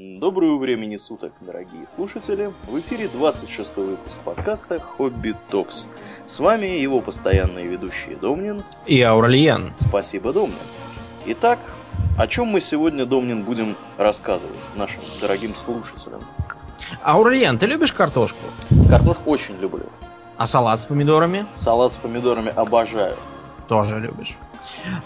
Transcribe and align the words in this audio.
Доброго 0.00 0.58
времени 0.58 0.94
суток, 0.94 1.32
дорогие 1.40 1.84
слушатели! 1.84 2.52
В 2.68 2.78
эфире 2.78 3.08
26 3.08 3.76
выпуск 3.78 4.16
подкаста 4.24 4.78
«Хобби 4.78 5.34
Токс». 5.50 5.88
С 6.24 6.38
вами 6.38 6.66
его 6.66 7.00
постоянные 7.00 7.66
ведущие 7.66 8.14
Домнин 8.14 8.62
и 8.86 9.02
Ауральян. 9.02 9.72
Спасибо, 9.74 10.32
Домнин. 10.32 10.54
Итак, 11.26 11.58
о 12.16 12.28
чем 12.28 12.46
мы 12.46 12.60
сегодня, 12.60 13.06
Домнин, 13.06 13.42
будем 13.42 13.74
рассказывать 13.96 14.68
нашим 14.76 15.00
дорогим 15.20 15.52
слушателям? 15.52 16.20
Ауральян, 17.02 17.58
ты 17.58 17.66
любишь 17.66 17.92
картошку? 17.92 18.38
Картошку 18.88 19.28
очень 19.28 19.56
люблю. 19.56 19.86
А 20.36 20.46
салат 20.46 20.78
с 20.78 20.84
помидорами? 20.84 21.44
Салат 21.54 21.92
с 21.92 21.96
помидорами 21.96 22.52
обожаю. 22.54 23.16
Тоже 23.66 23.98
любишь. 23.98 24.38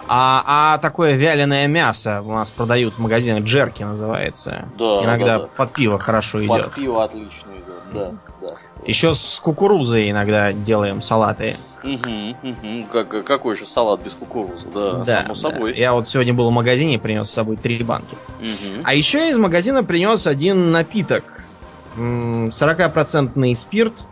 А, 0.08 0.74
а 0.74 0.78
такое 0.78 1.14
вяленое 1.14 1.66
мясо 1.68 2.22
у 2.24 2.32
нас 2.32 2.50
продают 2.50 2.94
в 2.94 2.98
магазинах, 2.98 3.44
джерки 3.44 3.82
называется. 3.82 4.66
Да, 4.78 5.04
Иногда 5.04 5.38
да, 5.38 5.38
да. 5.40 5.48
под 5.56 5.72
пиво 5.72 5.98
хорошо 5.98 6.40
идет. 6.44 6.64
Под 6.64 6.74
пиво 6.74 7.04
отлично 7.04 7.50
идет, 7.50 7.82
да. 7.92 8.10
да. 8.40 8.54
Еще 8.86 9.14
с 9.14 9.38
кукурузой 9.40 10.10
иногда 10.10 10.52
делаем 10.52 11.00
салаты. 11.00 11.56
Угу, 11.84 12.36
угу. 12.42 12.86
Как, 12.92 13.24
какой 13.24 13.56
же 13.56 13.66
салат 13.66 14.00
без 14.00 14.14
кукурузы, 14.14 14.68
да, 14.72 14.94
Да, 14.94 15.04
само 15.04 15.28
да. 15.28 15.34
собой. 15.34 15.76
Я 15.78 15.92
вот 15.94 16.06
сегодня 16.06 16.32
был 16.34 16.48
в 16.48 16.52
магазине, 16.52 16.98
принес 16.98 17.28
с 17.28 17.32
собой 17.32 17.56
три 17.56 17.82
банки. 17.82 18.16
Мгм. 18.40 18.82
А 18.84 18.94
еще 18.94 19.28
из 19.30 19.38
магазина 19.38 19.84
принес 19.84 20.26
один 20.26 20.70
напиток. 20.70 21.44
М, 21.96 22.46
40% 22.50 23.54
спирт, 23.54 24.06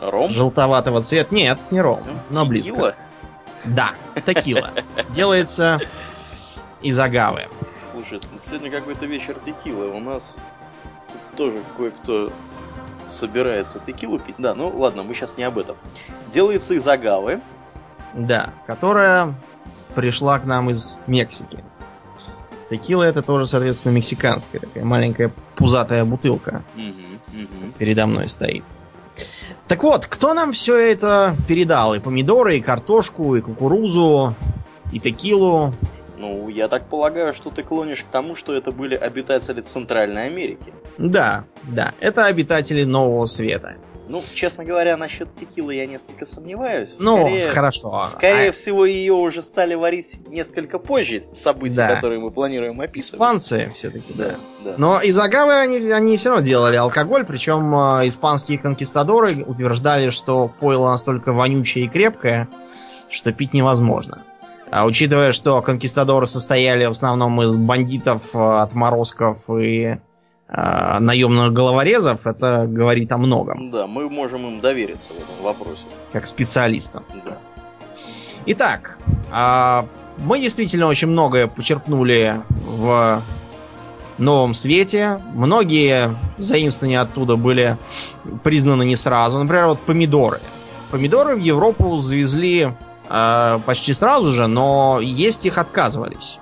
Ром? 0.00 0.28
желтоватого 0.28 1.00
цвета. 1.02 1.34
Нет, 1.34 1.60
не 1.70 1.80
ром, 1.80 2.02
но 2.30 2.44
близко. 2.44 2.94
Да, 3.64 3.94
текила. 4.26 4.70
Делается 5.10 5.80
из 6.82 6.98
агавы. 6.98 7.48
Слушай, 7.90 8.20
сегодня 8.38 8.70
какой-то 8.70 9.06
вечер 9.06 9.36
текилы. 9.44 9.90
У 9.90 10.00
нас 10.00 10.36
тут 11.12 11.36
тоже 11.36 11.58
кое-кто 11.76 12.32
собирается 13.08 13.80
текилу 13.86 14.18
пить. 14.18 14.36
Да, 14.38 14.54
ну 14.54 14.68
ладно, 14.68 15.02
мы 15.02 15.14
сейчас 15.14 15.36
не 15.36 15.44
об 15.44 15.58
этом. 15.58 15.76
Делается 16.30 16.74
из 16.74 16.86
агавы. 16.86 17.40
Да, 18.12 18.50
которая 18.66 19.34
пришла 19.94 20.38
к 20.38 20.44
нам 20.44 20.70
из 20.70 20.96
Мексики. 21.06 21.62
Текила 22.70 23.02
это 23.02 23.22
тоже, 23.22 23.46
соответственно, 23.46 23.92
мексиканская. 23.92 24.60
Такая 24.60 24.84
маленькая 24.84 25.30
пузатая 25.54 26.04
бутылка 26.04 26.62
Мгм, 26.74 27.20
мгм. 27.32 27.72
передо 27.78 28.06
мной 28.06 28.28
стоит. 28.28 28.64
Так 29.66 29.82
вот, 29.82 30.06
кто 30.06 30.34
нам 30.34 30.52
все 30.52 30.76
это 30.76 31.34
передал? 31.48 31.94
И 31.94 31.98
помидоры, 31.98 32.58
и 32.58 32.60
картошку, 32.60 33.34
и 33.36 33.40
кукурузу, 33.40 34.34
и 34.92 35.00
текилу. 35.00 35.72
Ну, 36.18 36.48
я 36.48 36.68
так 36.68 36.86
полагаю, 36.86 37.32
что 37.32 37.50
ты 37.50 37.62
клонишь 37.62 38.02
к 38.02 38.06
тому, 38.06 38.34
что 38.34 38.54
это 38.54 38.70
были 38.70 38.94
обитатели 38.94 39.60
Центральной 39.62 40.26
Америки. 40.26 40.72
Да, 40.98 41.44
да, 41.62 41.94
это 42.00 42.26
обитатели 42.26 42.84
Нового 42.84 43.24
Света. 43.24 43.76
Ну, 44.08 44.20
честно 44.34 44.64
говоря, 44.64 44.96
насчет 44.96 45.34
текилы 45.34 45.74
я 45.76 45.86
несколько 45.86 46.26
сомневаюсь. 46.26 46.96
Ну, 47.00 47.16
Скорее- 47.18 47.48
хорошо. 47.48 48.02
Скорее 48.04 48.48
А 48.50 48.52
всего, 48.52 48.84
ее 48.84 49.14
уже 49.14 49.42
стали 49.42 49.74
варить 49.74 50.20
несколько 50.28 50.78
позже 50.78 51.22
событий, 51.32 51.76
Да. 51.76 51.94
которые 51.94 52.20
мы 52.20 52.30
планируем 52.30 52.80
описывать. 52.80 53.14
испанцы 53.14 53.70
все-таки, 53.74 54.12
да. 54.14 54.24
Да, 54.24 54.34
да. 54.64 54.74
Но 54.76 55.00
из 55.00 55.18
агавы 55.18 55.54
они, 55.54 55.78
они 55.90 56.16
все 56.18 56.28
равно 56.30 56.44
делали 56.44 56.76
алкоголь, 56.76 57.24
причем 57.24 57.74
э, 57.74 58.08
испанские 58.08 58.58
конкистадоры 58.58 59.42
утверждали, 59.44 60.10
что 60.10 60.50
пойло 60.60 60.90
настолько 60.90 61.32
вонючее 61.32 61.86
и 61.86 61.88
крепкое, 61.88 62.48
что 63.08 63.32
пить 63.32 63.54
невозможно. 63.54 64.22
А 64.70 64.86
учитывая, 64.86 65.32
что 65.32 65.62
конкистадоры 65.62 66.26
состояли 66.26 66.84
в 66.86 66.90
основном 66.90 67.40
из 67.42 67.56
бандитов, 67.56 68.34
э, 68.34 68.38
отморозков 68.60 69.48
и 69.50 69.98
э, 70.48 70.98
наемных 71.00 71.52
головорезов, 71.52 72.26
это 72.26 72.66
говорит 72.68 73.10
о 73.12 73.18
многом, 73.18 73.70
Да, 73.70 73.86
мы 73.86 74.08
можем 74.08 74.46
им 74.46 74.60
довериться 74.60 75.12
в 75.12 75.16
этом 75.16 75.44
вопросе. 75.44 75.84
как 76.12 76.26
специалистам. 76.26 77.04
Да. 77.24 77.38
Итак, 78.46 78.98
а, 79.32 79.86
мы 80.18 80.38
действительно 80.38 80.86
очень 80.86 81.08
многое 81.08 81.46
почерпнули 81.46 82.40
в 82.50 83.22
новом 84.18 84.54
свете. 84.54 85.20
Многие 85.32 86.14
заимствования 86.38 87.00
оттуда 87.00 87.36
были 87.36 87.78
признаны 88.42 88.84
не 88.84 88.96
сразу. 88.96 89.38
Например, 89.38 89.66
вот 89.68 89.80
помидоры. 89.80 90.40
Помидоры 90.90 91.34
в 91.34 91.40
Европу 91.40 91.98
завезли 91.98 92.68
а, 93.08 93.60
почти 93.66 93.92
сразу 93.92 94.30
же, 94.30 94.46
но 94.46 94.98
есть 95.00 95.46
их 95.46 95.58
отказывались. 95.58 96.38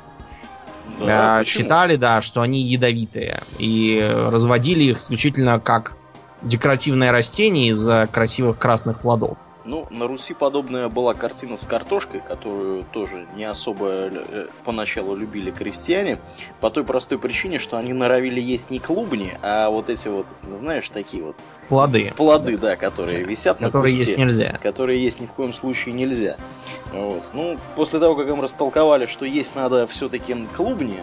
Да, 1.07 1.37
А, 1.37 1.39
почему? 1.41 1.63
считали, 1.65 1.97
да, 1.97 2.21
что 2.21 2.41
они 2.41 2.63
ядовитые. 2.63 3.41
И 3.59 4.01
разводили 4.31 4.85
их 4.85 4.99
исключительно 4.99 5.61
как 5.61 5.95
декоративное 6.43 7.13
растение 7.13 7.69
из-за 7.69 8.09
красивых 8.11 8.59
красных 8.59 9.01
плодов. 9.01 9.39
Ну, 9.65 9.87
на 9.91 10.07
Руси 10.07 10.35
подобная 10.35 10.89
была 10.89 11.15
картина 11.15 11.57
с 11.57 11.65
картошкой, 11.65 12.21
которую 12.21 12.85
тоже 12.85 13.27
не 13.37 13.45
особо 13.45 13.87
э, 13.89 14.47
поначалу 14.65 15.15
любили 15.15 15.51
крестьяне, 15.51 16.19
по 16.61 16.71
той 16.71 16.85
простой 16.85 17.19
причине, 17.19 17.59
что 17.59 17.77
они 17.77 17.93
норовили 17.93 18.41
есть 18.41 18.71
не 18.71 18.79
клубни, 18.79 19.39
а 19.43 19.71
вот 19.71 19.89
эти 19.89 20.09
вот, 20.09 20.27
ну, 20.43 20.57
знаешь, 20.57 20.89
такие 20.89 21.23
вот 21.23 21.37
Плоды, 21.69 22.13
плоды, 22.17 22.57
да, 22.59 22.77
которые 22.77 23.25
висят 23.25 23.61
на 23.61 23.69
которые 23.69 23.95
есть 23.97 24.19
нельзя. 24.19 24.59
которые 24.63 25.03
есть 25.03 25.21
ни 25.21 25.27
в 25.27 25.33
коем 25.33 25.53
случае 25.53 25.95
нельзя. 25.95 26.37
Вот. 26.93 27.23
Ну, 27.33 27.57
после 27.77 28.01
того, 28.01 28.17
как 28.17 28.29
им 28.29 28.41
растолковали, 28.41 29.07
что 29.07 29.25
есть 29.25 29.55
надо 29.55 29.87
все-таки 29.87 30.35
клубни, 30.57 31.01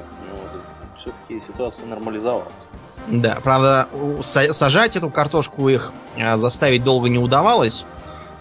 все-таки 1.00 1.40
ситуация 1.40 1.88
нормализовалась. 1.88 2.68
Да, 3.08 3.40
правда, 3.44 3.88
сажать 4.22 4.96
эту 4.96 5.10
картошку 5.10 5.70
их 5.70 5.94
э, 6.16 6.38
заставить 6.38 6.84
долго 6.84 7.10
не 7.10 7.18
удавалось. 7.18 7.86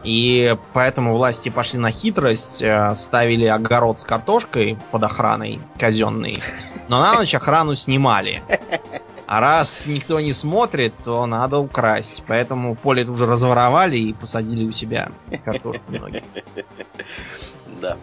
И 0.09 0.57
поэтому 0.73 1.15
власти 1.19 1.51
пошли 1.51 1.79
на 1.79 1.91
хитрость, 1.91 2.63
э, 2.63 2.95
ставили 2.95 3.45
огород 3.45 4.01
с 4.01 4.05
картошкой 4.05 4.79
под 4.91 5.05
охраной 5.05 5.61
казенной, 5.79 6.39
но 6.89 6.99
на 7.01 7.13
ночь 7.15 7.35
охрану 7.35 7.75
снимали. 7.75 8.43
А 9.27 9.41
раз 9.41 9.87
никто 9.87 10.19
не 10.21 10.33
смотрит, 10.33 10.95
то 11.05 11.27
надо 11.27 11.59
украсть. 11.59 12.25
Поэтому 12.27 12.75
поле 12.75 13.05
тут 13.05 13.19
же 13.19 13.27
разворовали 13.27 13.99
и 13.99 14.15
посадили 14.15 14.65
у 14.67 14.73
себя 14.73 15.11
картошку 15.45 15.83
многие. 15.89 16.25
Да. 17.83 17.99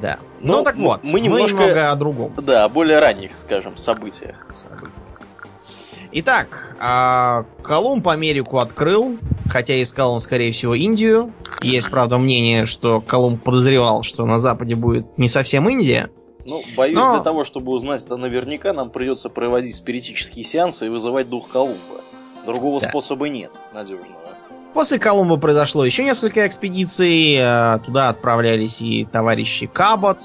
Да. 0.00 0.18
Ну, 0.40 0.56
Ну, 0.58 0.62
так 0.62 0.76
мы- 0.76 0.84
вот, 0.84 1.04
мы 1.04 1.12
мы 1.12 1.20
немножко- 1.20 1.58
немного 1.58 1.90
о 1.92 1.96
другом. 1.96 2.32
Да, 2.38 2.64
о 2.64 2.68
более 2.70 3.00
ранних, 3.00 3.36
скажем, 3.36 3.76
событиях. 3.76 4.46
событий. 4.54 5.02
Итак, 6.16 6.76
а, 6.80 7.44
Колумб 7.62 8.06
Америку 8.06 8.58
открыл, 8.58 9.18
хотя 9.48 9.80
искал 9.82 10.12
он, 10.12 10.20
скорее 10.20 10.52
всего, 10.52 10.74
Индию. 10.74 11.32
Есть, 11.60 11.90
правда, 11.90 12.18
мнение, 12.18 12.66
что 12.66 13.00
Колумб 13.00 13.42
подозревал, 13.42 14.04
что 14.04 14.24
на 14.24 14.38
Западе 14.38 14.76
будет 14.76 15.18
не 15.18 15.28
совсем 15.28 15.68
Индия. 15.68 16.10
Ну, 16.46 16.62
боюсь, 16.76 16.94
Но- 16.96 17.14
для 17.14 17.22
того, 17.22 17.42
чтобы 17.42 17.72
узнать 17.72 18.04
это 18.04 18.16
наверняка, 18.16 18.72
нам 18.72 18.90
придется 18.90 19.28
проводить 19.28 19.74
спиритические 19.74 20.44
сеансы 20.44 20.86
и 20.86 20.88
вызывать 20.88 21.28
дух 21.28 21.48
Колумба. 21.48 21.78
Другого 22.46 22.78
Да. 22.80 22.88
способа 22.90 23.28
нет 23.28 23.50
надежного. 23.72 24.14
После 24.72 24.98
Колумба 25.00 25.36
произошло 25.36 25.84
еще 25.84 26.04
несколько 26.04 26.46
экспедиций. 26.46 27.38
а, 27.40 27.78
Туда 27.78 28.08
отправлялись 28.10 28.80
и 28.82 29.04
товарищи 29.04 29.66
Кабот. 29.66 30.18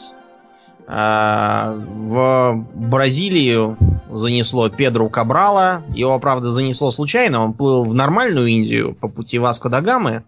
А, 0.92 1.76
В 1.76 2.66
Бразилию 2.74 3.78
занесло 4.12 4.70
Педру 4.70 5.08
Кабрала. 5.08 5.84
Его, 5.94 6.18
правда, 6.20 6.50
занесло 6.50 6.90
случайно. 6.90 7.44
Он 7.44 7.54
плыл 7.54 7.84
в 7.84 7.94
нормальную 7.94 8.48
Индию 8.48 8.96
по 8.96 9.08
пути 9.08 9.38
Васко 9.38 9.70
да 9.70 9.82
Гамы. 9.82 10.24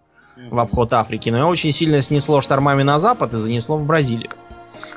в 0.50 0.58
обход 0.58 0.92
Африки, 0.92 1.28
но 1.30 1.38
его 1.38 1.48
очень 1.48 1.72
сильно 1.72 2.00
снесло 2.00 2.40
штормами 2.40 2.82
на 2.82 2.98
запад 2.98 3.34
и 3.34 3.36
занесло 3.36 3.76
в 3.76 3.84
Бразилию. 3.84 4.30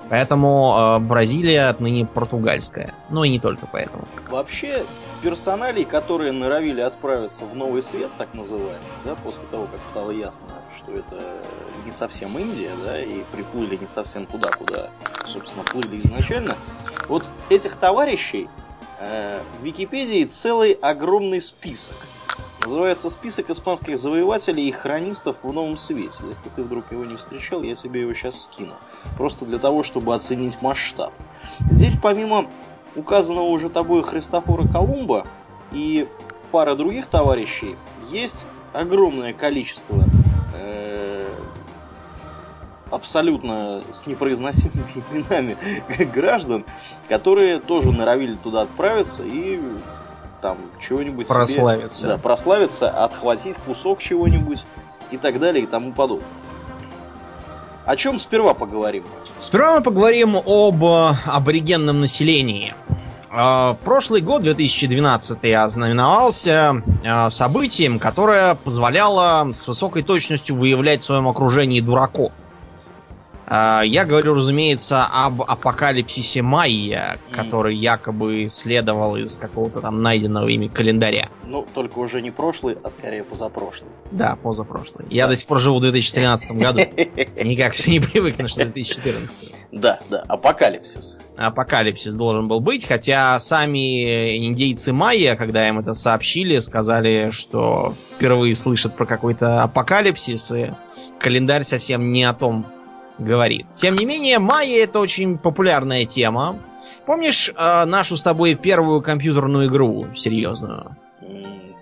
Поэтому 0.10 0.76
э, 0.78 1.00
Бразилия 1.00 1.68
отныне 1.70 2.06
португальская. 2.06 2.94
Ну 3.10 3.24
и 3.24 3.30
не 3.30 3.40
только 3.40 3.68
поэтому. 3.72 4.06
Вообще, 4.30 4.84
персоналей, 5.26 5.86
которые 5.86 6.32
норовили 6.32 6.82
отправиться 6.82 7.48
в 7.48 7.56
Новый 7.56 7.82
Свет, 7.82 8.12
так 8.20 8.36
называемый, 8.36 8.78
да, 9.04 9.16
после 9.16 9.42
того, 9.50 9.66
как 9.66 9.84
стало 9.84 10.12
ясно, 10.12 10.46
что 10.78 10.92
это 10.92 11.20
не 11.84 11.92
совсем 11.92 12.38
Индия, 12.38 12.70
да, 12.86 13.02
и 13.02 13.24
приплыли 13.32 13.76
не 13.76 13.88
совсем 13.88 14.28
туда, 14.28 14.52
куда, 14.52 14.92
собственно, 15.26 15.64
плыли 15.64 15.98
изначально, 15.98 16.56
вот 17.08 17.26
этих 17.50 17.76
товарищей 17.76 18.48
э, 19.00 19.42
в 19.60 19.64
Википедии 19.64 20.26
целый 20.26 20.74
огромный 20.74 21.42
список. 21.42 21.96
Называется 22.64 23.10
«Список 23.10 23.50
испанских 23.50 23.98
завоевателей 23.98 24.68
и 24.68 24.72
хронистов 24.72 25.38
в 25.42 25.52
Новом 25.52 25.76
Свете». 25.76 26.24
Если 26.28 26.50
ты 26.50 26.62
вдруг 26.62 26.92
его 26.92 27.04
не 27.04 27.16
встречал, 27.16 27.64
я 27.64 27.74
тебе 27.74 28.02
его 28.02 28.14
сейчас 28.14 28.44
скину. 28.44 28.76
Просто 29.18 29.46
для 29.46 29.58
того, 29.58 29.82
чтобы 29.82 30.14
оценить 30.14 30.62
масштаб. 30.62 31.14
Здесь 31.72 31.96
помимо 31.96 32.48
указанного 32.96 33.46
уже 33.46 33.70
тобой 33.70 34.04
Христофора 34.04 34.68
Колумба 34.68 35.26
и 35.72 36.08
пара 36.52 36.76
других 36.76 37.08
товарищей, 37.08 37.76
есть 38.10 38.46
огромное 38.74 39.34
количество 39.34 40.04
э, 40.54 41.28
абсолютно 42.90 43.82
с 43.92 44.06
непроизносимыми 44.08 45.04
именами 45.12 45.58
граждан, 46.14 46.66
которые 47.10 47.60
тоже 47.60 47.92
норовили 47.92 48.36
туда 48.36 48.62
отправиться 48.62 49.24
и 49.24 49.60
там 50.42 50.58
чего-нибудь 50.80 51.28
себе- 51.28 51.36
Прославиться. 51.36 52.08
да, 52.08 52.18
прославиться, 52.18 52.90
отхватить 52.90 53.58
кусок 53.58 54.00
чего-нибудь 54.02 54.66
и 55.12 55.18
так 55.18 55.40
далее 55.40 55.64
и 55.64 55.68
тому 55.68 55.92
подобное. 55.92 56.28
О 57.86 57.96
чем 57.96 58.20
сперва 58.20 58.56
поговорим? 58.56 59.04
Сперва 59.38 59.78
мы 59.78 59.84
поговорим 59.84 60.36
об 60.38 60.84
э, 60.84 61.16
аборигенном 61.26 62.00
населении. 62.00 62.74
Э, 63.32 63.76
Прошлый 63.84 64.22
год, 64.22 64.42
2012, 64.42 65.54
ознаменовался 65.54 66.82
э, 67.04 67.30
событием, 67.30 68.00
которое 68.00 68.56
позволяло 68.56 69.48
с 69.52 69.68
высокой 69.68 70.02
точностью 70.02 70.56
выявлять 70.56 71.02
в 71.02 71.06
своем 71.06 71.28
окружении 71.28 71.80
дураков. 71.80 72.34
Э, 73.48 73.82
Я 73.86 74.06
говорю, 74.06 74.34
разумеется, 74.34 75.06
об 75.06 75.42
апокалипсисе 75.42 76.42
Майя, 76.42 77.20
который 77.32 77.76
якобы 77.76 78.48
следовал 78.50 79.16
из 79.16 79.38
какого-то 79.38 79.82
там 79.82 80.02
найденного 80.02 80.48
ими 80.48 80.68
календаря. 80.68 81.30
Ну, 81.46 81.66
только 81.74 82.00
уже 82.00 82.22
не 82.22 82.32
прошлый, 82.32 82.78
а 82.84 82.90
скорее 82.90 83.24
позапрошлый. 83.24 83.90
Да, 84.12 84.36
позапрошлый. 84.36 85.08
Я 85.10 85.28
до 85.28 85.36
сих 85.36 85.48
пор 85.48 85.60
живу 85.60 85.78
в 85.78 85.82
2013 85.82 86.52
году. 86.58 86.80
Никак 87.44 87.74
все 87.74 87.92
не 87.92 88.00
привыкну, 88.00 88.48
что 88.48 88.64
2014. 88.66 89.54
Да, 89.72 90.00
да, 90.10 90.24
апокалипсис. 90.28 91.18
апокалипсис 91.38 92.16
должен 92.16 92.48
был 92.48 92.60
быть, 92.62 92.88
хотя 92.88 93.38
сами 93.40 94.38
индейцы 94.48 94.92
майя, 94.94 95.36
когда 95.36 95.68
им 95.68 95.80
это 95.80 95.94
сообщили, 95.94 96.60
сказали, 96.60 97.30
что 97.32 97.94
впервые 98.16 98.56
слышат 98.56 98.96
про 98.96 99.06
какой-то 99.06 99.64
апокалипсис, 99.64 100.52
и 100.52 100.72
календарь 101.20 101.64
совсем 101.64 102.12
не 102.12 102.24
о 102.24 102.34
том 102.34 102.66
говорит. 103.20 103.68
Тем 103.76 103.96
не 103.96 104.06
менее, 104.06 104.40
майя 104.40 104.84
это 104.84 105.00
очень 105.00 105.38
популярная 105.38 106.06
тема. 106.06 106.58
Помнишь 107.06 107.52
э, 107.56 107.86
нашу 107.86 108.18
с 108.18 108.24
тобой 108.24 108.56
первую 108.56 109.02
компьютерную 109.02 109.68
игру 109.68 110.08
серьезную? 110.16 110.96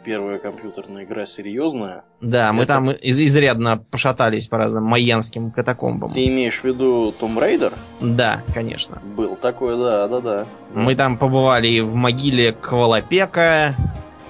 Первая 0.05 0.37
компьютерная 0.37 1.05
игра 1.05 1.25
серьезная. 1.25 2.03
Да, 2.19 2.51
мы 2.51 2.63
Это- 2.63 2.73
там 2.73 2.91
из- 2.91 3.21
изрядно 3.21 3.77
пошатались 3.89 4.49
по 4.49 4.57
разным 4.57 4.83
майянским 4.83 5.49
катакомбам. 5.49 6.13
Ты 6.13 6.25
имеешь 6.27 6.59
в 6.59 6.65
виду 6.65 7.13
Tomb 7.17 7.37
Raider? 7.39 7.71
Да, 8.01 8.41
конечно. 8.53 9.01
Был 9.15 9.37
такой, 9.37 9.77
да, 9.77 10.07
да, 10.09 10.19
да. 10.19 10.45
Мы 10.73 10.95
там 10.95 11.17
побывали 11.17 11.79
в 11.79 11.95
могиле 11.95 12.51
Квалопека, 12.51 13.75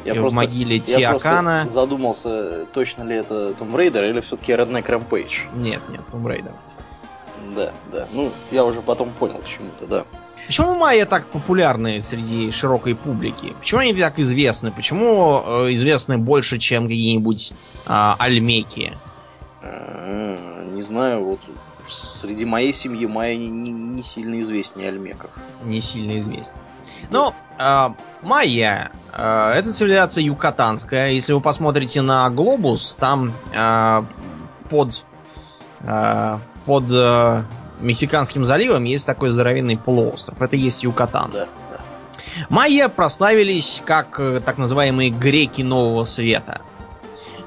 Я 0.06 0.14
и 0.14 0.16
просто- 0.16 0.30
в 0.30 0.36
могиле 0.36 0.76
Я 0.76 0.82
Тиакана. 0.84 1.66
задумался, 1.66 2.66
точно 2.72 3.04
ли 3.06 3.16
это 3.16 3.56
Tomb 3.60 3.74
Raider 3.74 4.08
или 4.08 4.20
все-таки 4.20 4.52
Redneck 4.54 4.86
Rampage. 4.86 5.48
Нет, 5.56 5.82
нет, 5.90 6.02
Tomb 6.12 6.24
Raider. 6.26 6.52
Да, 7.56 7.72
да. 7.92 8.08
Ну, 8.12 8.32
я 8.52 8.64
уже 8.64 8.82
потом 8.82 9.10
понял 9.12 9.38
к 9.40 9.46
чему-то, 9.46 9.86
да. 9.86 10.06
Почему 10.46 10.76
майя 10.76 11.06
так 11.06 11.28
популярны 11.28 12.02
среди 12.02 12.52
широкой 12.52 12.96
публики? 12.96 13.54
Почему 13.60 13.82
они 13.82 13.94
так 13.94 14.20
известны? 14.20 14.72
Почему 14.72 15.42
э, 15.46 15.74
известны 15.74 16.18
больше, 16.18 16.60
чем 16.60 16.84
какие-нибудь 16.88 17.54
а, 17.86 18.16
альмеки? 18.20 18.94
А, 19.62 20.66
Не 20.72 20.82
знаю, 20.82 21.24
вот 21.24 21.40
среди 21.86 22.46
моей 22.46 22.74
семьи 22.74 23.06
Майя 23.06 23.38
не, 23.38 23.48
не- 23.50 23.72
не 23.72 24.02
сильно 24.04 24.40
известнее 24.42 24.90
Альмеков. 24.90 25.32
Не 25.64 25.82
сильно 25.82 26.18
известны. 26.18 26.58
Ну, 27.10 27.34
а, 27.58 27.96
майя 28.22 28.92
а, 29.14 29.54
это 29.54 29.72
цивилизация 29.72 30.24
юкатанская. 30.24 31.12
Если 31.12 31.32
вы 31.34 31.40
посмотрите 31.42 32.02
на 32.02 32.30
глобус, 32.30 32.98
там 33.00 33.34
а, 33.56 34.06
под, 34.70 35.06
а, 35.86 36.42
под 36.66 36.86
а, 36.92 37.44
Мексиканским 37.82 38.46
заливом 38.46 38.84
есть 38.84 39.06
такой 39.06 39.30
здоровенный 39.30 39.78
полуостров. 39.78 40.42
Это 40.42 40.56
есть 40.56 40.84
Юкатан. 40.84 41.32
Да, 41.32 41.48
да. 41.70 41.78
Майя 42.50 42.88
прославились 42.90 43.82
как 43.86 44.20
э, 44.20 44.42
так 44.44 44.58
называемые 44.58 45.10
греки 45.10 45.62
Нового 45.62 46.06
Света. 46.06 46.62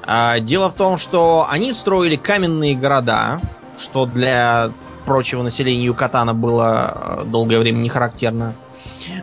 А, 0.05 0.39
Дело 0.39 0.69
в 0.69 0.73
том, 0.75 0.97
что 0.97 1.47
они 1.49 1.73
строили 1.73 2.15
каменные 2.15 2.75
города, 2.75 3.41
что 3.77 4.05
для 4.05 4.71
прочего 5.05 5.41
населения 5.43 5.85
Юкатана 5.85 6.33
было 6.33 7.21
э, 7.21 7.23
долгое 7.25 7.59
время 7.59 7.77
не 7.79 7.89
характерно. 7.89 8.53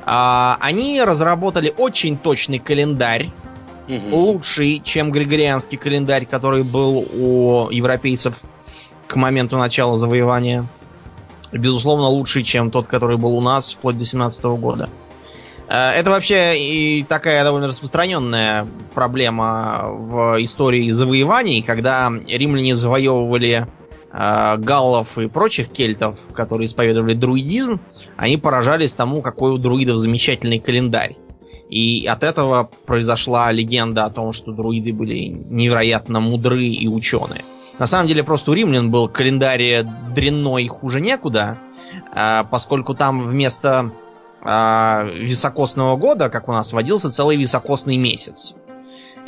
А, 0.05 0.57
Они 0.61 1.03
разработали 1.03 1.73
очень 1.77 2.17
точный 2.19 2.59
календарь, 2.59 3.31
Мгм. 3.87 4.15
лучший, 4.15 4.81
чем 4.83 5.11
григорианский 5.13 5.77
календарь, 5.77 6.25
который 6.25 6.63
был 6.63 7.07
у 7.13 7.69
европейцев 7.71 8.41
к 9.15 9.17
моменту 9.17 9.57
начала 9.57 9.97
завоевания. 9.97 10.67
Безусловно, 11.53 12.09
лучший, 12.09 12.43
чем 12.43 12.73
тот, 12.73 12.89
который 12.89 13.17
был 13.17 13.37
у 13.37 13.41
нас 13.41 13.73
вплоть 13.73 13.97
до 13.97 14.05
17 14.05 14.45
года. 14.45 14.91
Э, 15.69 15.91
Это 15.93 16.11
вообще 16.11 16.59
и 16.59 17.05
такая 17.05 17.45
довольно 17.45 17.69
распространенная 17.69 18.67
проблема 18.93 19.85
в 19.89 20.43
истории 20.43 20.91
завоеваний, 20.91 21.63
когда 21.63 22.11
римляне 22.27 22.75
завоевывали 22.75 23.69
э, 24.13 24.57
галлов 24.59 25.17
и 25.17 25.29
прочих 25.29 25.69
кельтов, 25.71 26.19
которые 26.35 26.67
исповедовали 26.67 27.15
друидизм, 27.15 27.81
они 28.17 28.37
поражались 28.37 28.95
тому, 28.95 29.23
какой 29.23 29.53
у 29.53 29.59
друидов 29.59 29.99
замечательный 29.99 30.59
календарь. 30.59 31.15
И 31.71 32.05
от 32.07 32.25
этого 32.25 32.69
произошла 32.85 33.53
легенда 33.53 34.07
о 34.07 34.11
том, 34.11 34.33
что 34.33 34.51
друиды 34.51 34.93
были 34.93 35.29
невероятно 35.29 36.19
мудры 36.19 36.65
и 36.65 36.89
ученые. 36.89 37.43
На 37.79 37.87
самом 37.87 38.07
деле, 38.07 38.23
просто 38.23 38.53
у 38.53 38.55
римлян 38.55 38.91
был 38.91 39.09
календарь 39.09 39.85
дрянной 40.15 40.67
хуже 40.69 41.01
некуда, 41.01 41.59
а, 42.13 42.45
поскольку 42.45 42.95
там 42.95 43.27
вместо 43.27 43.91
а, 44.43 45.05
високосного 45.05 45.97
года, 45.97 46.29
как 46.29 46.49
у 46.49 46.53
нас, 46.53 46.73
водился 46.73 47.11
целый 47.11 47.37
високосный 47.37 47.97
месяц. 47.97 48.55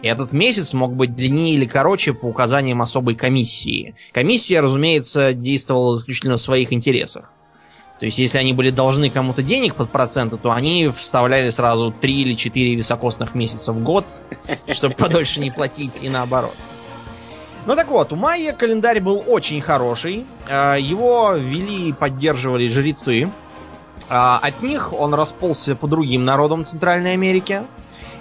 И 0.03 0.07
этот 0.07 0.33
месяц 0.33 0.75
мог 0.75 0.95
быть 0.95 1.17
длиннее 1.17 1.55
или 1.55 1.65
короче 1.65 2.13
по 2.13 2.27
указаниям 2.27 2.83
особой 2.83 3.15
комиссии. 3.15 3.95
Комиссия, 4.13 4.61
разумеется, 4.61 5.33
действовала 5.33 5.97
исключительно 5.97 6.37
в 6.37 6.41
своих 6.41 6.73
интересах. 6.73 7.33
То 7.99 8.05
есть, 8.05 8.19
если 8.19 8.37
они 8.37 8.53
были 8.53 8.71
должны 8.71 9.09
кому-то 9.09 9.43
денег 9.43 9.75
под 9.75 9.91
проценты, 9.91 10.37
то 10.37 10.53
они 10.53 10.89
вставляли 10.89 11.49
сразу 11.49 11.93
3 11.99 12.13
или 12.13 12.35
4 12.35 12.75
високосных 12.75 13.35
месяца 13.35 13.73
в 13.73 13.83
год, 13.83 14.07
чтобы 14.71 14.95
подольше 14.95 15.41
не 15.41 15.51
платить, 15.51 16.03
и 16.03 16.09
наоборот. 16.11 16.55
Ну 17.67 17.75
так 17.75 17.91
вот, 17.91 18.13
у 18.13 18.17
Майя 18.17 18.53
календарь 18.53 19.01
был 19.01 19.23
очень 19.27 19.61
хороший. 19.61 20.25
Э, 20.49 20.77
Его 20.79 21.33
вели 21.35 21.89
и 21.89 21.93
поддерживали 21.93 22.69
жрецы. 22.69 23.31
А 24.09 24.39
От 24.41 24.63
них 24.63 24.93
он 24.93 25.15
расползся 25.15 25.75
по 25.75 25.89
другим 25.89 26.25
народам 26.25 26.65
Центральной 26.65 27.15
Америки. 27.15 27.63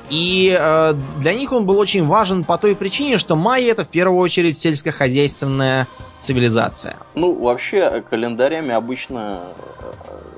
И 0.09 0.55
э, 0.59 0.93
для 1.19 1.33
них 1.33 1.51
он 1.51 1.65
был 1.65 1.77
очень 1.79 2.05
важен 2.07 2.43
по 2.43 2.57
той 2.57 2.75
причине, 2.75 3.17
что 3.17 3.35
майя 3.35 3.71
это 3.71 3.83
в 3.83 3.89
первую 3.89 4.19
очередь 4.19 4.55
сельскохозяйственная 4.57 5.87
цивилизация. 6.19 6.97
Ну, 7.15 7.33
вообще, 7.39 7.77
э, 7.77 8.01
календарями 8.01 8.71
обычно 8.71 9.41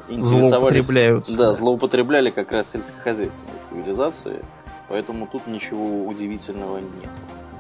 э, 0.07 0.13
интересовались... 0.13 0.85
Злоупотребляют. 0.85 1.35
Да, 1.35 1.53
злоупотребляли 1.53 2.29
как 2.29 2.51
раз 2.51 2.71
сельскохозяйственные 2.71 3.59
цивилизации, 3.59 4.39
поэтому 4.87 5.27
тут 5.27 5.47
ничего 5.47 6.05
удивительного 6.05 6.77
нет. 6.77 7.09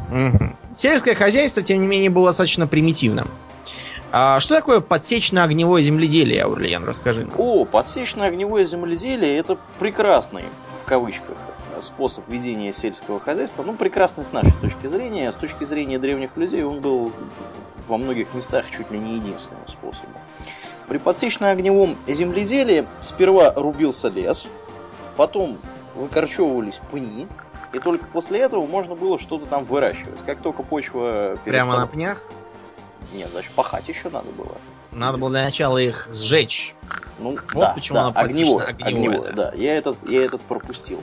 Мгм. 0.09 0.55
Сельское 0.77 1.15
хозяйство, 1.15 1.63
тем 1.63 1.81
не 1.81 1.87
менее, 1.87 2.11
было 2.11 2.27
достаточно 2.27 2.67
примитивным. 2.67 3.27
А 4.11 4.39
что 4.39 4.53
такое 4.53 4.79
подсечно-огневое 4.79 5.81
земледелие, 5.81 6.43
Аурлиен, 6.43 6.85
расскажи. 6.85 7.27
О, 7.35 7.65
подсечное 7.65 8.27
огневое 8.27 8.63
земледелие– 8.63 9.37
это 9.39 9.57
прекрасный, 9.79 10.43
в 10.79 10.85
кавычках, 10.85 11.35
способ 11.79 12.29
ведения 12.29 12.71
сельского 12.71 13.19
хозяйства. 13.19 13.63
Ну, 13.63 13.73
прекрасный 13.73 14.23
с 14.23 14.31
нашей 14.31 14.53
точки 14.61 14.85
зрения. 14.85 15.31
С 15.31 15.35
точки 15.35 15.63
зрения 15.63 15.97
древних 15.97 16.37
людей 16.37 16.61
он 16.61 16.79
был 16.79 17.11
во 17.87 17.97
многих 17.97 18.35
местах 18.35 18.65
чуть 18.69 18.91
ли 18.91 18.99
не 18.99 19.15
единственным 19.15 19.67
способом. 19.67 20.13
При 20.87 20.99
подсечно-огневом 20.99 21.97
земледелии 22.07 22.85
сперва 22.99 23.51
рубился 23.55 24.09
лес, 24.09 24.47
потом 25.15 25.57
выкорчевывались 25.95 26.79
пни, 26.91 27.27
и 27.77 27.79
только 27.79 28.05
после 28.07 28.39
этого 28.39 28.65
можно 28.65 28.95
было 28.95 29.17
что-то 29.19 29.45
там 29.45 29.63
выращивать. 29.65 30.21
Как 30.25 30.41
только 30.41 30.63
почва 30.63 31.37
Прямо 31.45 31.57
на 31.73 31.85
перестала... 31.85 31.85
пнях? 31.87 32.25
Нет, 33.13 33.29
значит, 33.31 33.51
пахать 33.51 33.87
еще 33.87 34.09
надо 34.09 34.29
было. 34.37 34.55
Надо 34.91 35.17
было 35.17 35.29
для 35.29 35.43
начала 35.43 35.77
их 35.77 36.09
сжечь. 36.13 36.75
Ну, 37.19 37.31
Вот 37.31 37.61
да, 37.61 37.69
почему 37.73 37.99
да, 37.99 38.11
подсечно- 38.11 38.63
огневое, 38.63 38.65
огневое, 38.67 39.09
огневое, 39.09 39.33
да. 39.33 39.53
Я 39.55 39.75
этот, 39.77 39.97
я 40.09 40.25
этот 40.25 40.41
пропустил. 40.41 41.01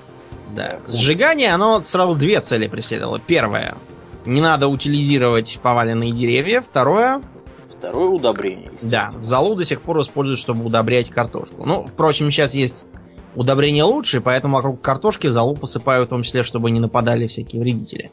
Да. 0.55 0.79
Сжигание, 0.89 1.53
оно 1.53 1.83
сразу 1.83 2.15
две 2.15 2.41
цели 2.41 2.67
преследовало. 2.69 3.19
Первое. 3.19 3.77
Не 4.25 4.41
надо 4.41 4.69
утилизировать 4.69 5.59
поваленные 5.63 6.13
деревья. 6.13 6.61
Второе. 6.63 7.21
Второе 7.69 8.09
удобрение, 8.09 8.69
Да, 8.69 8.73
естественно. 8.73 9.25
золу 9.25 9.55
до 9.57 9.65
сих 9.65 9.83
пор 9.83 10.01
используют, 10.01 10.39
чтобы 10.39 10.65
удобрять 10.65 11.11
картошку. 11.11 11.65
Ну, 11.67 11.87
впрочем, 11.87 12.31
сейчас 12.31 12.55
есть 12.55 12.87
удобрения 13.35 13.85
лучше, 13.85 14.21
поэтому 14.21 14.57
вокруг 14.57 14.81
картошки 14.81 15.29
золу 15.29 15.57
посыпают, 15.57 16.09
в 16.09 16.11
том 16.11 16.23
числе, 16.23 16.43
чтобы 16.43 16.71
не 16.71 16.81
нападали 16.81 17.27
всякие 17.27 17.61
вредители. 17.61 18.13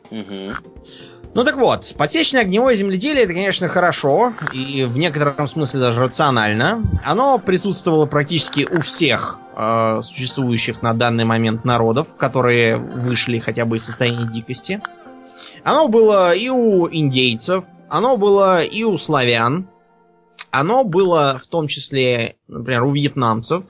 Ну 1.33 1.45
так 1.45 1.55
вот, 1.55 1.93
подсечное 1.97 2.41
огневое 2.41 2.75
земледелие 2.75 3.23
это, 3.23 3.33
конечно, 3.33 3.69
хорошо 3.69 4.33
и 4.51 4.83
в 4.83 4.97
некотором 4.97 5.47
смысле 5.47 5.79
даже 5.79 6.01
рационально. 6.01 6.83
Оно 7.05 7.39
присутствовало 7.39 8.05
практически 8.05 8.67
у 8.69 8.81
всех 8.81 9.39
э, 9.55 10.01
существующих 10.03 10.81
на 10.81 10.93
данный 10.93 11.23
момент 11.23 11.63
народов, 11.63 12.15
которые 12.17 12.75
вышли 12.75 13.39
хотя 13.39 13.63
бы 13.63 13.77
из 13.77 13.85
состояния 13.85 14.25
дикости. 14.25 14.81
Оно 15.63 15.87
было 15.87 16.33
и 16.33 16.49
у 16.49 16.89
индейцев, 16.91 17.63
оно 17.89 18.17
было 18.17 18.61
и 18.61 18.83
у 18.83 18.97
славян, 18.97 19.69
оно 20.49 20.83
было 20.83 21.39
в 21.41 21.47
том 21.47 21.67
числе, 21.67 22.35
например, 22.47 22.83
у 22.83 22.91
вьетнамцев. 22.91 23.63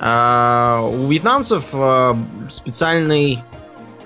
Э, 0.00 0.80
у 0.82 1.08
вьетнамцев 1.08 1.68
э, 1.72 2.14
специальный 2.48 3.42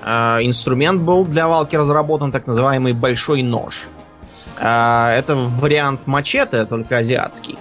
э, 0.02 0.08
инструмент 0.42 1.02
был 1.02 1.24
для 1.24 1.48
валки 1.48 1.76
разработан, 1.76 2.32
так 2.32 2.46
называемый 2.46 2.92
большой 2.92 3.42
нож. 3.42 3.88
Э, 4.58 5.08
это 5.16 5.34
вариант 5.34 6.06
мачете, 6.06 6.64
только 6.66 6.98
азиатский. 6.98 7.58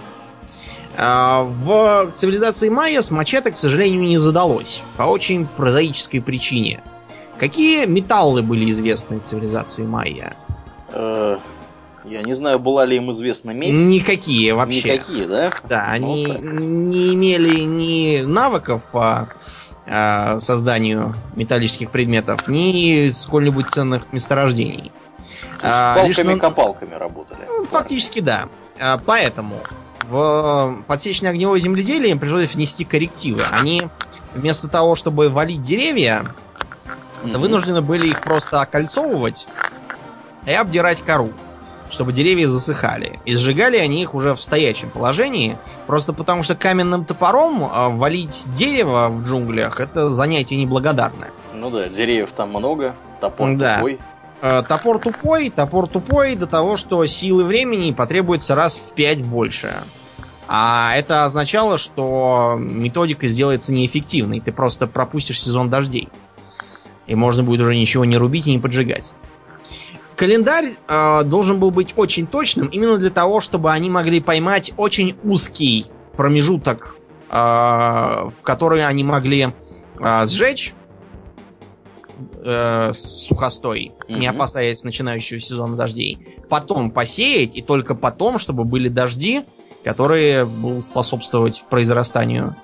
Э, 0.98 1.44
в 1.44 2.12
цивилизации 2.14 2.70
майя 2.70 3.02
с 3.02 3.12
мачете, 3.12 3.52
к 3.52 3.58
сожалению, 3.58 4.02
не 4.02 4.18
задалось. 4.18 4.84
По 4.98 5.04
очень 5.04 5.48
прозаической 5.48 6.22
причине. 6.22 6.82
Какие 7.40 7.86
металлы 7.86 8.42
были 8.42 8.70
известны 8.72 9.20
цивилизации 9.20 9.84
майя? 9.84 10.36
Я 12.10 12.22
не 12.22 12.34
знаю, 12.34 12.60
была 12.60 12.86
ли 12.86 12.96
им 12.98 13.12
известна 13.12 13.52
медь. 13.52 13.74
Никакие 13.74 14.54
вообще. 14.54 14.94
Никакие, 14.94 15.28
да? 15.28 15.50
Да, 15.68 15.96
Ну, 16.00 16.14
они 16.14 16.26
так. 16.28 16.42
не 16.42 17.14
имели 17.16 17.62
ни 17.62 18.22
навыков 18.22 18.88
по 18.92 19.30
э, 19.86 20.40
созданию 20.40 21.16
металлических 21.36 21.92
предметов, 21.92 22.48
ни 22.48 23.10
сколь-нибудь 23.12 23.68
ценных 23.70 24.12
месторождений. 24.14 24.92
А, 25.62 26.04
лишь 26.06 26.18
на- 26.18 26.24
палками-копалками 26.24 26.94
работали. 26.96 27.40
Ну, 27.48 27.64
Фактически 27.64 28.20
да. 28.20 28.48
А, 28.80 28.98
Поэтому 29.06 29.56
в 30.10 30.84
подсечное 30.88 31.32
огневое 31.32 31.60
земледелие 31.60 32.12
им 32.12 32.20
пришлось 32.20 32.54
внести 32.56 32.86
коррективы. 32.86 33.42
Они 33.60 33.82
вместо 34.34 34.68
того, 34.70 34.96
чтобы 34.96 35.30
валить 35.30 35.64
деревья, 35.64 36.26
Мгм. 37.24 37.40
вынуждены 37.42 37.82
были 37.82 38.08
их 38.10 38.22
просто 38.22 38.62
окольцовывать 38.62 39.48
и 40.46 40.52
обдирать 40.54 41.02
кору, 41.02 41.32
чтобы 41.89 42.13
деревья 42.13 42.48
засыхали. 42.48 43.20
И 43.25 43.36
сжигали 43.36 43.77
они 43.77 44.01
их 44.01 44.13
уже 44.15 44.34
в 44.36 44.41
стоячем 44.41 44.89
положении, 44.89 45.58
просто 45.86 46.13
потому 46.13 46.44
что 46.44 46.56
каменным 46.56 47.06
топором 47.06 47.63
а, 47.63 47.89
валить 47.89 48.48
дерево 48.53 49.08
в 49.10 49.24
джунглях 49.24 49.79
это 49.79 50.10
занятие 50.10 50.58
неблагодарное. 50.58 51.32
Ну 51.53 51.70
да, 51.70 51.88
деревьев 51.89 52.29
там 52.36 52.50
много, 52.50 52.94
топор 53.22 53.56
Да. 53.56 53.75
тупой. 53.75 54.00
Э, 54.39 54.62
Топор 54.62 55.00
тупой, 55.00 55.50
топор 55.50 55.88
тупой 55.88 56.36
до 56.36 56.46
того, 56.46 56.77
что 56.77 57.03
силы 57.08 57.44
времени 57.44 57.91
потребуется 57.91 58.53
раз 58.53 58.77
в 58.77 58.94
пять 58.94 59.24
больше. 59.24 59.75
А 60.48 60.94
это 60.96 61.25
означало, 61.25 61.77
что 61.79 62.56
методика 62.60 63.27
сделается 63.27 63.74
неэффективной. 63.74 64.39
Ты 64.39 64.51
просто 64.51 64.86
пропустишь 64.88 65.41
сезон 65.41 65.70
дождей. 65.70 66.10
И 67.08 67.15
можно 67.15 67.44
будет 67.44 67.62
уже 67.62 67.75
ничего 67.75 68.06
не 68.06 68.15
рубить 68.17 68.48
и 68.48 68.51
не 68.51 68.60
поджигать. 68.60 69.13
Календарь 70.18 70.74
э, 70.88 71.24
должен 71.26 71.60
был 71.60 71.70
быть 71.70 71.94
очень 71.96 72.26
точным 72.26 72.68
именно 72.68 72.98
для 72.98 73.12
того, 73.12 73.40
чтобы 73.40 73.72
они 73.72 73.88
могли 73.90 74.20
поймать 74.20 74.74
очень 74.76 75.16
узкий 75.24 75.86
промежуток, 76.16 76.96
э, 77.30 77.36
в 77.36 78.42
который 78.42 78.84
они 78.84 79.04
могли 79.04 79.50
э, 80.00 80.26
сжечь 80.26 80.74
э, 82.44 82.94
сухостой, 82.94 83.92
не 84.10 84.28
Мгм. 84.28 84.38
опасаясь 84.38 84.84
начинающего 84.84 85.40
сезона 85.40 85.76
дождей. 85.78 86.18
Потом 86.50 86.90
посеять, 86.90 87.56
и 87.56 87.62
только 87.62 87.94
потом, 87.94 88.40
чтобы 88.40 88.64
были 88.64 88.90
дожди, 88.90 89.44
которые 89.84 90.46
будут 90.46 90.84
способствовать 90.84 91.64
произрастанию 91.70 92.56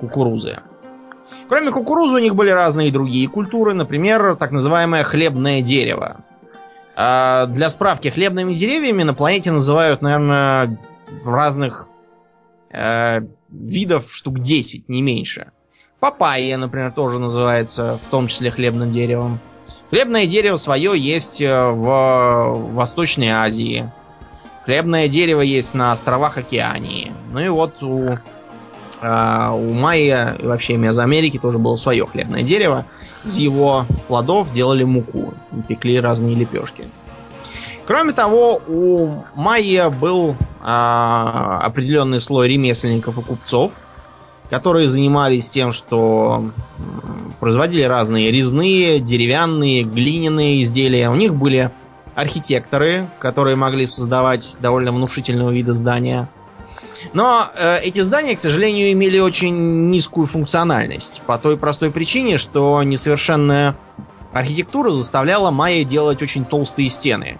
кукурузы. 0.00 0.60
Кроме 1.48 1.70
кукурузы 1.70 2.16
у 2.16 2.18
них 2.18 2.34
были 2.34 2.50
разные 2.50 2.92
другие 2.92 3.26
культуры, 3.26 3.72
например, 3.72 4.36
так 4.36 4.50
называемое 4.50 5.02
хлебное 5.02 5.62
дерево. 5.62 6.24
А, 7.02 7.46
Для 7.46 7.70
справки, 7.70 8.08
хлебными 8.08 8.52
деревьями 8.52 9.04
на 9.04 9.14
планете 9.14 9.50
называют, 9.50 10.02
наверное, 10.02 10.78
в 11.24 11.28
разных 11.30 11.88
э, 12.70 13.22
видов 13.48 14.12
штук 14.12 14.40
10, 14.40 14.90
не 14.90 15.00
меньше. 15.00 15.50
Папайя, 15.98 16.58
например, 16.58 16.92
тоже 16.92 17.18
называется, 17.18 17.98
в 18.06 18.10
том 18.10 18.26
числе 18.26 18.50
хлебным 18.50 18.90
деревом. 18.90 19.38
Хлебное 19.88 20.26
дерево 20.26 20.56
свое 20.56 20.92
есть 20.94 21.40
э, 21.40 21.70
в 21.70 22.74
Восточной 22.74 23.30
Азии. 23.30 23.90
Хлебное 24.66 25.08
дерево 25.08 25.40
есть 25.40 25.72
на 25.72 25.92
островах 25.92 26.36
Океании. 26.36 27.14
Ну 27.32 27.40
и 27.40 27.48
вот 27.48 27.82
у, 27.82 28.18
а, 29.00 29.54
у 29.54 29.72
майя 29.72 30.36
и 30.38 30.44
вообще 30.44 30.76
Мезоамерики 30.76 31.38
тоже 31.38 31.58
было 31.58 31.76
свое 31.76 32.06
хлебное 32.06 32.42
дерево. 32.42 32.84
Из 33.24 33.38
его 33.38 33.86
плодов 34.08 34.50
делали 34.50 34.84
муку 34.84 35.34
пекли 35.68 36.00
разные 36.00 36.34
лепешки. 36.34 36.88
Кроме 37.86 38.12
того, 38.12 38.62
у 38.68 39.24
майя 39.34 39.90
был 39.90 40.36
а, 40.62 41.58
определенный 41.62 42.20
слой 42.20 42.48
ремесленников 42.48 43.18
и 43.18 43.22
купцов, 43.22 43.72
которые 44.48 44.88
занимались 44.88 45.48
тем, 45.48 45.72
что 45.72 46.50
производили 47.40 47.82
разные 47.82 48.30
резные, 48.30 49.00
деревянные, 49.00 49.82
глиняные 49.82 50.62
изделия. 50.62 51.10
У 51.10 51.14
них 51.14 51.34
были 51.34 51.70
архитекторы, 52.14 53.06
которые 53.18 53.56
могли 53.56 53.86
создавать 53.86 54.56
довольно 54.60 54.92
внушительного 54.92 55.50
вида 55.50 55.72
здания. 55.72 56.28
Но 57.12 57.50
э, 57.54 57.80
эти 57.82 58.00
здания, 58.00 58.36
к 58.36 58.38
сожалению, 58.38 58.92
имели 58.92 59.18
очень 59.18 59.90
низкую 59.90 60.26
функциональность. 60.26 61.22
По 61.26 61.38
той 61.38 61.56
простой 61.56 61.90
причине, 61.90 62.36
что 62.36 62.82
несовершенная 62.82 63.76
архитектура 64.32 64.90
заставляла 64.90 65.50
майя 65.50 65.84
делать 65.84 66.22
очень 66.22 66.44
толстые 66.44 66.88
стены. 66.88 67.38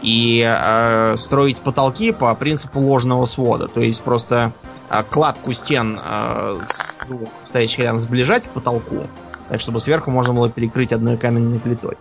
И 0.00 0.46
э, 0.48 1.16
строить 1.16 1.58
потолки 1.58 2.12
по 2.12 2.34
принципу 2.34 2.80
ложного 2.80 3.24
свода. 3.24 3.66
То 3.66 3.80
есть 3.80 4.02
просто 4.02 4.52
э, 4.90 5.02
кладку 5.10 5.52
стен 5.52 5.98
э, 6.02 6.60
с 6.62 6.98
двух 7.06 7.28
стоящих 7.44 7.80
рядом 7.80 7.98
сближать 7.98 8.44
к 8.44 8.50
потолку, 8.50 9.06
так 9.48 9.60
чтобы 9.60 9.80
сверху 9.80 10.12
можно 10.12 10.32
было 10.32 10.48
перекрыть 10.48 10.92
одной 10.92 11.16
каменной 11.16 11.58
плитой. 11.58 11.96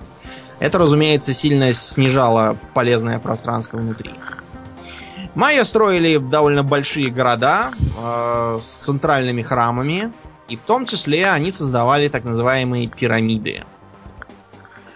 Это, 0.60 0.77
разумеется, 0.77 1.34
сильно 1.34 1.74
снижало 1.74 2.57
полезное 2.74 3.19
пространство 3.19 3.77
внутри. 3.77 4.12
Майя 5.38 5.63
строили 5.65 6.17
довольно 6.17 6.63
большие 6.63 7.12
города 7.12 7.70
э, 7.96 8.58
с 8.60 8.65
центральными 8.65 9.44
храмами, 9.44 10.12
и 10.50 10.56
в 10.58 10.63
том 10.63 10.88
числе 10.88 11.25
они 11.25 11.51
создавали 11.51 12.08
так 12.08 12.24
называемые 12.24 12.88
пирамиды. 12.88 13.63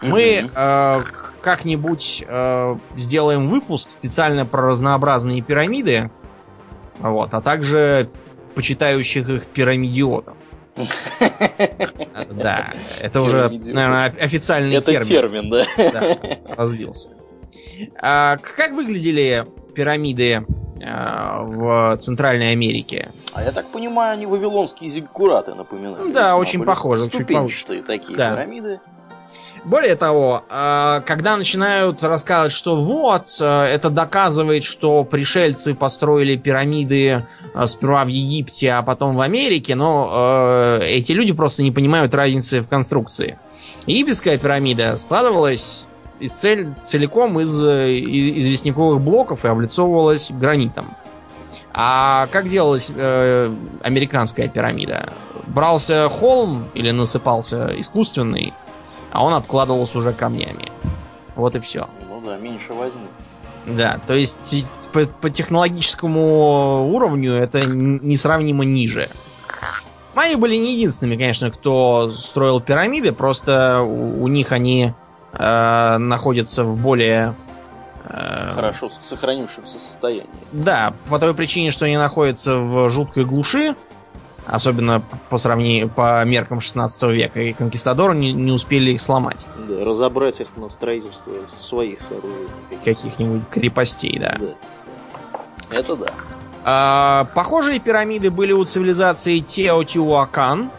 Мы 0.02 0.50
э, 0.52 0.94
как-нибудь 1.44 2.24
э, 2.28 2.76
сделаем 2.96 3.50
выпуск 3.50 3.92
специально 3.92 4.48
про 4.48 4.64
разнообразные 4.64 5.44
пирамиды, 5.44 6.10
вот, 6.98 7.36
а 7.36 7.42
также 7.42 8.10
почитающих 8.56 9.30
их 9.30 9.46
пирамидиотов. 9.46 10.40
Да, 12.32 12.74
это 13.00 13.22
уже, 13.22 13.48
наверное, 13.50 14.08
оф- 14.08 14.18
официальный 14.18 14.76
Это 14.78 14.92
термин 14.92 15.08
термин, 15.08 15.50
да. 15.52 15.66
да, 15.78 16.56
развился. 16.56 17.10
А, 18.00 18.38
как 18.38 18.72
выглядели 18.72 19.46
пирамиды 19.76 20.46
а, 20.86 21.44
в 21.44 21.98
Центральной 21.98 22.52
Америке? 22.52 23.10
А 23.34 23.44
я 23.44 23.52
так 23.52 23.68
понимаю, 23.68 24.14
они 24.14 24.26
вавилонские 24.26 24.90
зиггураты 24.90 25.54
напоминают. 25.56 26.12
Да, 26.14 26.22
весьма. 26.24 26.36
очень 26.36 26.64
похоже, 26.64 27.04
Ступенчатые 27.06 27.82
такие 27.84 28.18
Да. 28.18 28.32
пирамиды. 28.32 28.80
Более 29.64 29.96
того, 29.96 30.44
а, 30.50 31.02
когда 31.06 31.38
начинают 31.38 32.02
рассказывать, 32.02 32.52
что 32.52 32.76
вот, 32.84 33.28
а, 33.42 33.66
это 33.66 33.92
доказывает, 33.92 34.64
что 34.64 35.04
пришельцы 35.04 35.76
построили 35.76 36.36
пирамиды 36.36 37.26
а, 37.54 37.68
сперва 37.68 38.04
в 38.04 38.08
Египте, 38.08 38.72
а 38.72 38.82
потом 38.82 39.16
в 39.16 39.22
Америке, 39.22 39.76
но 39.76 40.80
эти 40.82 41.12
люди 41.12 41.34
просто 41.34 41.62
не 41.62 41.72
понимают 41.72 42.14
разницы 42.16 42.62
в 42.62 42.68
конструкции. 42.68 43.38
Египетская 43.86 44.38
пирамида 44.40 44.98
складывалась 44.98 45.90
из 46.22 46.32
цель, 46.32 46.74
целиком 46.76 47.40
из 47.40 47.62
э, 47.64 48.00
известняковых 48.00 49.02
блоков 49.02 49.44
и 49.44 49.48
облицовывалась 49.48 50.32
гранитом. 50.32 50.96
А 51.74 52.28
как 52.32 52.48
делалась 52.48 52.92
э, 52.94 53.54
американская 53.82 54.48
пирамида? 54.48 55.14
Брался 55.48 56.08
холм 56.10 56.66
или 56.76 56.92
насыпался 56.92 57.74
искусственный, 57.80 58.54
а 59.12 59.24
он 59.24 59.34
обкладывался 59.34 59.98
уже 59.98 60.14
камнями. 60.14 60.72
Вот 61.36 61.56
и 61.56 61.60
все. 61.60 61.90
Ну 62.08 62.22
да, 62.24 62.38
меньше 62.38 62.74
возьму. 62.74 63.08
Да, 63.66 64.00
то 64.06 64.14
есть 64.14 64.72
по, 64.92 65.06
по 65.06 65.30
технологическому 65.30 66.92
уровню 66.92 67.34
это 67.34 67.66
несравнимо 67.66 68.64
ниже. 68.64 69.10
Майи 70.14 70.36
были 70.36 70.56
не 70.58 70.74
единственными, 70.74 71.18
конечно, 71.18 71.52
кто 71.52 72.10
строил 72.10 72.60
пирамиды, 72.60 73.12
просто 73.14 73.82
у, 73.82 74.24
у 74.24 74.28
них 74.28 74.52
они 74.52 74.94
э, 75.34 75.98
находятся 75.98 76.64
в 76.64 76.78
более... 76.78 77.36
э, 78.06 78.54
Хорошо 78.56 78.90
сохранившемся 78.90 79.80
состоянии. 79.80 80.30
Да, 80.52 80.94
по 81.10 81.20
той 81.20 81.34
причине, 81.34 81.72
что 81.72 81.86
они 81.86 81.98
находятся 81.98 82.58
в 82.58 82.90
жуткой 82.90 83.26
глуши, 83.26 83.76
Особенно 84.48 85.04
по 85.30 85.38
сравнению 85.38 85.88
по 85.88 86.26
меркам 86.26 86.60
16 86.62 87.04
века. 87.04 87.40
И 87.42 87.54
конкистадоры 87.54 88.16
не, 88.16 88.34
не 88.34 88.52
успели 88.52 88.92
их 88.92 89.02
сломать. 89.02 89.48
Да, 89.70 89.80
разобрать 89.84 90.42
их 90.42 90.58
на 90.58 90.68
строительство 90.70 91.32
своих 91.58 92.02
сооружений. 92.02 92.50
Каких-нибудь 92.84 93.44
крепостей, 93.50 94.18
да. 94.20 94.38
Да. 94.40 94.56
Это 95.70 95.96
да. 95.96 96.08
А, 96.64 97.28
похожие 97.36 97.80
пирамиды 97.80 98.32
были 98.32 98.52
у 98.52 98.64
цивилизации 98.66 99.40
Теотиуакан, 99.40 100.72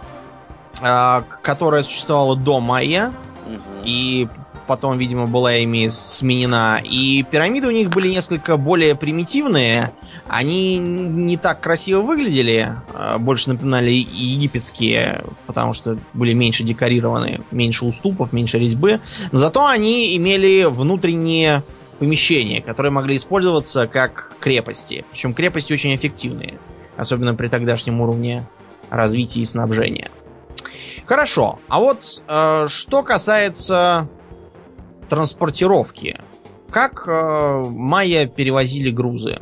а, 0.80 1.24
которая 1.42 1.82
существовала 1.82 2.36
до 2.36 2.60
Майя. 2.60 3.12
Мгм. 3.46 3.62
И 3.84 4.28
потом, 4.66 4.98
видимо, 4.98 5.26
была 5.26 5.54
ими 5.56 5.88
сменена. 5.88 6.80
И 6.82 7.24
пирамиды 7.30 7.68
у 7.68 7.70
них 7.70 7.90
были 7.90 8.08
несколько 8.08 8.56
более 8.56 8.94
примитивные. 8.94 9.92
Они 10.28 10.78
не 10.78 11.36
так 11.36 11.60
красиво 11.60 12.02
выглядели, 12.02 12.76
а, 12.94 13.18
больше 13.18 13.50
напоминали 13.50 13.90
египетские, 13.90 15.24
потому 15.46 15.72
что 15.72 15.98
были 16.14 16.32
меньше 16.32 16.64
декорированы, 16.64 17.40
меньше 17.50 17.84
уступов, 17.84 18.32
меньше 18.32 18.58
резьбы. 18.58 19.00
Но 19.30 19.38
зато 19.38 19.66
они 19.66 20.16
имели 20.16 20.64
внутренние 20.64 21.62
помещения, 21.98 22.60
которые 22.60 22.90
могли 22.92 23.16
использоваться 23.16 23.86
как 23.86 24.32
крепости. 24.40 25.04
Причем 25.10 25.34
крепости 25.34 25.72
очень 25.72 25.94
эффективные, 25.94 26.54
особенно 26.96 27.34
при 27.34 27.48
тогдашнем 27.48 28.00
уровне 28.00 28.46
развития 28.90 29.40
и 29.40 29.44
снабжения. 29.44 30.10
Хорошо, 31.06 31.58
а 31.68 31.80
вот 31.80 32.22
э, 32.28 32.66
что 32.68 33.02
касается 33.02 34.08
транспортировки. 35.12 36.18
Как 36.70 37.04
э, 37.06 37.64
майя 37.68 38.26
перевозили 38.26 38.90
грузы? 38.90 39.40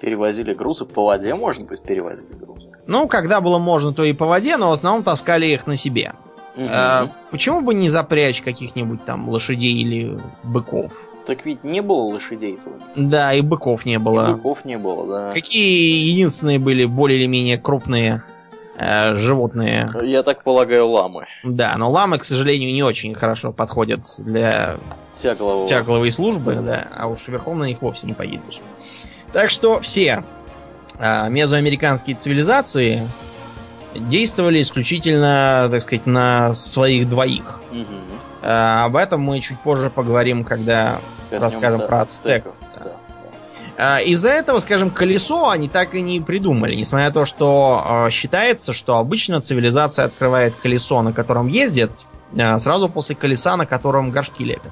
Перевозили 0.00 0.54
грузы 0.54 0.86
по 0.86 1.04
воде, 1.04 1.34
может 1.34 1.66
быть, 1.66 1.82
перевозили 1.82 2.32
грузы. 2.32 2.70
Ну, 2.86 3.06
когда 3.06 3.42
было 3.42 3.58
можно, 3.58 3.92
то 3.92 4.02
и 4.02 4.14
по 4.14 4.24
воде, 4.24 4.56
но 4.56 4.70
в 4.70 4.72
основном 4.72 5.02
таскали 5.02 5.44
их 5.44 5.66
на 5.66 5.76
себе. 5.76 6.14
Мгм. 6.56 6.68
Э, 6.70 7.08
почему 7.30 7.60
бы 7.60 7.74
не 7.74 7.90
запрячь 7.90 8.40
каких-нибудь 8.40 9.04
там 9.04 9.28
лошадей 9.28 9.74
или 9.74 10.18
быков? 10.42 11.10
Так 11.26 11.44
ведь 11.44 11.64
не 11.64 11.82
было 11.82 12.04
лошадей. 12.04 12.58
Да, 12.96 13.34
и 13.34 13.42
быков 13.42 13.84
не 13.84 13.94
И 13.94 13.98
было. 13.98 14.32
быков 14.32 14.64
не 14.64 14.78
было, 14.78 15.06
да. 15.06 15.30
Какие 15.32 16.08
единственные 16.12 16.58
были 16.58 16.86
более 16.86 17.18
или 17.18 17.26
менее 17.26 17.58
крупные 17.58 18.22
животные? 19.14 19.88
Я 20.02 20.22
так 20.22 20.42
полагаю, 20.42 20.88
ламы. 20.88 21.26
Да, 21.42 21.76
но 21.76 21.90
ламы, 21.90 22.18
к 22.18 22.24
сожалению, 22.24 22.72
не 22.72 22.82
очень 22.82 23.14
хорошо 23.14 23.52
подходят 23.52 24.04
для 24.18 24.76
Тяглового. 25.12 25.66
тягловой 25.68 26.10
службы, 26.12 26.56
да, 26.56 26.88
а 26.94 27.06
уж 27.06 27.28
верхом 27.28 27.58
на 27.60 27.64
них 27.64 27.82
вовсе 27.82 28.06
не 28.06 28.14
поедешь. 28.14 28.60
Так 29.32 29.50
что 29.50 29.80
все 29.80 30.24
а, 30.98 31.28
мезоамериканские 31.28 32.16
цивилизации 32.16 33.06
действовали 33.94 34.60
исключительно, 34.62 35.68
так 35.70 35.82
сказать, 35.82 36.06
на 36.06 36.54
своих 36.54 37.08
двоих. 37.08 37.60
А, 38.42 38.84
об 38.84 38.96
этом 38.96 39.20
мы 39.20 39.40
чуть 39.40 39.58
позже 39.60 39.90
поговорим, 39.90 40.44
когда 40.44 40.98
Коснемся 41.30 41.56
Расскажем 41.56 41.88
про 41.88 42.02
ацтеков, 42.02 42.54
Из-за 43.76 44.30
этого, 44.30 44.60
скажем, 44.60 44.90
колесо 44.90 45.48
они 45.48 45.68
так 45.68 45.94
и 45.94 46.00
не 46.00 46.20
придумали, 46.20 46.76
несмотря 46.76 47.08
на 47.08 47.12
то, 47.12 47.24
что 47.24 48.06
э, 48.06 48.10
считается, 48.10 48.72
что 48.72 48.98
обычно 48.98 49.40
цивилизация 49.40 50.04
открывает 50.04 50.54
колесо, 50.54 51.02
на 51.02 51.12
котором 51.12 51.48
ездит, 51.48 52.06
э, 52.36 52.56
сразу 52.58 52.88
после 52.88 53.16
колеса, 53.16 53.56
на 53.56 53.66
котором 53.66 54.12
горшки 54.12 54.44
лепят. 54.44 54.70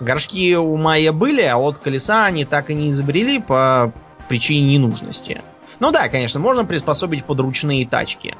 Горшки 0.00 0.56
у 0.56 0.76
майя 0.76 1.12
были, 1.12 1.42
а 1.42 1.58
вот 1.58 1.78
колеса 1.78 2.24
они 2.24 2.44
так 2.44 2.70
и 2.70 2.74
не 2.74 2.90
изобрели 2.90 3.40
по 3.40 3.92
причине 4.28 4.74
ненужности. 4.74 5.42
Ну 5.78 5.92
да, 5.92 6.08
конечно, 6.08 6.40
можно 6.40 6.64
приспособить 6.64 7.24
подручные 7.24 7.86
тачки. 7.86 8.36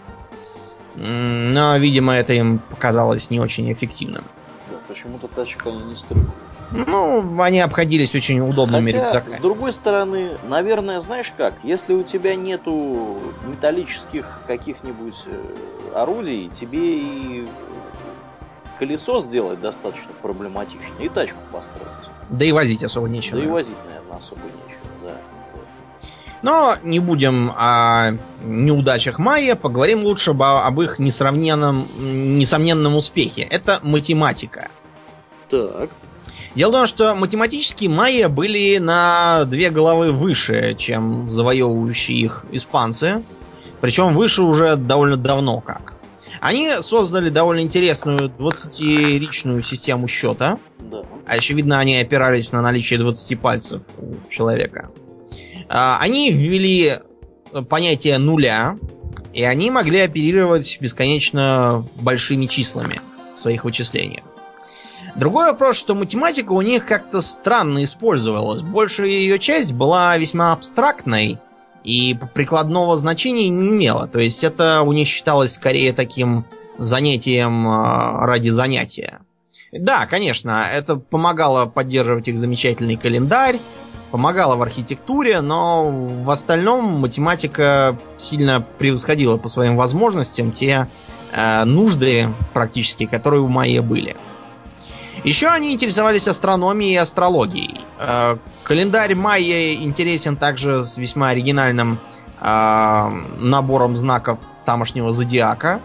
Но, 0.97 1.77
видимо, 1.77 2.15
это 2.15 2.33
им 2.33 2.59
показалось 2.59 3.31
не 3.31 3.39
очень 3.39 3.73
эффективным. 3.73 4.25
Да, 4.71 4.77
Почему-то 4.89 5.29
тачек 5.29 5.65
они 5.67 5.83
не 5.83 5.95
строили. 5.95 6.27
Ну, 6.71 7.41
они 7.41 7.61
обходились 7.61 8.15
очень 8.15 8.41
удобными 8.41 8.87
Хотя, 8.87 8.99
рюкзаками. 9.05 9.35
с 9.35 9.39
другой 9.39 9.73
стороны, 9.73 10.33
наверное, 10.49 11.01
знаешь 11.01 11.33
как, 11.37 11.55
если 11.63 11.95
у 11.95 12.03
тебя 12.03 12.35
нету 12.35 13.19
металлических 13.47 14.41
каких-нибудь 14.47 15.25
э, 15.27 15.95
орудий, 15.95 16.49
тебе 16.49 16.99
и 16.99 17.49
колесо 18.79 19.19
сделать 19.21 19.61
достаточно 19.61 20.13
проблематично, 20.21 20.95
и 21.01 21.09
тачку 21.09 21.39
построить. 21.51 21.89
Да 22.29 22.45
и 22.45 22.53
возить 22.53 22.85
особо 22.85 23.09
нечего. 23.09 23.39
Да 23.39 23.45
и 23.45 23.49
возить, 23.49 23.77
наверное, 23.87 24.19
особо 24.19 24.43
нечего, 24.43 24.93
да. 25.03 25.13
Но 26.43 26.77
не 26.83 27.01
будем 27.01 27.51
о 27.57 28.13
неудачах 28.45 29.19
Майя, 29.19 29.57
поговорим 29.57 30.01
лучше 30.01 30.31
об, 30.31 30.43
об 30.43 30.81
их 30.81 30.99
несравненном, 30.99 31.89
несомненном 31.99 32.95
успехе. 32.95 33.43
Это 33.43 33.81
математика. 33.83 34.69
Так. 35.51 35.91
Дело 36.55 36.71
в 36.71 36.73
том, 36.73 36.87
что 36.87 37.15
математические 37.15 37.91
майя 37.91 38.29
были 38.29 38.79
на 38.79 39.45
две 39.45 39.71
головы 39.71 40.13
выше, 40.13 40.75
чем 40.79 41.31
завоевывающие 41.31 42.19
их 42.19 42.47
испанцы. 42.51 43.23
Причем 43.81 44.15
выше 44.15 44.43
уже 44.43 44.77
довольно 44.77 45.17
давно 45.17 45.61
как. 45.61 45.95
Они 46.41 46.71
создали 46.81 47.29
довольно 47.29 47.61
интересную 47.61 48.31
20-ричную 48.39 49.63
систему 49.63 50.09
счета. 50.09 50.59
Да. 50.79 51.03
А 51.27 51.33
очевидно, 51.33 51.79
они 51.79 51.97
опирались 51.97 52.53
на 52.53 52.63
наличие 52.63 52.99
20 52.99 53.41
пальцев 53.41 53.83
у 53.99 54.15
человека. 54.31 54.91
А, 55.69 55.99
Они 56.01 56.31
ввели 56.33 56.95
понятие 57.69 58.19
нуля, 58.19 58.77
и 59.33 59.43
они 59.43 59.71
могли 59.71 60.01
оперировать 60.01 60.79
бесконечно 60.81 61.85
большими 61.97 62.47
числами 62.47 63.01
в 63.35 63.39
своих 63.39 63.65
вычислениях. 63.65 64.25
Другой 65.19 65.47
вопрос, 65.47 65.77
что 65.77 65.97
математика 65.97 66.53
у 66.53 66.63
них 66.63 66.87
как-то 66.87 67.21
странно 67.23 67.83
использовалась. 67.83 68.63
Большая 68.63 69.09
ее 69.09 69.41
часть 69.41 69.73
была 69.73 70.17
весьма 70.17 70.53
абстрактной 70.53 71.39
и 71.83 72.17
прикладного 72.35 72.97
значения 72.97 73.49
не 73.49 73.67
имела. 73.67 74.07
То 74.07 74.21
есть 74.21 74.45
это 74.45 74.83
у 74.83 74.93
них 74.93 75.09
считалось 75.09 75.55
скорее 75.55 75.93
таким 75.93 76.45
занятием 76.79 77.67
а, 77.67 78.27
ради 78.27 78.51
занятия. 78.51 79.19
Да, 79.73 80.07
конечно, 80.07 80.65
это 80.73 80.95
помогало 80.95 81.67
поддерживать 81.67 82.29
их 82.29 82.39
замечательный 82.39 82.97
календарь, 82.97 83.59
помогало 84.13 84.55
в 84.55 84.63
архитектуре, 84.63 85.41
но 85.41 85.91
в 85.91 86.31
остальном 86.31 86.85
математика 87.01 87.97
сильно 88.19 88.65
превосходила 88.79 89.37
по 89.37 89.49
своим 89.49 89.77
возможностям 89.77 90.53
те 90.53 90.87
э, 91.33 91.65
нужды 91.65 92.29
практически, 92.55 93.07
которые 93.07 93.43
у 93.43 93.49
Майя 93.49 93.83
были. 93.83 94.17
Еще 95.25 95.49
они 95.49 95.73
интересовались 95.73 96.29
астрономией 96.29 96.95
и 96.95 96.97
астрологией. 96.97 97.81
Э, 97.99 98.37
календарь 98.63 99.15
Майя 99.15 99.75
интересен 99.75 100.37
также 100.37 100.85
с 100.85 100.97
весьма 100.97 101.31
оригинальным 101.31 101.99
э, 102.41 103.11
набором 103.39 103.97
знаков 103.97 104.41
тамошнего 104.65 105.13
зодиака. 105.13 105.81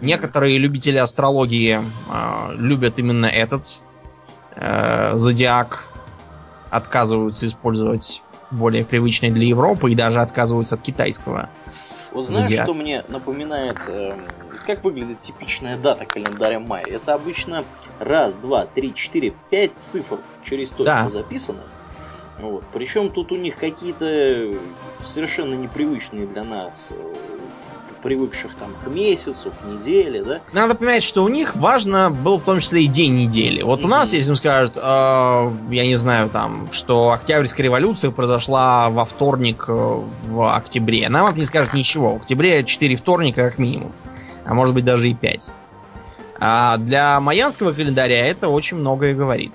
Некоторые 0.00 0.58
любители 0.58 0.98
астрологии 0.98 1.80
э, 1.80 2.54
любят 2.56 2.98
именно 2.98 3.26
этот 3.26 3.80
э, 4.54 5.14
зодиак, 5.16 5.88
отказываются 6.70 7.46
использовать 7.46 8.22
более 8.52 8.84
привычный 8.84 9.30
для 9.30 9.46
Европы 9.46 9.90
и 9.90 9.94
даже 9.94 10.20
отказываются 10.20 10.76
от 10.76 10.82
китайского. 10.82 11.48
Вот 12.12 12.26
знаешь, 12.26 12.48
Зодиак. 12.48 12.66
что 12.66 12.74
мне 12.74 13.02
напоминает, 13.08 13.78
эм, 13.88 14.22
как 14.62 14.84
выглядит 14.84 15.20
типичная 15.20 15.76
дата 15.76 16.04
календаря 16.06 16.60
мая? 16.60 16.84
Это 16.86 17.14
обычно 17.14 17.64
раз, 17.98 18.34
два, 18.34 18.66
три, 18.66 18.94
четыре, 18.94 19.32
пять 19.50 19.78
цифр 19.78 20.18
через 20.44 20.70
точку 20.70 20.84
Да. 20.84 21.10
записаны. 21.10 21.60
Вот. 22.40 22.64
Причем 22.72 23.10
тут 23.10 23.30
у 23.32 23.36
них 23.36 23.56
какие-то 23.56 24.54
совершенно 25.02 25.54
непривычные 25.54 26.26
для 26.26 26.42
нас, 26.44 26.90
э, 26.90 26.94
привыкших 28.02 28.54
там 28.56 28.74
к 28.82 28.88
месяцу, 28.92 29.52
к 29.52 29.64
неделе, 29.64 30.24
да? 30.24 30.40
Надо 30.52 30.74
понимать, 30.74 31.04
что 31.04 31.22
у 31.22 31.28
них 31.28 31.54
важно 31.54 32.10
был 32.10 32.36
в 32.38 32.42
том 32.42 32.58
числе 32.58 32.82
и 32.82 32.86
день 32.88 33.14
недели. 33.14 33.62
Вот 33.62 33.78
у 33.80 33.82
Мгм. 33.82 33.90
нас, 33.90 34.12
если 34.12 34.30
им 34.30 34.34
скажут, 34.36 34.76
э, 34.76 34.80
я 34.80 35.86
не 35.86 35.94
знаю, 35.94 36.28
там, 36.28 36.68
что 36.72 37.10
Октябрьская 37.12 37.62
революция 37.62 38.10
произошла 38.10 38.90
во 38.90 39.04
вторник 39.04 39.66
э, 39.68 39.72
в 40.24 40.56
октябре, 40.56 41.08
нам 41.10 41.26
это 41.28 41.38
не 41.38 41.44
скажут 41.44 41.74
ничего. 41.74 42.14
В 42.14 42.16
октябре 42.22 42.64
4 42.64 42.96
вторника 42.96 43.44
как 43.48 43.58
минимум, 43.60 43.92
а 44.44 44.54
может 44.54 44.74
быть 44.74 44.84
даже 44.84 45.08
и 45.08 45.14
5. 45.14 45.50
А 46.40 46.76
для 46.76 47.20
майянского 47.20 47.72
календаря 47.72 48.26
это 48.26 48.48
очень 48.48 48.76
многое 48.76 49.14
говорит. 49.14 49.54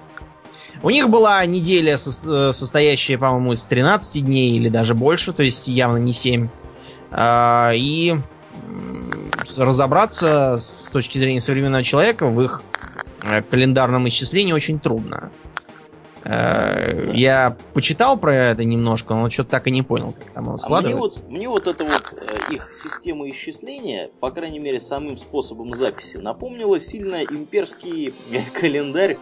У 0.84 0.90
них 0.90 1.10
была 1.10 1.46
неделя, 1.46 1.98
со- 1.98 2.54
состоящая, 2.54 3.18
по-моему, 3.18 3.54
из 3.54 3.66
13 3.66 4.24
дней 4.24 4.58
или 4.58 4.70
даже 4.70 4.94
больше, 4.94 5.34
то 5.34 5.44
есть 5.44 5.68
явно 5.68 5.98
не 5.98 6.14
7. 6.14 6.48
А, 7.12 7.72
И 7.74 8.16
разобраться 9.58 10.58
с 10.58 10.90
точки 10.90 11.18
зрения 11.18 11.40
современного 11.40 11.84
человека 11.84 12.28
в 12.28 12.42
их 12.42 12.62
э, 13.24 13.42
календарном 13.42 14.08
исчислении 14.08 14.54
очень 14.54 14.80
трудно. 14.80 15.32
Э, 16.28 17.12
Я 17.14 17.56
почитал 17.74 18.18
про 18.18 18.36
это 18.36 18.66
немножко, 18.66 19.14
но 19.16 19.30
что-то 19.30 19.52
так 19.52 19.68
и 19.68 19.72
не 19.72 19.82
понял, 19.82 20.12
как 20.12 20.30
там 20.32 20.44
оно 20.44 20.50
А 20.50 20.54
мне 20.54 20.58
складывается. 20.58 21.22
вот, 21.22 21.30
мне 21.30 21.48
вот 21.48 21.68
эта 21.68 21.86
вот 21.86 22.14
э, 22.14 22.54
их 22.54 22.74
система 22.74 23.30
исчисления, 23.30 24.10
по 24.20 24.30
крайней 24.32 24.60
мере, 24.60 24.80
самым 24.82 25.18
способом 25.18 25.74
записи, 25.74 26.18
напомнила 26.18 26.80
сильно 26.80 27.24
имперский 27.24 28.14
календарь 28.60 29.18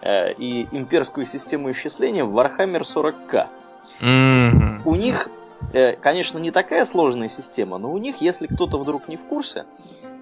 э, 0.00 0.32
и 0.34 0.66
имперскую 0.72 1.26
систему 1.26 1.70
исчисления 1.72 2.24
в 2.24 2.34
Warhammer 2.38 2.80
40к. 2.80 3.48
Мгм. 4.00 4.82
У 4.84 4.94
них, 4.94 5.28
конечно, 6.02 6.38
не 6.38 6.50
такая 6.50 6.84
сложная 6.84 7.28
система, 7.28 7.78
но 7.78 7.90
у 7.92 7.98
них, 7.98 8.20
если 8.20 8.46
кто-то 8.46 8.78
вдруг 8.78 9.08
не 9.08 9.16
в 9.16 9.24
курсе, 9.24 9.64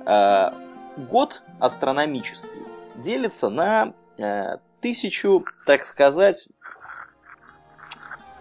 год 0.05 1.43
астрономический 1.59 2.51
делится 2.97 3.49
на 3.49 3.93
тысячу, 4.85 5.43
так 5.65 5.87
сказать, 5.87 6.49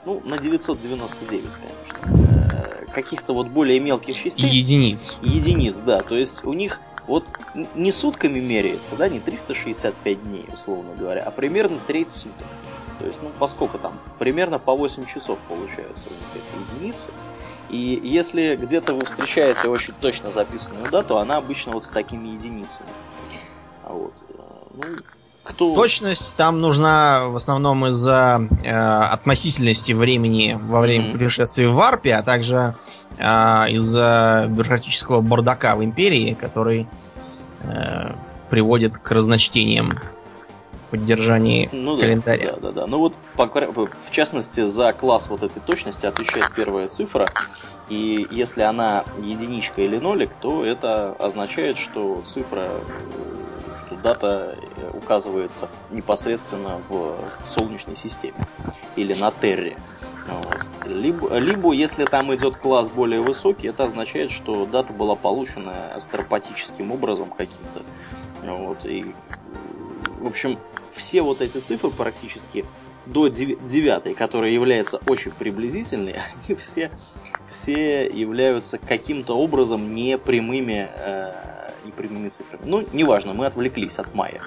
ну, 0.04 0.22
на 0.26 0.38
999, 0.38 1.56
конечно, 1.56 2.28
э, 2.52 2.86
каких-то 2.94 3.34
вот 3.34 3.48
более 3.48 3.80
мелких 3.80 4.22
частей. 4.22 4.50
Единиц. 4.50 5.18
Единиц, 5.22 5.80
да. 5.80 6.02
То 6.02 6.18
есть 6.18 6.44
у 6.44 6.52
них 6.52 6.82
вот 7.08 7.30
не 7.76 7.94
сутками 7.94 8.42
меряется, 8.42 8.98
да, 8.98 9.08
не 9.08 9.22
365 9.22 10.24
дней, 10.26 10.46
условно 10.54 10.94
говоря, 10.96 11.24
а 11.24 11.32
примерно 11.32 11.80
треть 11.88 12.10
суток. 12.10 12.48
То 13.00 13.06
есть, 13.06 13.20
ну, 13.22 13.32
поскольку 13.40 13.78
там, 13.78 13.98
примерно 14.20 14.60
по 14.60 14.76
8 14.76 15.06
часов 15.06 15.40
получаются 15.48 16.10
у 16.10 16.12
них 16.12 16.44
эти 16.44 16.52
единицы. 16.76 17.08
И 17.70 18.02
если 18.04 18.58
где-то 18.58 18.96
вы 18.96 19.06
встречаете 19.06 19.70
очень 19.70 19.94
точно 20.02 20.30
записанную 20.30 20.92
дату, 20.92 21.20
она 21.20 21.38
обычно 21.38 21.72
вот 21.72 21.86
с 21.86 21.90
такими 21.90 22.28
единицами. 22.28 22.90
А 23.86 23.94
вот, 23.94 24.14
э, 24.28 24.42
ну, 24.74 24.84
кто... 25.44 25.76
Точность 25.76 26.36
там 26.38 26.62
нужна 26.62 27.28
в 27.28 27.36
основном 27.36 27.86
из-за 27.88 28.48
э, 28.64 28.70
относительности 28.72 29.92
времени 29.94 30.58
во 30.62 30.80
время 30.82 31.06
Мгм. 31.06 31.14
путешествия 31.14 31.68
в 31.68 31.74
Варпе, 31.74 32.16
а 32.16 32.24
также 32.24 32.76
э, 33.18 33.24
из-за 33.72 34.48
бюрократического 34.50 35.22
бардака 35.22 35.76
в 35.76 35.84
Империи, 35.84 36.34
который 36.40 36.88
э, 37.64 38.14
приводит 38.50 38.98
к 38.98 39.12
разночтениям 39.12 39.92
в 39.92 40.90
поддержании 40.92 41.70
Ну 41.72 41.96
да, 41.96 42.02
календаря. 42.04 42.52
да, 42.54 42.58
да, 42.62 42.72
да. 42.72 42.88
Ну 42.88 43.00
вот, 43.00 43.18
по 43.36 43.48
в 43.48 44.12
частности, 44.12 44.64
за 44.66 44.94
класс 44.94 45.28
вот 45.30 45.44
этой 45.44 45.60
точности 45.60 46.06
отвечает 46.06 46.52
первая 46.56 46.88
цифра. 46.88 47.26
И 47.90 48.28
если 48.32 48.62
она 48.62 49.04
единичка 49.22 49.82
или 49.82 49.98
нолик, 49.98 50.32
то 50.40 50.64
это 50.64 51.12
означает, 51.20 51.78
что 51.78 52.22
цифра, 52.24 52.62
э, 52.62 53.53
что 53.86 53.96
дата 53.96 54.56
э, 54.76 54.92
указывается 54.94 55.70
непосредственно 55.92 56.82
в 56.90 57.18
Солнечной 57.44 57.96
системе 57.96 58.48
или 58.96 59.14
на 59.14 59.32
Терре. 59.32 59.78
Либо, 60.86 61.38
либо, 61.38 61.72
если 61.72 62.06
там 62.06 62.34
идет 62.36 62.58
класс 62.58 62.90
более 62.90 63.22
высокий, 63.22 63.68
это 63.68 63.86
означает, 63.86 64.32
что 64.32 64.66
дата 64.66 64.94
была 64.94 65.16
получена 65.16 65.94
астропатическим 65.94 66.92
образом 66.92 67.30
каким-то. 67.30 67.84
Вот. 68.44 68.86
И, 68.86 69.14
в 70.20 70.28
общем, 70.28 70.58
все 70.90 71.22
вот 71.22 71.42
эти 71.42 71.58
цифры 71.58 71.90
практически 71.90 72.66
до 73.06 73.28
девятой, 73.28 74.14
которая 74.14 74.52
является 74.52 75.00
очень 75.08 75.32
приблизительной, 75.32 76.16
они 76.48 76.56
все, 76.56 76.92
все 77.50 78.06
являются 78.08 78.78
каким-то 78.78 79.38
образом 79.38 79.94
непрямыми, 79.96 80.90
э, 80.94 81.53
непрямыми 81.86 82.30
цифрами. 82.30 82.62
Ну, 82.66 82.86
неважно, 82.94 83.34
мы 83.34 83.46
отвлеклись 83.46 84.00
от 84.00 84.14
майя. 84.16 84.40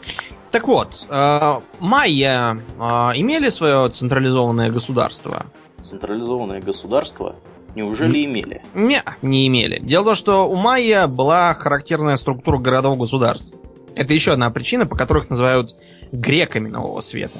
Так 0.50 0.68
вот, 0.68 1.06
э, 1.08 1.60
майя 1.80 2.62
э, 2.78 2.82
имели 3.16 3.48
свое 3.50 3.88
централизованное 3.88 4.70
государство? 4.70 5.46
Централизованное 5.80 6.60
государство 6.60 7.36
неужели 7.74 8.24
имели? 8.24 8.62
Не, 8.74 9.02
не 9.22 9.46
имели. 9.46 9.78
Дело 9.80 10.02
в 10.02 10.06
том, 10.06 10.14
что 10.14 10.48
у 10.48 10.56
майя 10.56 11.06
была 11.06 11.54
характерная 11.54 12.16
структура 12.16 12.58
городов-государств. 12.58 13.54
Это 13.94 14.12
еще 14.12 14.32
одна 14.32 14.50
причина, 14.50 14.86
по 14.86 14.96
которой 14.96 15.22
их 15.22 15.30
называют 15.30 15.76
греками 16.12 16.68
нового 16.68 17.00
света. 17.00 17.38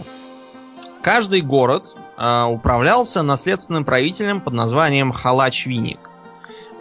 Каждый 1.02 1.40
город 1.40 1.96
э, 2.18 2.42
управлялся 2.44 3.22
наследственным 3.22 3.84
правителем 3.84 4.40
под 4.40 4.54
названием 4.54 5.12
Халач-Виник. 5.12 6.10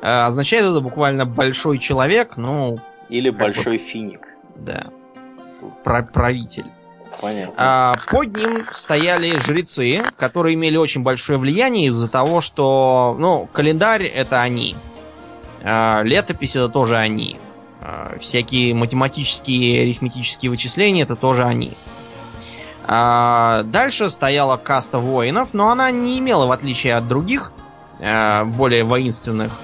Э, 0.02 0.26
означает 0.26 0.66
это 0.66 0.82
буквально 0.82 1.26
большой 1.26 1.78
человек, 1.78 2.38
ну, 2.38 2.80
Или 3.10 3.30
Как 3.30 3.40
большой 3.40 3.78
финик? 3.78 4.28
да, 4.56 4.86
пра- 5.84 6.04
правитель. 6.12 6.66
Понятно. 7.22 7.54
А, 7.58 7.94
под 8.12 8.36
ним 8.36 8.66
стояли 8.72 9.38
жрецы, 9.40 10.02
которые 10.18 10.56
имели 10.56 10.76
очень 10.76 11.02
большое 11.02 11.40
влияние 11.40 11.88
из-за 11.88 12.10
того, 12.10 12.42
что, 12.42 13.16
ну, 13.20 13.48
календарь 13.54 14.04
это 14.04 14.42
они, 14.42 14.76
А, 15.64 16.02
летопись 16.04 16.56
это 16.56 16.68
тоже 16.70 16.98
они, 16.98 17.38
А, 17.82 18.18
всякие 18.20 18.74
математические, 18.74 19.82
арифметические 19.84 20.50
вычисления 20.50 21.04
это 21.04 21.16
тоже 21.16 21.44
они. 21.44 21.74
А, 22.88 23.64
дальше 23.64 24.10
стояла 24.10 24.58
каста 24.58 25.00
воинов, 25.00 25.50
но 25.54 25.70
она 25.70 25.90
не 25.92 26.20
имела, 26.20 26.46
в 26.46 26.52
отличие 26.52 26.96
от 26.96 27.08
других, 27.08 27.52
а, 28.00 28.44
более 28.46 28.84
воинственных 28.84 29.60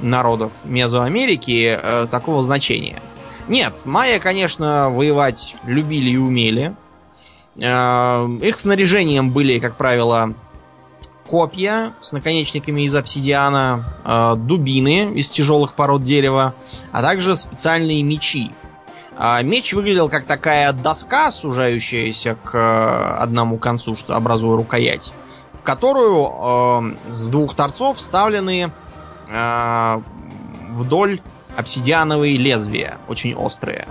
народов 0.00 0.52
Мезоамерики, 0.64 1.78
э, 1.80 2.06
такого 2.10 2.42
значения. 2.42 3.00
Нет, 3.48 3.82
майя, 3.84 4.18
конечно, 4.18 4.90
воевать 4.90 5.56
любили 5.64 6.10
и 6.10 6.16
умели. 6.16 6.76
Э, 7.56 8.26
Их 8.42 8.58
снаряжением 8.58 9.30
были, 9.30 9.58
как 9.58 9.76
правило, 9.76 10.34
копья 11.28 11.92
с 12.00 12.12
наконечниками 12.12 12.82
из 12.82 12.94
обсидиана, 12.94 13.84
э, 14.04 14.34
дубины 14.36 15.12
из 15.14 15.28
тяжелых 15.28 15.74
пород 15.74 16.02
дерева, 16.02 16.54
а 16.92 17.02
также 17.02 17.36
специальные 17.36 18.02
мечи. 18.02 18.52
А 19.20 19.42
Меч 19.42 19.72
выглядел 19.72 20.08
как 20.08 20.26
такая 20.26 20.72
доска, 20.72 21.30
сужающаяся 21.30 22.36
к 22.36 22.54
э, 22.54 23.16
одному 23.20 23.58
концу, 23.58 23.96
что 23.96 24.14
образуя 24.14 24.56
рукоять, 24.56 25.12
в 25.52 25.62
которую 25.62 26.94
э, 27.08 27.10
с 27.10 27.28
двух 27.28 27.54
торцов 27.56 27.98
вставлены 27.98 28.70
э, 29.28 30.00
вдоль 30.70 31.20
обсидиановые 31.56 32.36
лезвия, 32.36 32.98
очень 33.08 33.34
острые. 33.34 33.88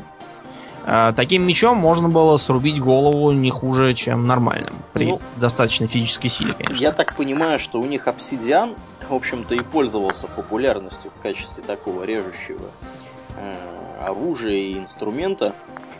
Э, 0.86 1.12
Таким 1.15 1.43
мечом 1.45 1.78
можно 1.78 2.08
было 2.10 2.38
срубить 2.38 2.80
голову 2.80 3.32
не 3.32 3.52
хуже, 3.52 3.93
чем 3.93 4.26
нормальным. 4.26 4.76
При 4.93 5.08
Ну, 5.08 5.21
достаточной 5.36 5.88
физической 5.88 6.30
силе, 6.30 6.54
конечно. 6.54 6.76
Я 6.82 6.91
так 6.93 7.15
понимаю, 7.15 7.60
что 7.60 7.80
у 7.80 7.86
них 7.86 8.08
обсидиан, 8.08 8.76
в 9.10 9.13
общем-то, 9.13 9.54
и 9.56 9.60
пользовался 9.60 10.28
популярностью 10.28 11.12
в 11.17 11.21
качестве 11.21 11.63
такого 11.63 12.04
режущего 12.04 12.71
э, 13.36 13.56
оружия 14.06 14.56
и 14.56 14.78
инструмента. 14.78 15.54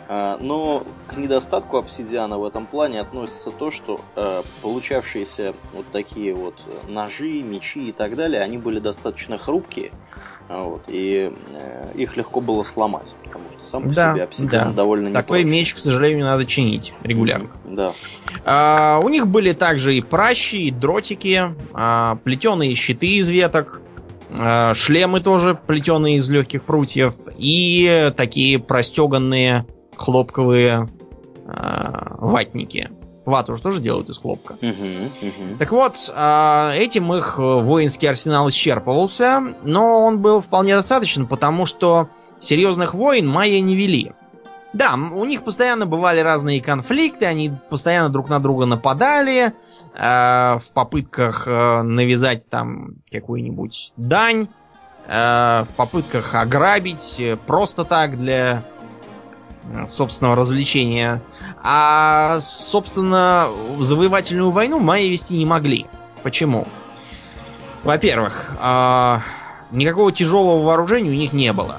Э, 0.08 0.38
но 0.40 0.84
к 1.06 1.16
недостатку 1.16 1.76
обсидиана 1.76 2.38
в 2.38 2.44
этом 2.44 2.66
плане 2.66 3.00
относится 3.00 3.50
то, 3.50 3.70
что 3.70 4.00
э, 4.16 4.42
получавшиеся 4.62 5.54
вот 5.74 5.84
такие 5.92 6.34
вот 6.34 6.54
ножи, 6.88 7.42
мечи 7.42 7.88
и 7.88 7.92
так 7.92 8.16
далее, 8.16 8.40
они 8.40 8.56
были 8.58 8.78
достаточно 8.78 9.36
хрупкие. 9.38 9.90
А 10.48 10.62
Вот, 10.64 10.84
и 10.88 11.30
э, 11.52 11.92
их 11.94 12.16
легко 12.16 12.40
было 12.40 12.62
сломать, 12.62 13.14
потому 13.22 13.44
что 13.52 13.62
сам 13.62 13.82
по 13.82 13.94
Да, 13.94 14.12
себе 14.14 14.22
обсидиан 14.22 14.68
да. 14.70 14.74
довольно 14.74 15.12
Такой 15.12 15.40
непрочный. 15.40 15.58
меч, 15.58 15.74
к 15.74 15.78
сожалению, 15.78 16.24
надо 16.24 16.46
чинить 16.46 16.94
регулярно. 17.02 17.50
Да. 17.66 17.92
А, 18.46 18.98
у 19.02 19.10
них 19.10 19.26
были 19.26 19.52
также 19.52 19.94
и 19.94 20.00
пращи, 20.00 20.68
и 20.68 20.70
дротики, 20.70 21.54
плетеные 22.24 22.74
щиты 22.76 23.16
из 23.16 23.28
веток, 23.28 23.82
а, 24.30 24.72
шлемы 24.72 25.20
тоже 25.20 25.54
плетеные 25.54 26.16
из 26.16 26.30
легких 26.30 26.62
прутьев 26.64 27.14
и 27.36 28.10
такие 28.16 28.58
простеганные 28.58 29.66
хлопковые 29.98 30.88
а, 31.46 32.16
ватники. 32.18 32.90
Вату 33.24 33.56
же 33.56 33.62
тоже 33.62 33.80
делают 33.82 34.08
из 34.08 34.16
хлопка. 34.16 34.56
Мгм, 34.62 35.10
мгм. 35.20 35.58
Так 35.58 35.70
вот, 35.72 36.10
а, 36.14 36.72
этим 36.74 37.12
их 37.12 37.36
э, 37.38 37.42
воинский 37.42 38.06
арсенал 38.06 38.48
исчерпывался, 38.48 39.54
но 39.64 40.00
он 40.04 40.20
был 40.20 40.40
вполне 40.40 40.74
достаточен, 40.74 41.26
потому 41.26 41.66
что 41.66 42.08
серьезных 42.38 42.94
войн 42.94 43.28
майя 43.28 43.60
не 43.60 43.76
вели. 43.76 44.12
Да, 44.72 44.94
у 44.94 45.24
них 45.24 45.44
постоянно 45.44 45.86
бывали 45.86 46.20
разные 46.20 46.60
конфликты, 46.60 47.24
они 47.24 47.52
постоянно 47.70 48.10
друг 48.10 48.28
на 48.28 48.38
друга 48.38 48.66
нападали 48.66 49.52
э, 49.94 50.58
в 50.58 50.72
попытках 50.74 51.48
э, 51.48 51.82
навязать 51.82 52.48
там 52.50 52.96
какую-нибудь 53.10 53.92
дань, 53.96 54.48
э, 55.06 55.64
в 55.66 55.74
попытках 55.74 56.34
ограбить 56.34 57.18
э, 57.18 57.36
просто 57.36 57.84
так 57.84 58.18
для 58.18 58.62
э, 58.77 58.77
собственного 59.90 60.36
развлечения. 60.36 61.22
А, 61.62 62.38
собственно, 62.40 63.48
завоевательную 63.78 64.50
войну 64.50 64.78
майя 64.78 65.08
вести 65.08 65.36
не 65.36 65.46
могли. 65.46 65.86
Почему? 66.22 66.66
Во-первых, 67.84 68.54
а, 68.58 69.22
никакого 69.70 70.12
тяжелого 70.12 70.64
вооружения 70.64 71.10
у 71.10 71.14
них 71.14 71.32
не 71.32 71.52
было. 71.52 71.76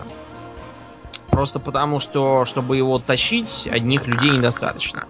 Просто 1.30 1.60
потому, 1.60 2.00
что, 2.00 2.46
чтобы 2.46 2.78
его 2.78 3.00
тащить, 3.00 3.70
одних 3.72 4.08
людей 4.08 4.32
недостаточно. 4.32 5.04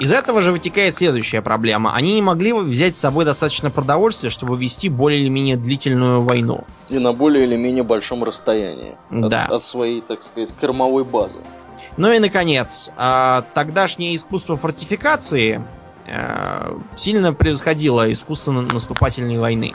Из 0.00 0.12
этого 0.12 0.40
же 0.40 0.50
вытекает 0.50 0.94
следующая 0.94 1.42
проблема. 1.42 1.94
Они 1.94 2.14
не 2.14 2.22
могли 2.22 2.54
взять 2.54 2.94
с 2.94 2.98
собой 2.98 3.26
достаточно 3.26 3.70
продовольствия, 3.70 4.30
чтобы 4.30 4.56
вести 4.56 4.88
более 4.88 5.20
или 5.20 5.28
менее 5.28 5.56
длительную 5.56 6.22
войну. 6.22 6.64
И 6.88 6.98
на 6.98 7.12
более 7.12 7.44
или 7.44 7.56
менее 7.56 7.84
большом 7.84 8.24
расстоянии. 8.24 8.96
Да. 9.10 9.44
От, 9.44 9.52
от 9.52 9.62
своей, 9.62 10.00
так 10.00 10.22
сказать, 10.22 10.54
кормовой 10.58 11.04
базы. 11.04 11.40
Ну 12.00 12.10
и, 12.10 12.18
наконец, 12.18 12.90
а, 12.96 13.44
тогдашнее 13.52 14.16
искусство 14.16 14.56
фортификации 14.56 15.62
а, 16.08 16.80
сильно 16.94 17.34
превосходило 17.34 18.10
искусство 18.10 18.52
наступательной 18.52 19.38
войны. 19.38 19.74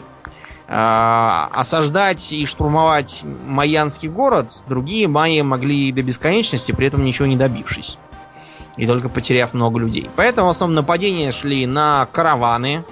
А, 0.68 1.52
осаждать 1.54 2.34
и 2.34 2.48
штурмовать 2.48 3.22
майянский 3.46 4.10
город 4.10 4.64
другие 4.68 5.08
майи 5.08 5.42
могли 5.42 5.92
до 5.92 6.02
бесконечности, 6.02 6.72
при 6.72 6.88
этом 6.88 7.06
ничего 7.06 7.28
не 7.28 7.36
добившись. 7.36 8.00
И 8.76 8.88
только 8.88 9.08
потеряв 9.08 9.54
много 9.54 9.78
людей. 9.78 10.10
Поэтому 10.16 10.48
в 10.48 10.50
основном 10.50 10.78
нападения 10.78 11.32
шли 11.32 11.68
на 11.68 12.08
караваны, 12.12 12.84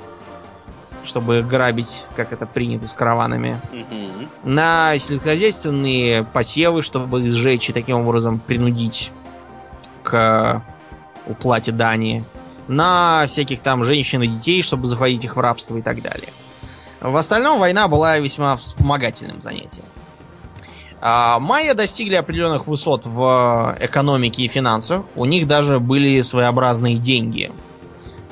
чтобы 1.04 1.42
грабить, 1.42 2.06
как 2.16 2.34
это 2.34 2.46
принято 2.46 2.88
с 2.88 2.94
караванами. 2.94 3.60
Мгм. 3.72 4.30
На 4.44 4.96
сельскохозяйственные 5.00 6.24
посевы, 6.24 6.84
чтобы 6.84 7.24
их 7.24 7.34
сжечь 7.34 7.72
и 7.72 7.74
таким 7.74 7.98
образом 7.98 8.38
принудить 8.38 9.12
к 10.04 10.62
уплате 11.28 11.72
дани. 11.72 12.24
На 12.68 13.26
всяких 13.28 13.62
там 13.62 13.84
женщин 13.84 14.22
и 14.22 14.28
детей, 14.28 14.62
чтобы 14.62 14.86
захватить 14.88 15.24
их 15.24 15.36
в 15.36 15.40
рабство 15.40 15.78
и 15.78 15.82
так 15.82 16.02
далее. 16.02 16.30
В 17.02 17.16
остальном 17.18 17.60
война 17.60 17.88
была 17.88 18.20
весьма 18.20 18.56
вспомогательным 18.56 19.42
занятием. 19.42 19.84
А, 21.02 21.38
Майя 21.40 21.74
достигли 21.74 22.16
определенных 22.16 22.66
высот 22.66 23.06
в 23.06 23.76
экономике 23.82 24.44
и 24.44 24.48
финансах. 24.48 25.04
У 25.16 25.26
них 25.26 25.48
даже 25.48 25.82
были 25.82 26.22
своеобразные 26.22 26.96
деньги. 26.96 27.52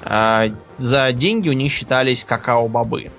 А, 0.04 0.46
За 0.76 1.12
деньги 1.12 1.50
у 1.50 1.54
них 1.54 1.70
считались 1.70 2.24
какао-бобы. 2.24 3.12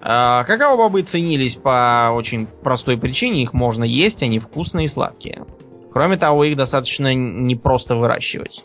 А, 0.00 0.44
Какао-бобы 0.44 1.02
ценились 1.02 1.56
по 1.56 2.12
очень 2.14 2.46
простой 2.46 2.96
причине. 2.96 3.42
Их 3.42 3.52
можно 3.52 3.82
есть, 3.82 4.22
они 4.22 4.38
вкусные 4.38 4.84
и 4.84 4.88
сладкие. 4.88 5.44
Кроме 5.92 6.16
того, 6.16 6.44
их 6.44 6.56
достаточно 6.56 7.14
непросто 7.14 7.96
выращивать. 7.96 8.64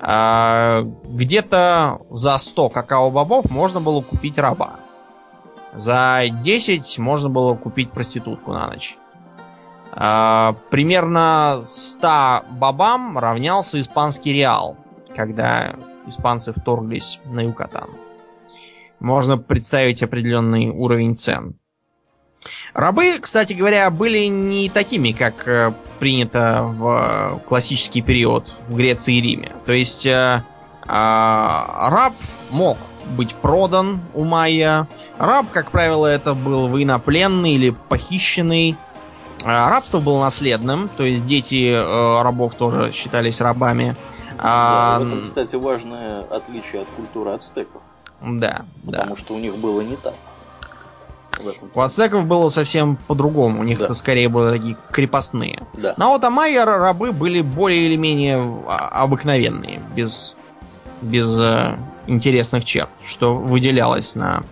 А, 0.00 0.82
Где-то 1.04 2.00
за 2.10 2.38
100 2.38 2.68
какао-бобов 2.68 3.50
можно 3.50 3.80
было 3.80 4.00
купить 4.00 4.38
раба. 4.38 4.76
За 5.74 6.22
10 6.30 6.98
можно 6.98 7.28
было 7.28 7.54
купить 7.54 7.90
проститутку 7.90 8.52
на 8.52 8.68
ночь. 8.68 8.96
А, 9.92 10.56
Примерно 10.70 11.58
100 11.62 12.44
бобам 12.50 13.18
равнялся 13.18 13.80
испанский 13.80 14.32
реал, 14.32 14.76
когда 15.14 15.74
испанцы 16.06 16.52
вторглись 16.52 17.20
на 17.24 17.40
Юкатан 17.40 17.88
можно 19.00 19.38
представить 19.38 20.02
определенный 20.02 20.68
уровень 20.68 21.16
цен. 21.16 21.58
Рабы, 22.74 23.18
кстати 23.20 23.52
говоря, 23.52 23.90
были 23.90 24.26
не 24.26 24.68
такими, 24.68 25.12
как 25.12 25.46
э, 25.48 25.72
принято 25.98 26.62
в 26.64 27.40
классический 27.48 28.02
период 28.02 28.52
в 28.68 28.76
Греции 28.76 29.16
и 29.16 29.20
Риме. 29.20 29.52
То 29.64 29.72
есть 29.72 30.06
э, 30.06 30.42
а, 30.86 31.90
раб 31.90 32.14
мог 32.50 32.78
быть 33.16 33.34
продан 33.34 34.00
у 34.14 34.24
майя. 34.24 34.88
Раб, 35.18 35.46
как 35.52 35.70
правило, 35.70 36.06
это 36.06 36.34
был 36.34 36.68
военнопленный 36.68 37.52
или 37.52 37.70
похищенный. 37.70 38.76
А, 39.44 39.70
Рабство 39.70 40.00
было 40.00 40.20
наследным, 40.20 40.88
то 40.96 41.04
есть 41.04 41.26
дети 41.26 41.70
э, 41.70 42.22
рабов 42.22 42.54
тоже 42.54 42.92
считались 42.92 43.40
рабами. 43.40 43.94
Да, 44.36 44.96
А, 44.96 44.98
в 44.98 45.06
этом, 45.06 45.24
кстати, 45.24 45.56
важное 45.56 46.22
отличие 46.22 46.82
от 46.82 46.88
культуры 46.96 47.30
ацтеков. 47.30 47.80
да, 48.20 48.64
да. 48.82 48.98
Потому 48.98 49.16
что 49.16 49.34
у 49.34 49.38
них 49.38 49.56
было 49.56 49.80
не 49.82 49.96
так. 49.96 50.14
У 51.74 51.80
ацтеков 51.80 52.26
было 52.26 52.48
совсем 52.48 52.96
по-другому. 52.96 53.60
У 53.60 53.64
них 53.64 53.78
Да. 53.78 53.84
это 53.86 53.94
скорее 53.94 54.28
были 54.28 54.50
такие 54.56 54.76
крепостные. 54.90 55.62
Да. 55.74 55.94
Но 55.96 56.10
вот 56.10 56.28
майя 56.30 56.64
рабы 56.64 57.12
были 57.12 57.40
более 57.42 57.86
или 57.86 57.96
менее 57.96 58.36
а, 58.66 59.02
обыкновенные, 59.02 59.80
без, 59.94 60.34
без 61.02 61.38
э, 61.40 61.76
интересных 62.06 62.64
черт, 62.64 62.90
что 63.04 63.34
выделялось 63.34 64.14
на 64.14 64.42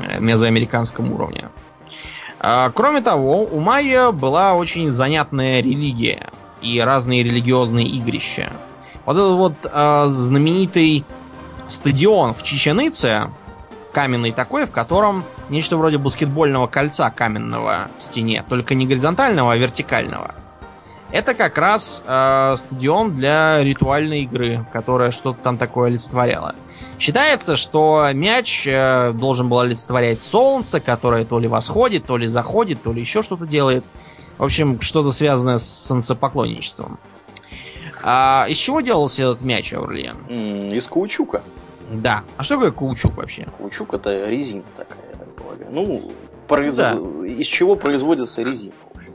э, 0.00 0.20
мезоамериканском 0.20 1.12
уровне. 1.12 1.48
А, 2.38 2.70
Кроме 2.70 3.00
того, 3.00 3.44
у 3.44 3.60
майя 3.60 4.10
была 4.10 4.54
очень 4.54 4.90
занятная 4.90 5.60
религия 5.60 6.30
и 6.60 6.80
разные 6.80 7.22
религиозные 7.22 7.86
игрища. 7.86 8.50
Вот 9.04 9.16
этот 9.16 9.36
вот 9.36 9.54
э, 9.64 10.04
знаменитый 10.08 11.04
стадион 11.68 12.34
в 12.34 12.42
Чеченице, 12.42 13.30
каменный 13.92 14.32
такой, 14.32 14.66
в 14.66 14.70
котором 14.72 15.24
нечто 15.48 15.76
вроде 15.76 15.98
баскетбольного 15.98 16.66
кольца 16.66 17.10
каменного 17.10 17.90
в 17.98 18.02
стене, 18.02 18.44
только 18.48 18.74
не 18.74 18.86
горизонтального, 18.86 19.52
а 19.52 19.56
вертикального. 19.56 20.34
Это 21.12 21.34
как 21.34 21.56
раз 21.56 22.02
э, 22.06 22.54
стадион 22.56 23.16
для 23.16 23.62
ритуальной 23.62 24.22
игры, 24.22 24.66
которая 24.72 25.12
что-то 25.12 25.38
там 25.40 25.56
такое 25.56 25.88
олицетворяла. 25.88 26.56
Считается, 26.98 27.56
что 27.56 28.08
мяч 28.12 28.66
э, 28.66 29.12
должен 29.12 29.48
был 29.48 29.60
олицетворять 29.60 30.20
солнце, 30.20 30.80
которое 30.80 31.24
то 31.24 31.38
ли 31.38 31.46
восходит, 31.46 32.06
то 32.06 32.16
ли 32.16 32.26
заходит, 32.26 32.82
то 32.82 32.92
ли 32.92 33.00
еще 33.00 33.22
что-то 33.22 33.46
делает. 33.46 33.84
В 34.38 34.44
общем, 34.44 34.80
что-то 34.80 35.12
связанное 35.12 35.58
с 35.58 35.86
солнцепоклонничеством. 35.86 36.98
А 38.02 38.46
из 38.48 38.56
чего 38.56 38.80
делался 38.80 39.22
этот 39.22 39.42
мяч, 39.42 39.72
Аурлиен? 39.72 40.68
Из 40.70 40.86
каучука. 40.88 41.42
Да. 41.90 42.24
А 42.36 42.42
что 42.42 42.56
такое 42.56 42.72
каучук 42.72 43.16
вообще? 43.16 43.46
Каучук 43.58 43.94
это 43.94 44.28
резина 44.28 44.64
такая, 44.76 44.95
я 45.58 45.64
так 45.66 45.74
полагаю. 45.74 45.88
Ну, 45.88 46.12
произ- 46.48 47.26
из 47.40 47.46
чего 47.46 47.76
производится 47.76 48.42
резина? 48.42 48.72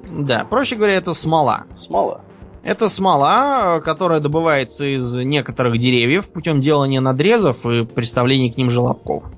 Да, 0.10 0.46
проще 0.50 0.76
говоря, 0.76 0.94
это 0.96 1.14
смола. 1.14 1.66
Смола. 1.76 2.22
Это 2.64 2.90
смола, 2.90 3.82
которая 3.84 4.20
добывается 4.20 4.86
из 4.86 5.16
некоторых 5.16 5.80
деревьев 5.80 6.32
путем 6.32 6.62
делания 6.62 7.02
надрезов 7.02 7.66
и 7.66 7.86
приставления 7.86 8.52
к 8.54 8.58
ним 8.58 8.70
желобков. 8.70 9.32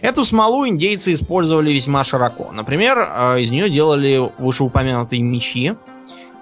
Эту 0.00 0.24
смолу 0.24 0.66
индейцы 0.66 1.12
использовали 1.12 1.70
весьма 1.70 2.02
широко. 2.04 2.50
Например, 2.52 2.98
э, 2.98 3.40
из 3.40 3.50
нее 3.50 3.68
делали 3.70 4.30
вышеупомянутые 4.38 5.22
мечи, 5.22 5.74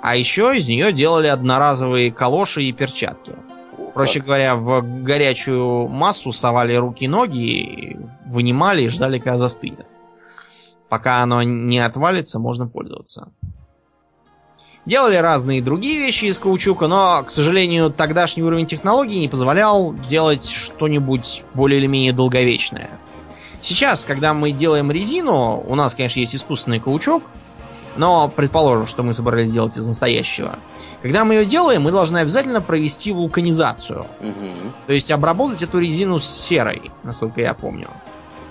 а 0.03 0.16
еще 0.16 0.57
из 0.57 0.68
нее 0.68 0.92
делали 0.92 1.27
одноразовые 1.27 2.12
калоши 2.12 2.62
и 2.62 2.73
перчатки. 2.73 3.33
Проще 3.94 4.20
говоря, 4.20 4.55
в 4.55 4.83
горячую 5.03 5.88
массу 5.88 6.31
совали 6.33 6.75
руки 6.77 7.07
и 7.07 7.09
ноги, 7.09 7.99
вынимали 8.27 8.83
и 8.83 8.88
ждали, 8.88 9.18
когда 9.18 9.37
застынет. 9.38 9.87
Пока 10.90 11.22
оно 11.22 11.42
не 11.44 11.79
отвалится, 11.79 12.40
можно 12.40 12.66
пользоваться. 12.66 13.33
Делали 14.87 15.16
разные 15.16 15.62
другие 15.62 15.98
вещи 15.98 16.24
из 16.24 16.38
каучука, 16.38 16.88
но, 16.88 17.22
к 17.24 17.31
сожалению, 17.31 17.90
тогдашний 17.90 18.42
уровень 18.42 18.66
технологий 18.66 19.20
не 19.20 19.29
позволял 19.29 19.94
делать 20.09 20.48
что-нибудь 20.48 21.44
более 21.55 21.79
или 21.79 21.87
менее 21.87 22.12
долговечное. 22.12 22.90
Сейчас, 23.62 24.05
когда 24.05 24.35
мы 24.35 24.50
делаем 24.50 24.90
резину, 24.90 25.62
у 25.64 25.74
нас, 25.76 25.94
конечно, 25.94 26.18
есть 26.18 26.35
искусственный 26.35 26.81
каучук, 26.81 27.22
но 27.96 28.29
предположим, 28.35 28.87
что 28.87 29.05
мы 29.05 29.12
собрались 29.12 29.53
делать 29.53 29.76
из 29.76 29.87
настоящего. 29.87 30.59
Когда 31.03 31.24
мы 31.24 31.35
ее 31.35 31.44
делаем, 31.44 31.83
мы 31.83 31.92
должны 31.92 32.18
обязательно 32.18 32.61
провести 32.61 33.12
вулканизацию. 33.12 34.07
Мгм. 34.20 34.72
То 34.88 34.92
есть 34.92 35.11
обработать 35.12 35.62
эту 35.62 35.79
резину 35.79 36.18
с 36.18 36.26
серой, 36.29 36.90
насколько 37.05 37.40
я 37.40 37.55
помню. 37.55 37.88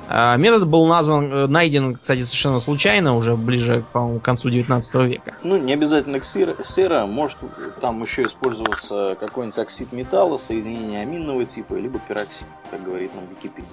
Метод 0.10 0.67
был 0.67 0.88
назван, 0.88 1.32
э, 1.32 1.45
найден, 1.48 1.95
кстати, 1.95 2.22
совершенно 2.22 2.60
случайно, 2.60 3.15
уже 3.15 3.36
ближе, 3.36 3.86
по-моему, 3.93 4.19
к 4.19 4.24
концу 4.24 4.50
19 4.50 5.06
века. 5.06 5.36
Ну, 5.43 5.58
не 5.58 5.72
обязательно 5.74 6.19
к 6.19 6.26
сера, 6.26 6.56
сера, 6.63 7.06
может 7.06 7.38
там 7.80 8.02
еще 8.02 8.24
использоваться 8.24 9.15
какой-нибудь 9.19 9.60
оксид 9.60 9.91
металла, 9.91 10.38
соединение 10.38 11.04
аминного 11.04 11.45
типа, 11.45 11.76
либо 11.76 12.00
пероксид, 12.00 12.48
как 12.72 12.84
говорит 12.84 13.13
нам 13.13 13.26
Википедия. 13.30 13.67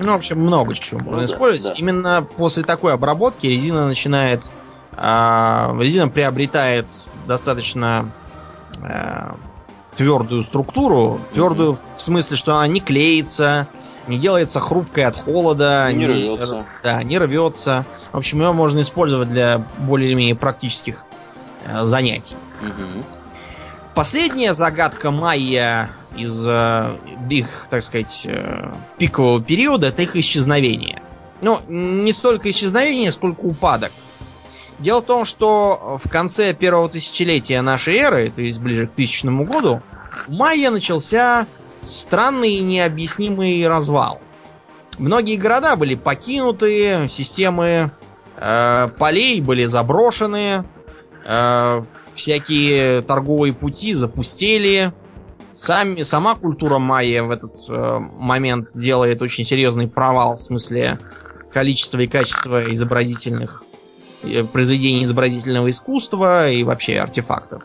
Ну, 0.00 0.10
в 0.12 0.16
общем, 0.16 0.40
много 0.40 0.74
чего 0.74 0.98
можно 0.98 1.12
Ну 1.12 1.18
да, 1.18 1.24
использовать. 1.26 1.76
да. 1.76 1.80
Именно 1.80 2.26
после 2.36 2.64
такой 2.64 2.92
обработки 2.92 3.46
резина 3.46 3.86
начинает... 3.86 4.50
а, 4.96 5.76
резина 5.78 6.08
приобретает 6.08 6.86
достаточно 7.28 8.10
а, 8.82 9.36
твердую 9.94 10.42
структуру. 10.42 11.20
Твердую 11.32 11.76
в 11.96 12.00
смысле, 12.00 12.36
что 12.36 12.56
она 12.56 12.66
не 12.66 12.80
клеится, 12.80 13.68
не 14.06 14.18
делается 14.18 14.60
хрупкой 14.60 15.04
от 15.04 15.16
холода. 15.16 15.90
Не 15.92 16.06
рвется. 16.06 16.64
Да, 16.82 17.02
не 17.02 17.18
рвется. 17.18 17.84
В 18.12 18.18
общем, 18.18 18.40
ее 18.40 18.52
можно 18.52 18.80
использовать 18.80 19.30
для 19.30 19.64
более 19.78 20.08
или 20.08 20.14
менее 20.14 20.34
практических 20.34 21.04
э, 21.66 21.84
занятий. 21.84 22.36
Мгм. 22.60 23.04
Последняя 23.94 24.54
загадка 24.54 25.10
майя 25.10 25.90
из 26.16 26.44
э, 26.46 26.96
их, 27.28 27.66
так 27.70 27.82
сказать, 27.82 28.22
э, 28.24 28.72
пикового 28.98 29.42
периода 29.42 29.88
это 29.88 30.02
их 30.02 30.16
исчезновение. 30.16 31.02
Ну, 31.42 31.60
не 31.68 32.12
столько 32.12 32.50
исчезновение, 32.50 33.10
сколько 33.10 33.40
упадок. 33.40 33.92
Дело 34.78 35.00
в 35.00 35.04
том, 35.04 35.24
что 35.24 35.98
в 36.02 36.08
конце 36.08 36.54
первого 36.54 36.88
тысячелетия 36.88 37.60
нашей 37.60 37.96
эры, 37.96 38.30
то 38.30 38.40
есть 38.40 38.60
ближе 38.60 38.86
к 38.86 38.92
тысячному 38.92 39.44
году, 39.44 39.82
у 40.26 40.32
майя 40.32 40.70
начался 40.70 41.46
странный 41.82 42.54
и 42.54 42.62
необъяснимый 42.62 43.66
развал. 43.68 44.20
Многие 44.98 45.36
города 45.36 45.76
были 45.76 45.94
покинуты, 45.94 47.06
системы 47.08 47.90
э, 48.36 48.88
полей 48.98 49.40
были 49.40 49.64
заброшены, 49.64 50.64
э, 51.24 51.82
всякие 52.14 53.02
торговые 53.02 53.54
пути 53.54 53.94
запустели. 53.94 54.92
Сами, 55.54 56.02
сама 56.02 56.36
культура 56.36 56.78
майя 56.78 57.22
в 57.22 57.30
этот 57.30 57.56
э, 57.68 57.98
момент 57.98 58.66
делает 58.74 59.22
очень 59.22 59.44
серьезный 59.44 59.88
провал 59.88 60.36
в 60.36 60.40
смысле 60.40 60.98
количества 61.52 62.00
и 62.00 62.06
качества 62.06 62.62
изобразительных 62.72 63.64
э, 64.22 64.44
произведений 64.44 65.04
изобразительного 65.04 65.70
искусства 65.70 66.50
и 66.50 66.62
вообще 66.62 66.98
артефактов. 66.98 67.62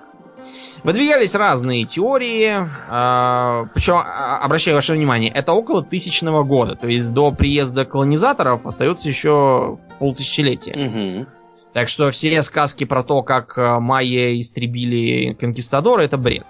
Выдвигались 0.84 1.36
разные 1.36 1.86
теории, 1.86 2.56
э, 2.56 3.68
причем, 3.74 3.96
а, 3.96 4.40
обращаю 4.44 4.76
ваше 4.76 4.94
внимание, 4.94 5.32
это 5.32 5.54
около 5.54 5.84
тысячного 5.84 6.44
года, 6.44 6.76
то 6.76 6.88
есть 6.88 7.14
до 7.14 7.32
приезда 7.32 7.86
колонизаторов 7.86 8.66
остается 8.66 9.10
еще 9.10 9.80
полтысячелетия. 10.00 11.22
Угу. 11.22 11.28
Так 11.74 11.90
что 11.90 12.10
все 12.12 12.42
сказки 12.42 12.84
про 12.84 13.04
то, 13.04 13.22
как 13.22 13.58
э, 13.58 13.80
майя 13.80 14.40
истребили 14.40 15.34
конкистадоры, 15.34 16.04
это 16.06 16.18
бред. 16.18 16.46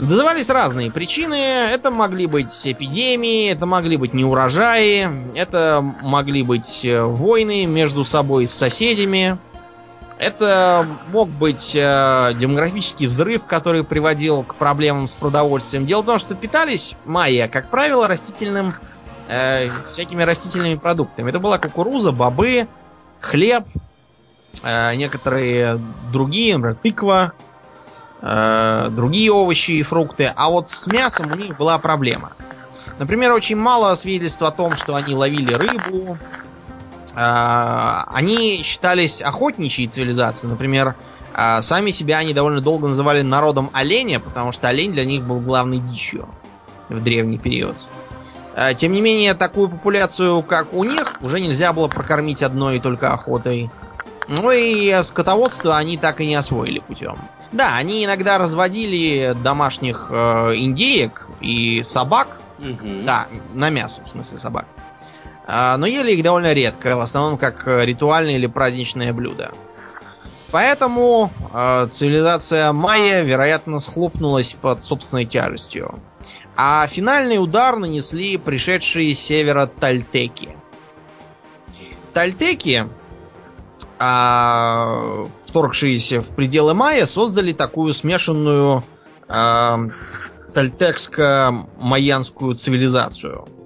Назывались 0.00 0.48
разные 0.48 0.90
причины. 0.90 1.34
Это 1.34 1.90
могли 1.90 2.26
быть 2.26 2.66
эпидемии, 2.66 3.50
это 3.50 3.66
могли 3.66 3.98
быть 3.98 4.14
неурожаи, 4.14 5.08
это 5.34 5.82
могли 6.02 6.42
быть 6.42 6.84
э, 6.84 7.02
войны 7.02 7.66
между 7.66 8.04
собой 8.04 8.46
с 8.46 8.52
соседями. 8.52 9.38
Это 10.20 10.84
мог 11.12 11.30
быть 11.30 11.74
э, 11.74 12.32
демографический 12.38 13.06
взрыв, 13.06 13.46
который 13.46 13.84
приводил 13.84 14.42
к 14.42 14.54
проблемам 14.54 15.06
с 15.06 15.14
продовольствием. 15.14 15.86
Дело 15.86 16.02
в 16.02 16.06
том, 16.06 16.18
что 16.18 16.34
питались 16.34 16.94
майя, 17.06 17.48
как 17.48 17.70
правило, 17.70 18.06
растительным, 18.06 18.74
э, 19.28 19.68
всякими 19.88 20.22
растительными 20.22 20.74
продуктами. 20.74 21.30
Это 21.30 21.40
была 21.40 21.56
кукуруза, 21.56 22.12
бобы, 22.12 22.68
хлеб, 23.18 23.64
э, 24.62 24.94
некоторые 24.96 25.80
другие, 26.12 26.58
например, 26.58 26.76
тыква, 26.82 27.32
э, 28.20 28.88
другие 28.90 29.32
овощи 29.32 29.70
и 29.70 29.82
фрукты. 29.82 30.30
А 30.36 30.50
вот 30.50 30.68
с 30.68 30.86
мясом 30.86 31.32
у 31.32 31.34
них 31.34 31.56
была 31.56 31.78
проблема. 31.78 32.32
Например, 32.98 33.32
очень 33.32 33.56
мало 33.56 33.94
свидетельств 33.94 34.42
о 34.42 34.50
том, 34.50 34.76
что 34.76 34.96
они 34.96 35.14
ловили 35.14 35.54
рыбу, 35.54 36.18
они 37.22 38.62
считались 38.62 39.20
охотничьей 39.20 39.88
цивилизацией. 39.88 40.50
Например, 40.50 40.94
а, 41.32 41.62
сами 41.62 41.90
себя 41.90 42.18
они 42.18 42.34
довольно 42.34 42.60
долго 42.60 42.88
называли 42.88 43.22
народом 43.22 43.70
оленя, 43.72 44.20
потому 44.20 44.52
что 44.52 44.68
олень 44.68 44.92
для 44.92 45.04
них 45.04 45.22
был 45.24 45.40
главной 45.40 45.78
дичью 45.78 46.28
в 46.88 47.00
древний 47.00 47.38
период. 47.38 47.76
А, 48.54 48.74
тем 48.74 48.92
не 48.92 49.00
менее, 49.00 49.34
такую 49.34 49.68
популяцию, 49.68 50.42
как 50.42 50.72
у 50.72 50.84
них, 50.84 51.16
уже 51.20 51.40
нельзя 51.40 51.72
было 51.72 51.88
прокормить 51.88 52.42
одной 52.42 52.76
и 52.76 52.80
только 52.80 53.12
охотой. 53.12 53.70
Ну 54.28 54.50
и 54.50 55.02
скотоводство 55.02 55.76
они 55.76 55.96
так 55.96 56.20
и 56.20 56.26
не 56.26 56.34
освоили 56.34 56.80
путем. 56.80 57.16
Да, 57.52 57.76
они 57.76 58.04
иногда 58.04 58.38
разводили 58.38 59.34
домашних 59.42 60.08
э, 60.12 60.54
индеек 60.54 61.28
и 61.40 61.82
собак. 61.82 62.40
Угу. 62.58 63.04
Да, 63.04 63.26
на 63.54 63.70
мясо, 63.70 64.02
в 64.04 64.08
смысле 64.08 64.38
собак. 64.38 64.66
А, 64.76 64.79
но 65.50 65.86
ели 65.86 66.12
их 66.12 66.22
довольно 66.22 66.52
редко, 66.52 66.96
в 66.96 67.00
основном 67.00 67.36
как 67.36 67.66
э, 67.66 67.84
ритуальное 67.84 68.36
или 68.36 68.46
праздничное 68.46 69.12
блюдо. 69.12 69.50
Поэтому 70.52 71.32
э, 71.52 71.88
цивилизация 71.90 72.72
майя, 72.72 73.22
вероятно, 73.22 73.80
схлопнулась 73.80 74.52
под 74.52 74.80
собственной 74.80 75.24
тяжестью. 75.24 75.98
А 76.56 76.86
финальный 76.86 77.42
удар 77.42 77.78
нанесли 77.78 78.36
пришедшие 78.36 79.12
с 79.12 79.18
севера 79.18 79.66
тальтеки. 79.66 80.50
Тальтеки, 82.12 82.88
а, 83.98 85.26
вторгшиеся 85.46 86.20
в 86.20 86.34
пределы 86.34 86.74
майя, 86.74 87.06
создали 87.06 87.52
такую 87.52 87.92
смешанную 87.92 88.84
а, 89.28 89.80
тальтекско-майянскую 90.52 92.56
цивилизацию– 92.56 93.48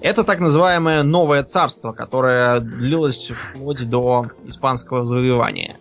это 0.00 0.24
так 0.24 0.40
называемое 0.40 1.02
новое 1.02 1.42
царство, 1.42 1.92
которое 1.92 2.60
длилось 2.60 3.30
вплоть 3.30 3.88
до 3.88 4.26
испанского 4.44 5.04
завоевания. 5.04 5.76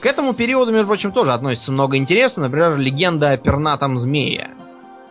К 0.00 0.06
этому 0.06 0.32
периоду, 0.32 0.72
между 0.72 0.86
прочим, 0.86 1.12
тоже 1.12 1.32
относится 1.32 1.72
много 1.72 1.96
интересного. 1.96 2.48
Например, 2.48 2.76
легенда 2.76 3.32
о 3.32 3.36
пернатом 3.36 3.98
змее. 3.98 4.50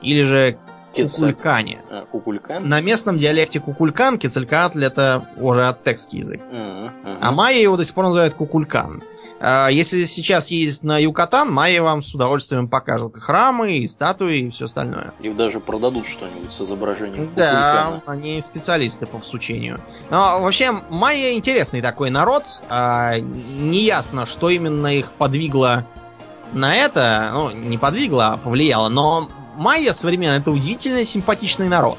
Или 0.02 0.24
же 0.24 0.58
Кукулькане. 0.96 1.82
А, 1.90 2.06
кукулькан? 2.06 2.68
На 2.68 2.82
местном 2.82 3.18
диалекте 3.18 3.60
кукулькан, 3.60 4.18
кецалькаатль 4.18 4.84
это 4.84 5.30
уже 5.38 5.68
ацтекский 5.68 6.20
язык. 6.20 6.42
Ага. 6.52 6.92
А 7.22 7.32
майя 7.32 7.62
его 7.62 7.78
до 7.78 7.86
сих 7.86 7.94
пор 7.94 8.06
называют 8.06 8.34
кукулькан. 8.34 9.04
Если 9.42 10.04
сейчас 10.04 10.52
ездить 10.52 10.84
на 10.84 10.98
Юкатан, 11.00 11.50
майя 11.50 11.82
вам 11.82 12.02
с 12.02 12.14
удовольствием 12.14 12.68
покажут 12.68 13.16
и 13.16 13.22
храмы, 13.22 13.78
и 13.78 13.88
статуи, 13.88 14.40
и 14.40 14.50
все 14.50 14.66
остальное. 14.66 15.14
И 15.22 15.30
даже 15.30 15.62
продадут 15.62 16.06
что-нибудь 16.08 16.52
с 16.52 16.60
изображением 16.62 17.32
Да, 17.36 17.86
кукулькана. 17.86 18.04
они 18.20 18.42
специалисты 18.42 19.06
по 19.06 19.18
всучению. 19.18 19.80
Но 20.10 20.42
вообще, 20.42 20.72
майя 20.90 21.34
интересный 21.34 21.82
такой 21.82 22.10
народ. 22.10 22.44
А, 22.68 23.18
неясно, 23.20 24.26
что 24.26 24.50
именно 24.50 24.88
их 24.88 25.12
подвигло 25.14 25.86
на 26.52 26.76
это. 26.76 27.30
Ну, 27.34 27.52
не 27.52 27.78
подвигло, 27.78 28.34
а 28.34 28.38
повлияло. 28.38 28.90
Но 28.90 29.30
майя 29.56 29.94
современно 29.94 30.34
это 30.34 30.52
удивительно 30.52 31.06
симпатичный 31.06 31.70
народ. 31.70 31.98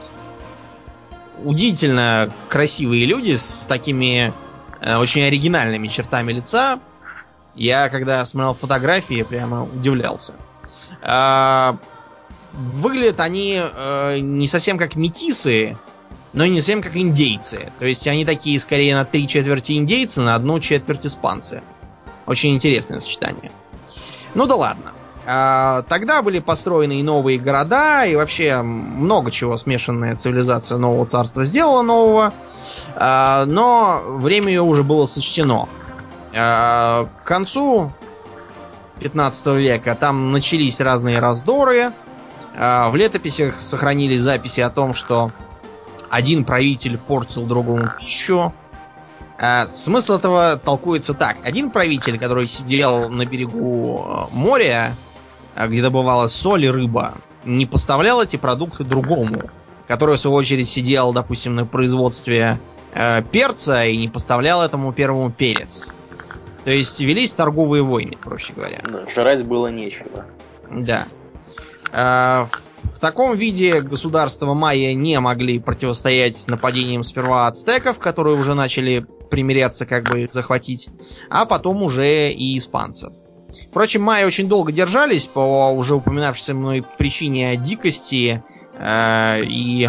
Удивительно 1.42 2.30
красивые 2.50 3.06
люди 3.06 3.36
с 3.36 3.64
такими 3.66 4.34
э, 4.82 4.96
очень 4.96 5.22
оригинальными 5.22 5.88
чертами 5.88 6.34
лица. 6.34 6.80
Я, 7.54 7.88
когда 7.88 8.24
смотрел 8.24 8.54
фотографии, 8.54 9.22
прямо 9.22 9.64
удивлялся. 9.64 10.34
А, 11.02 11.76
выглядят 12.52 13.20
они 13.20 13.60
э, 13.60 14.18
не 14.20 14.46
совсем 14.48 14.78
как 14.78 14.96
метисы, 14.96 15.76
но 16.32 16.44
и 16.44 16.50
не 16.50 16.60
совсем 16.60 16.82
как 16.82 16.96
индейцы. 16.96 17.72
То 17.78 17.86
есть 17.86 18.06
они 18.06 18.24
такие 18.24 18.58
скорее 18.60 18.94
на 18.94 19.04
три 19.04 19.26
четверти 19.26 19.72
индейцы, 19.72 20.20
на 20.20 20.34
одну 20.34 20.60
четверть 20.60 21.06
испанцы. 21.06 21.62
Очень 22.26 22.54
интересное 22.54 23.00
сочетание. 23.00 23.50
Ну 24.34 24.46
да 24.46 24.54
ладно. 24.54 24.92
А, 25.26 25.82
тогда 25.82 26.22
были 26.22 26.38
построены 26.38 27.00
и 27.00 27.02
новые 27.02 27.38
города, 27.38 28.04
и 28.04 28.16
вообще 28.16 28.62
много 28.62 29.30
чего 29.30 29.56
смешанная 29.56 30.16
цивилизация 30.16 30.78
нового 30.78 31.06
царства 31.06 31.44
сделала 31.44 31.82
нового. 31.82 32.32
А, 32.96 33.44
но 33.46 34.02
время 34.06 34.48
ее 34.48 34.62
уже 34.62 34.82
было 34.82 35.04
сочтено. 35.04 35.68
А, 36.34 37.08
К 37.22 37.26
концу 37.26 37.92
15 39.00 39.46
века 39.56 39.94
там 39.94 40.32
начались 40.32 40.80
разные 40.80 41.18
раздоры. 41.18 41.92
А, 42.56 42.90
В 42.90 42.96
летописях 42.96 43.58
сохранились 43.58 44.20
записи 44.20 44.60
о 44.60 44.70
том, 44.70 44.94
что 44.94 45.32
один 46.08 46.44
правитель 46.44 46.98
портил 46.98 47.46
другому 47.46 47.90
пищу. 47.98 48.52
А, 49.38 49.66
Смысл 49.74 50.14
этого 50.14 50.56
толкуется 50.62 51.14
так. 51.14 51.36
Один 51.42 51.70
правитель, 51.70 52.18
который 52.18 52.46
сидел 52.46 53.08
на 53.08 53.26
берегу 53.26 54.28
моря, 54.32 54.94
где 55.56 55.82
добывалась 55.82 56.32
соль 56.32 56.66
и 56.66 56.70
рыба, 56.70 57.14
не 57.44 57.66
поставлял 57.66 58.22
эти 58.22 58.36
продукты 58.36 58.84
другому, 58.84 59.40
который, 59.88 60.16
в 60.16 60.20
свою 60.20 60.36
очередь, 60.36 60.68
сидел, 60.68 61.12
допустим, 61.12 61.54
на 61.54 61.64
производстве 61.64 62.60
э, 62.92 63.22
перца 63.32 63.84
и 63.86 63.96
не 63.96 64.08
поставлял 64.08 64.62
этому 64.62 64.92
первому 64.92 65.30
перец. 65.30 65.88
То 66.64 66.70
есть 66.70 67.00
велись 67.00 67.34
торговые 67.34 67.82
войны, 67.82 68.16
проще 68.20 68.52
говоря. 68.52 68.80
Жрать 69.14 69.44
было 69.44 69.68
нечего. 69.68 70.26
Да. 70.70 71.08
А, 71.92 72.48
В 72.82 72.98
таком 72.98 73.34
виде 73.34 73.80
государства 73.80 74.54
майя 74.54 74.94
не 74.94 75.18
могли 75.20 75.58
противостоять 75.58 76.46
нападениям 76.48 77.02
сперва 77.02 77.46
ацтеков, 77.46 77.98
которые 77.98 78.36
уже 78.38 78.54
начали 78.54 79.06
примиряться, 79.30 79.86
как 79.86 80.04
бы 80.10 80.22
их 80.22 80.32
захватить, 80.32 80.88
а 81.28 81.46
потом 81.46 81.82
уже 81.82 82.30
и 82.30 82.56
испанцев. 82.58 83.12
Впрочем, 83.70 84.02
майя 84.02 84.26
очень 84.26 84.48
долго 84.48 84.72
держались 84.72 85.26
по 85.26 85.70
уже 85.72 85.94
упоминавшейся 85.94 86.54
мной 86.54 86.84
причине 86.98 87.56
дикости 87.56 88.42
э, 88.78 89.42
и 89.42 89.88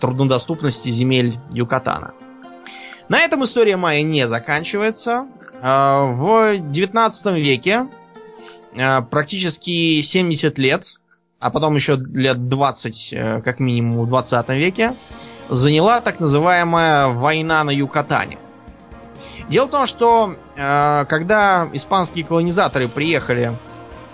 труднодоступности 0.00 0.88
земель 0.90 1.38
Юкатана. 1.52 2.12
На 3.08 3.20
этом 3.20 3.42
история 3.44 3.76
майя 3.76 4.02
не 4.02 4.28
заканчивается. 4.28 5.26
Э, 5.62 6.12
В 6.12 6.58
19 6.58 7.26
веке 7.36 7.86
э, 8.74 9.02
практически 9.02 10.02
70 10.02 10.58
лет, 10.58 10.94
а 11.40 11.50
потом 11.50 11.74
еще 11.74 11.96
лет 11.96 12.48
20, 12.48 13.12
э, 13.12 13.42
как 13.42 13.60
минимум, 13.60 14.04
в 14.04 14.08
20 14.08 14.48
веке, 14.50 14.94
заняла 15.48 16.00
так 16.00 16.20
называемая 16.20 17.08
война 17.08 17.64
на 17.64 17.70
Юкатане. 17.70 18.38
Дело 19.48 19.66
в 19.66 19.70
том, 19.70 19.86
что 19.86 20.34
э, 20.56 21.04
когда 21.08 21.68
испанские 21.72 22.26
колонизаторы 22.26 22.88
приехали 22.88 23.52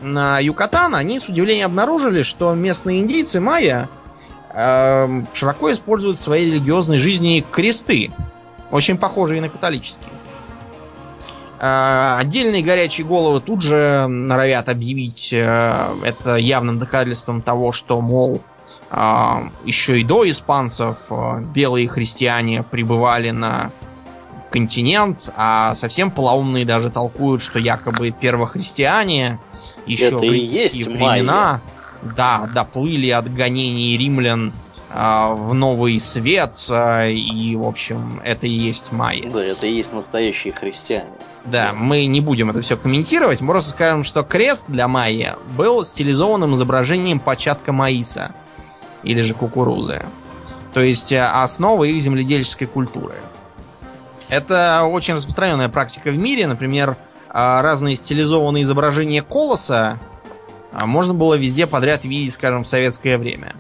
на 0.01 0.39
Юкатан, 0.39 0.95
они 0.95 1.19
с 1.19 1.29
удивлением 1.29 1.67
обнаружили, 1.71 2.23
что 2.23 2.55
местные 2.55 3.01
индейцы 3.01 3.41
майя 3.41 3.89
э, 4.53 5.23
широко 5.33 5.73
используют 5.73 6.19
в 6.19 6.21
своей 6.21 6.53
религиозной 6.53 6.99
жизни 6.99 7.45
кресты, 7.51 8.13
очень 8.71 8.97
похожие 8.97 9.41
на 9.41 9.49
католические. 9.49 10.09
Э, 11.61 12.17
отдельные 12.19 12.63
горячие 12.63 13.07
головы 13.07 13.41
тут 13.41 13.63
же 13.63 14.07
норовят 14.09 14.69
объявить 14.69 15.33
э, 15.33 15.95
это 16.05 16.37
явным 16.37 16.79
доказательством 16.79 17.41
того, 17.43 17.73
что, 17.73 18.01
мол, 18.01 18.43
э, 18.91 18.97
еще 19.65 20.01
и 20.01 20.05
до 20.05 20.29
испанцев 20.29 21.07
э, 21.11 21.43
белые 21.55 21.89
христиане 21.89 22.63
пребывали 22.63 23.31
на 23.31 23.71
континент, 24.51 25.33
а 25.37 25.75
совсем 25.75 26.13
полоумные 26.13 26.65
даже 26.65 26.89
толкуют, 26.89 27.43
что 27.43 27.59
якобы 27.59 28.13
первохристиане 28.13 29.41
еще 29.85 30.07
Это 30.07 30.19
в 30.19 30.23
римские 30.23 30.91
времена 30.91 31.61
да, 32.03 32.49
доплыли 32.53 33.11
от 33.11 33.33
гонений 33.33 33.97
римлян 33.97 34.53
а, 34.53 34.64
в 34.95 35.55
новый 35.55 35.99
свет, 35.99 36.57
а, 36.71 37.07
и, 37.09 37.57
в 37.57 37.65
общем, 37.65 38.21
это 38.25 38.47
и 38.47 38.53
есть 38.53 38.93
майя. 38.93 39.29
Да, 39.31 39.45
это 39.45 39.67
и 39.67 39.73
есть 39.73 39.93
настоящие 39.93 40.53
христиане. 40.53 41.11
Да, 41.45 41.73
мы 41.75 42.07
не 42.07 42.21
будем 42.21 42.51
это 42.51 42.63
все 42.63 42.77
комментировать, 42.77 43.41
мы 43.41 43.49
просто 43.49 43.71
скажем, 43.71 44.05
что 44.05 44.23
крест 44.23 44.67
для 44.69 44.89
майя 44.89 45.37
был 45.57 45.85
стилизованным 45.85 46.55
изображением 46.55 47.19
початка 47.21 47.73
маиса, 47.73 48.35
или 49.05 49.21
же 49.21 49.35
кукурузы. 49.35 50.03
То 50.73 50.81
есть 50.81 51.13
э, 51.13 51.23
основа 51.23 51.85
их 51.85 52.01
земледельческой 52.01 52.67
культуры. 52.67 53.15
Это 54.29 54.85
очень 54.85 55.15
распространенная 55.15 55.69
практика 55.69 56.11
в 56.11 56.17
мире. 56.17 56.47
Например, 56.47 56.97
а, 57.29 57.63
разные 57.63 57.95
стилизованные 57.95 58.63
изображения 58.65 59.23
колоса 59.23 59.99
а, 60.73 60.87
можно 60.87 61.15
было 61.15 61.35
везде 61.35 61.67
подряд 61.67 62.05
видеть, 62.05 62.33
скажем, 62.33 62.63
в 62.63 62.67
советское 62.67 63.19
время. 63.19 63.55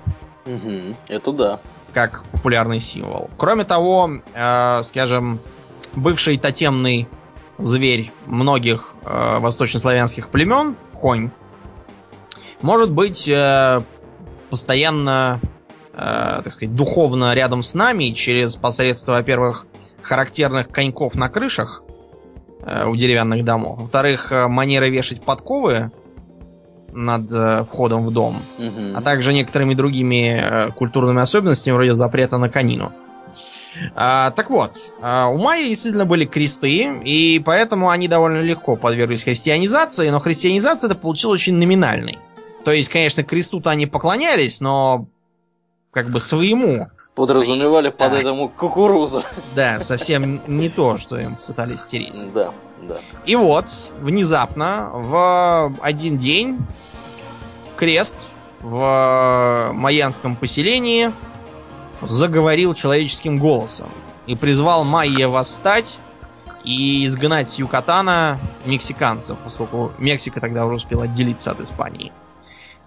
Угу, 0.46 0.96
это 1.08 1.32
да. 1.32 1.60
Как 1.92 2.24
популярный 2.32 2.80
символ. 2.80 3.30
Кроме 3.36 3.64
того, 3.64 4.10
э, 4.34 4.82
скажем, 4.82 5.40
бывший 5.94 6.38
тотемный 6.38 7.08
зверь 7.58 8.10
многих 8.26 8.94
э, 9.04 9.38
восточнославянских 9.38 10.28
племен, 10.30 10.76
конь, 11.00 11.30
может 12.62 12.90
быть 12.90 13.28
э, 13.28 13.82
постоянно, 14.50 15.40
э, 15.92 16.40
так 16.42 16.52
сказать, 16.52 16.74
духовно 16.74 17.34
рядом 17.34 17.62
с 17.62 17.74
нами 17.74 18.10
через 18.10 18.56
посредство, 18.56 19.12
во-первых, 19.12 19.66
характерных 20.02 20.68
коньков 20.68 21.14
на 21.14 21.28
крышах 21.28 21.82
э, 22.62 22.86
у 22.86 22.96
деревянных 22.96 23.44
домов. 23.44 23.78
Во-вторых, 23.78 24.32
э, 24.32 24.48
манера 24.48 24.86
вешать 24.86 25.22
подковы 25.22 25.90
над 26.94 27.30
э, 27.32 27.64
входом 27.64 28.06
в 28.06 28.12
дом. 28.12 28.36
А 28.94 29.02
также 29.02 29.32
некоторыми 29.32 29.74
другими 29.74 30.40
э, 30.40 30.70
культурными 30.72 31.20
особенностями, 31.20 31.74
вроде 31.74 31.94
запрета 31.94 32.38
на 32.38 32.48
конину. 32.48 32.92
А, 33.96 34.30
так 34.30 34.50
вот, 34.50 34.76
а, 35.02 35.28
у 35.28 35.36
майя 35.38 35.66
действительно 35.66 36.06
были 36.06 36.24
кресты, 36.24 37.00
и 37.04 37.42
поэтому 37.44 37.90
они 37.90 38.06
довольно 38.06 38.40
легко 38.40 38.76
подверглись 38.76 39.24
христианизации, 39.24 40.10
но 40.10 40.20
христианизация 40.20 40.88
это 40.88 40.96
получилось 40.98 41.40
очень 41.40 41.56
номинальной. 41.56 42.18
То 42.64 42.70
есть, 42.70 42.88
конечно, 42.88 43.24
кресту-то 43.24 43.70
они 43.70 43.86
поклонялись, 43.86 44.60
но 44.60 45.06
как 45.90 46.08
бы 46.10 46.20
своему. 46.20 46.86
Подразумевали 47.14 47.90
под 47.90 48.12
Да. 48.12 48.18
этому 48.18 48.48
кукурузу. 48.48 49.22
Да, 49.54 49.80
совсем 49.80 50.40
не 50.46 50.68
то, 50.68 50.96
что 50.96 51.18
им 51.18 51.36
пытались 51.46 51.80
стереть. 51.80 52.24
Да, 52.32 52.50
да. 52.82 52.96
И 53.26 53.36
вот, 53.36 53.66
внезапно, 54.00 54.90
в 54.94 55.74
один 55.80 56.18
день 56.18 56.58
крест 57.76 58.30
в 58.60 59.70
майянском 59.72 60.36
поселении 60.36 61.12
заговорил 62.02 62.74
человеческим 62.74 63.38
голосом 63.38 63.88
и 64.26 64.36
призвал 64.36 64.84
майя 64.84 65.28
восстать 65.28 65.98
и 66.64 67.04
изгнать 67.04 67.48
с 67.48 67.58
Юкатана 67.58 68.38
мексиканцев, 68.64 69.38
поскольку 69.44 69.92
Мексика 69.98 70.40
тогда 70.40 70.64
уже 70.64 70.76
успела 70.76 71.04
отделиться 71.04 71.50
от 71.50 71.60
Испании. 71.60 72.12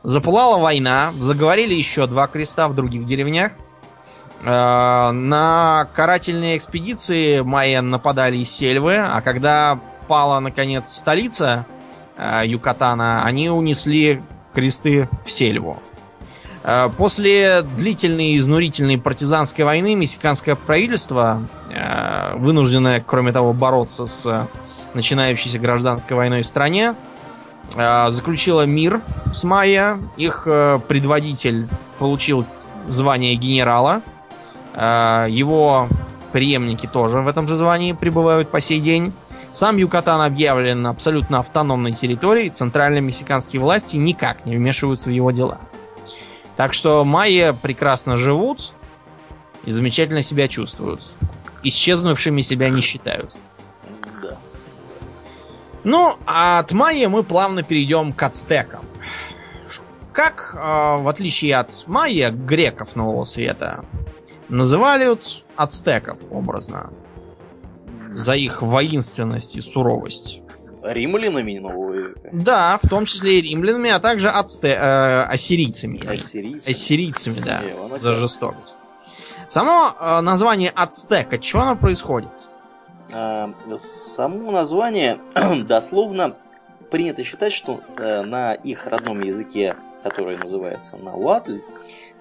Запылала 0.03 0.59
война, 0.59 1.13
заговорили 1.19 1.73
еще 1.73 2.07
два 2.07 2.27
креста 2.27 2.67
в 2.67 2.75
других 2.75 3.05
деревнях. 3.05 3.51
Э, 4.43 5.11
На 5.11 5.88
карательные 5.93 6.57
экспедиции 6.57 7.41
майя 7.41 7.81
нападали 7.81 8.38
из 8.38 8.49
сельвы, 8.51 8.97
а 8.97 9.21
когда 9.21 9.79
пала, 10.07 10.39
наконец, 10.39 10.89
столица 10.89 11.65
э, 12.15 12.43
Юкатана, 12.45 13.23
они 13.25 13.49
унесли 13.49 14.23
кресты 14.57 15.07
в 15.23 15.31
сельву. 15.31 15.77
Э, 16.63 16.89
После 16.97 17.61
длительной 17.61 18.29
и 18.29 18.37
изнурительной 18.39 18.97
партизанской 18.97 19.63
войны 19.63 19.93
мексиканское 19.93 20.55
правительство, 20.55 21.43
э, 21.69 22.35
вынужденное, 22.37 23.03
кроме 23.05 23.31
того, 23.31 23.53
бороться 23.53 24.07
с 24.07 24.47
начинающейся 24.95 25.59
гражданской 25.59 26.17
войной 26.17 26.41
в 26.41 26.47
стране, 26.47 26.95
э, 27.75 28.07
заключило 28.09 28.65
мир 28.65 29.03
с 29.31 29.43
майя. 29.43 29.99
Их 30.17 30.45
предводитель 30.87 31.67
получил 31.99 32.43
звание 32.87 33.35
генерала. 33.35 34.01
Его 34.75 35.87
преемники 36.31 36.87
тоже 36.87 37.19
в 37.19 37.27
этом 37.27 37.47
же 37.47 37.55
звании 37.55 37.93
пребывают 37.93 38.49
по 38.49 38.59
сей 38.61 38.79
день. 38.79 39.13
Сам 39.51 39.77
Юкатан 39.77 40.21
объявлен 40.21 40.85
абсолютно 40.87 41.39
автономной 41.39 41.93
территорией. 41.93 42.49
Центральные 42.49 43.01
мексиканские 43.01 43.61
власти 43.61 43.97
никак 43.97 44.45
не 44.45 44.55
вмешиваются 44.55 45.09
в 45.09 45.13
его 45.13 45.31
дела. 45.31 45.59
Так 46.57 46.73
что 46.73 47.03
майя 47.05 47.53
прекрасно 47.53 48.17
живут 48.17 48.73
и 49.65 49.71
замечательно 49.71 50.21
себя 50.21 50.47
чувствуют. 50.47 51.01
Исчезнувшими 51.63 52.41
себя 52.41 52.69
не 52.69 52.81
считают. 52.81 53.35
Да. 54.21 54.37
Ну, 55.83 56.17
а 56.25 56.59
от 56.59 56.71
майя 56.71 57.09
мы 57.09 57.23
плавно 57.23 57.63
перейдем 57.63 58.13
к 58.13 58.23
ацтекам. 58.23 58.85
Как, 60.11 60.55
э, 60.55 61.01
в 61.01 61.07
отличие 61.07 61.55
от 61.55 61.83
майя, 61.87 62.31
греков 62.31 62.95
Нового 62.95 63.23
Света, 63.23 63.85
называют 64.49 65.43
ацтеков 65.55 66.19
образно? 66.31 66.89
За 68.09 68.33
их 68.33 68.61
воинственность 68.61 69.55
и 69.55 69.61
суровость. 69.61 70.41
Римлянами 70.83 71.53
века. 71.53 72.29
Да, 72.31 72.79
в 72.81 72.87
том 72.87 73.05
числе 73.05 73.39
и 73.39 73.41
римлянами, 73.41 73.89
а 73.89 73.99
также 73.99 74.29
ацте... 74.29 74.69
э, 74.69 75.21
ассирийцами. 75.23 76.05
Ассирийцы. 76.07 76.69
Ассирийцами, 76.71 77.39
да, 77.39 77.61
вон 77.77 77.97
за 77.97 78.13
жестокость. 78.13 78.77
Само 79.47 79.91
э, 79.99 80.21
название 80.21 80.69
ацтек, 80.69 81.33
от 81.33 81.41
чего 81.41 81.63
оно 81.63 81.75
происходит? 81.75 82.29
А, 83.13 83.53
само 83.75 84.51
название 84.51 85.19
дословно 85.65 86.35
принято 86.91 87.23
считать, 87.23 87.53
что 87.53 87.81
э, 87.97 88.23
на 88.23 88.53
их 88.53 88.85
родном 88.87 89.21
языке, 89.21 89.73
который 90.03 90.37
называется 90.37 90.97
науатль, 90.97 91.59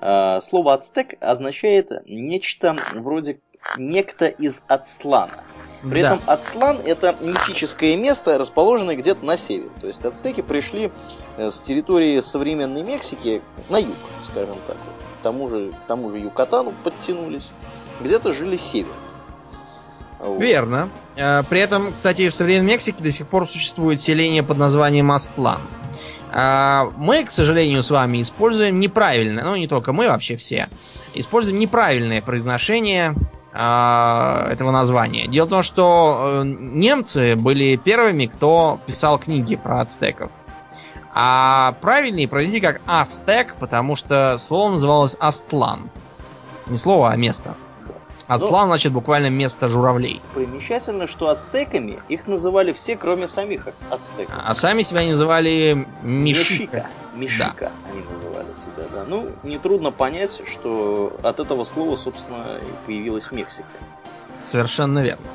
э, 0.01 0.41
слово 0.41 0.75
ацтек 0.75 1.15
означает 1.21 1.91
нечто 2.07 2.77
вроде 2.95 3.41
некто 3.79 4.27
из 4.27 4.63
Ацтлана. 4.69 5.43
При 5.89 6.03
Да. 6.03 6.15
этом 6.15 6.21
Ацтлан 6.27 6.79
это 6.85 7.17
мифическое 7.21 7.97
место, 7.97 8.39
расположенное 8.39 8.97
где-то 8.97 9.25
на 9.25 9.37
севере. 9.37 9.71
То 9.81 9.87
есть 9.87 10.05
ацтеки 10.05 10.41
пришли 10.41 10.91
э, 11.37 11.51
с 11.51 11.61
территории 11.63 12.21
современной 12.21 12.83
Мексики 12.83 13.43
на 13.69 13.79
юг, 13.79 13.97
скажем 14.25 14.57
так. 14.67 14.77
К 14.77 15.23
тому 15.23 15.49
же, 15.49 15.73
к 15.73 15.87
тому 15.89 16.11
же 16.11 16.19
Юкатану 16.19 16.73
подтянулись. 16.85 17.53
Где-то 18.01 18.33
жили 18.33 18.57
север. 18.57 18.93
Вот. 20.19 20.41
Верно. 20.41 20.89
Э, 21.17 21.43
При 21.49 21.61
этом, 21.61 21.93
кстати, 21.93 22.29
в 22.29 22.35
современной 22.35 22.73
Мексике 22.73 23.03
до 23.03 23.11
сих 23.11 23.27
пор 23.29 23.47
существует 23.47 24.01
селение 24.01 24.43
под 24.43 24.59
названием 24.59 25.11
Астлан. 25.13 25.61
А, 26.33 26.91
Мы, 26.97 27.25
к 27.25 27.31
сожалению, 27.31 27.83
с 27.83 27.91
вами 27.91 28.21
используем 28.21 28.79
неправильное, 28.81 29.45
ну 29.45 29.57
не 29.57 29.69
только 29.69 29.93
мы, 29.93 30.09
вообще 30.09 30.37
все, 30.37 30.69
используем 31.15 31.59
неправильное 31.59 32.21
произношение 32.21 33.15
этого 33.57 34.71
названия. 34.71 35.27
Дело 35.27 35.47
в 35.47 35.51
том, 35.51 35.63
что 35.63 36.43
э, 36.43 36.45
немцы 36.45 37.37
были 37.37 37.77
первыми, 37.77 38.27
кто 38.27 38.81
писал 38.87 39.19
книги 39.19 39.57
про 39.57 39.81
ацтеков. 39.81 40.33
А 41.15 41.75
правильнее 41.81 42.29
произнести 42.29 42.61
как 42.61 42.81
Астек, 42.87 43.57
потому 43.59 43.97
что 43.97 44.37
слово 44.39 44.73
называлось 44.73 45.17
Астлан. 45.19 45.91
Не 46.67 46.77
слово, 46.77 47.11
а 47.11 47.17
место. 47.17 47.55
Астлан 48.27 48.67
значит 48.67 48.93
буквально 48.93 49.31
место 49.31 49.69
журавлей. 49.69 50.21
Примечательно, 50.35 51.07
что 51.07 51.29
ацтеками 51.29 51.99
их 52.09 52.27
называли 52.27 52.73
все, 52.73 52.97
кроме 52.97 53.29
самих 53.29 53.69
ац- 53.69 53.85
ацтеков. 53.89 54.35
А 54.45 54.55
сами 54.55 54.83
себя 54.83 55.03
называли 55.03 55.87
Мишика. 56.03 56.57
Мишика 56.57 56.87
они 57.91 58.03
называли 58.03 58.53
себя, 58.55 58.85
да. 58.93 59.05
Ну, 59.07 59.31
нетрудно 59.43 59.91
понять, 59.91 60.43
что 60.47 61.17
от 61.23 61.41
этого 61.41 61.65
слова, 61.65 61.97
собственно, 61.97 62.59
и 62.59 62.87
появилась 62.87 63.33
Мексика. 63.33 63.69
Совершенно 64.43 65.01
верно. 65.01 65.27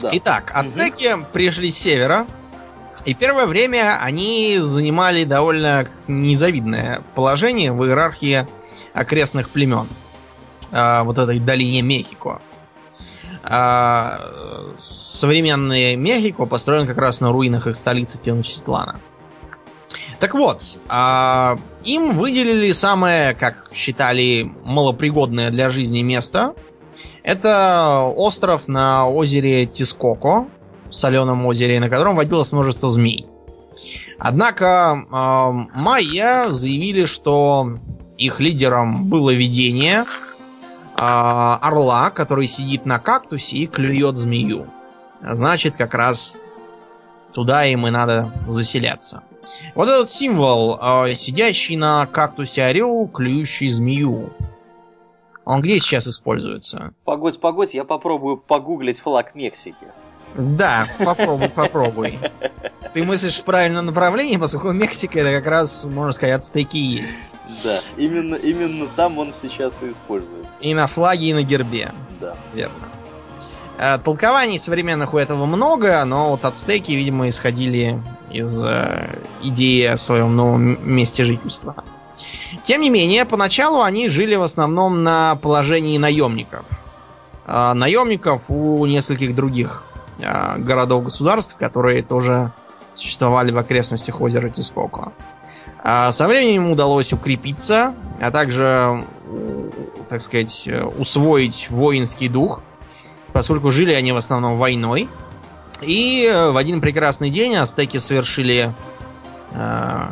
Да. 0.00 0.10
Итак, 0.12 0.50
ацтеки 0.54 1.16
пришли 1.32 1.70
с 1.70 1.78
севера, 1.78 2.26
и 3.04 3.14
первое 3.14 3.46
время 3.46 3.98
они 4.00 4.58
занимали 4.60 5.24
довольно 5.24 5.88
незавидное 6.08 7.02
положение 7.14 7.72
в 7.72 7.84
иерархии 7.84 8.46
окрестных 8.94 9.50
племен 9.50 9.88
а, 10.70 11.04
вот 11.04 11.18
этой 11.18 11.38
долине 11.38 11.82
Мехико. 11.82 12.40
А, 13.44 14.72
современный 14.78 15.96
Мехико 15.96 16.46
построен 16.46 16.86
как 16.86 16.98
раз 16.98 17.20
на 17.20 17.32
руинах 17.32 17.66
их 17.66 17.76
столицы 17.76 18.18
Теночтитлана. 18.18 19.00
Так 20.22 20.34
вот, 20.34 20.62
а, 20.88 21.58
им 21.82 22.12
выделили 22.12 22.70
самое, 22.70 23.34
как 23.34 23.72
считали, 23.74 24.48
малопригодное 24.62 25.50
для 25.50 25.68
жизни 25.68 26.02
место. 26.02 26.54
Это 27.24 28.02
остров 28.14 28.68
на 28.68 29.08
озере 29.08 29.66
Тискоко, 29.66 30.46
соленом 30.90 31.44
озере, 31.44 31.80
на 31.80 31.88
котором 31.88 32.14
водилось 32.14 32.52
множество 32.52 32.88
змей. 32.88 33.26
Однако 34.16 35.04
э, 35.10 35.80
майя 35.80 36.44
заявили, 36.50 37.04
что 37.04 37.76
их 38.16 38.38
лидером 38.38 39.06
было 39.06 39.30
видение 39.30 40.04
э, 40.04 40.04
орла, 40.98 42.10
который 42.10 42.46
сидит 42.46 42.86
на 42.86 43.00
кактусе 43.00 43.56
и 43.56 43.66
клюет 43.66 44.16
змею. 44.16 44.68
Значит, 45.20 45.74
как 45.76 45.94
раз 45.94 46.38
туда 47.32 47.64
им 47.64 47.88
и 47.88 47.90
надо 47.90 48.32
заселяться. 48.46 49.24
Вот 49.74 49.88
этот 49.88 50.08
символ, 50.08 50.78
э, 50.80 51.14
сидящий 51.14 51.76
на 51.76 52.06
кактусе 52.06 52.64
орел, 52.64 53.08
клюющий 53.08 53.68
змею. 53.68 54.32
Он 55.44 55.60
где 55.60 55.78
сейчас 55.78 56.06
используется? 56.06 56.92
Погодь, 57.04 57.40
погодь, 57.40 57.74
я 57.74 57.84
попробую 57.84 58.36
погуглить 58.36 59.00
флаг 59.00 59.34
Мексики. 59.34 59.86
Да, 60.34 60.86
попробуй, 60.98 61.48
попробуй. 61.48 62.18
Ты 62.94 63.04
мыслишь 63.04 63.40
в 63.40 63.44
правильном 63.44 63.86
направлении, 63.86 64.36
поскольку 64.36 64.72
Мексика 64.72 65.18
это 65.20 65.32
как 65.32 65.46
раз, 65.46 65.84
можно 65.84 66.12
сказать, 66.12 66.38
ацтеки 66.38 66.76
есть. 66.76 67.14
Да, 67.64 67.78
именно, 67.96 68.36
именно 68.36 68.86
там 68.96 69.18
он 69.18 69.32
сейчас 69.32 69.82
и 69.82 69.90
используется. 69.90 70.58
И 70.60 70.72
на 70.74 70.86
флаге, 70.86 71.30
и 71.30 71.34
на 71.34 71.42
гербе. 71.42 71.92
Да. 72.20 72.36
Верно. 72.54 72.88
Э, 73.82 73.98
Толкований 73.98 74.58
современных 74.58 75.12
у 75.12 75.18
этого 75.18 75.44
много, 75.44 76.04
но 76.04 76.30
вот 76.30 76.44
ацтеки, 76.44 76.92
видимо, 76.92 77.28
исходили 77.28 78.00
из 78.30 78.62
э, 78.62 79.18
идеи 79.42 79.86
о 79.86 79.96
своем 79.96 80.36
новом 80.36 80.78
месте 80.88 81.24
жительства. 81.24 81.74
Тем 82.62 82.80
не 82.80 82.90
менее, 82.90 83.24
поначалу 83.24 83.82
они 83.82 84.08
жили 84.08 84.36
в 84.36 84.42
основном 84.42 85.02
на 85.02 85.34
положении 85.42 85.98
наемников. 85.98 86.64
А 87.44 87.74
наемников 87.74 88.50
у 88.50 88.86
нескольких 88.86 89.34
других 89.34 89.82
а, 90.22 90.58
городов-государств, 90.58 91.56
которые 91.56 92.04
тоже 92.04 92.52
существовали 92.94 93.50
в 93.50 93.58
окрестностях 93.58 94.20
озера 94.20 94.48
Тискоко. 94.48 95.12
А 95.82 96.12
со 96.12 96.28
временем 96.28 96.70
удалось 96.70 97.12
укрепиться, 97.12 97.94
а 98.20 98.30
также, 98.30 99.04
так 100.08 100.20
сказать, 100.20 100.68
усвоить 100.98 101.66
воинский 101.70 102.28
дух, 102.28 102.60
поскольку 103.32 103.70
жили 103.70 103.92
они 103.92 104.12
в 104.12 104.16
основном 104.16 104.56
войной. 104.56 105.08
И 105.80 106.30
в 106.52 106.56
один 106.56 106.80
прекрасный 106.80 107.30
день 107.30 107.56
астеки 107.56 107.98
совершили 107.98 108.72
э, 109.50 110.06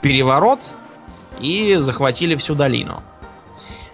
переворот 0.00 0.72
и 1.40 1.76
захватили 1.76 2.34
всю 2.36 2.54
долину. 2.54 3.02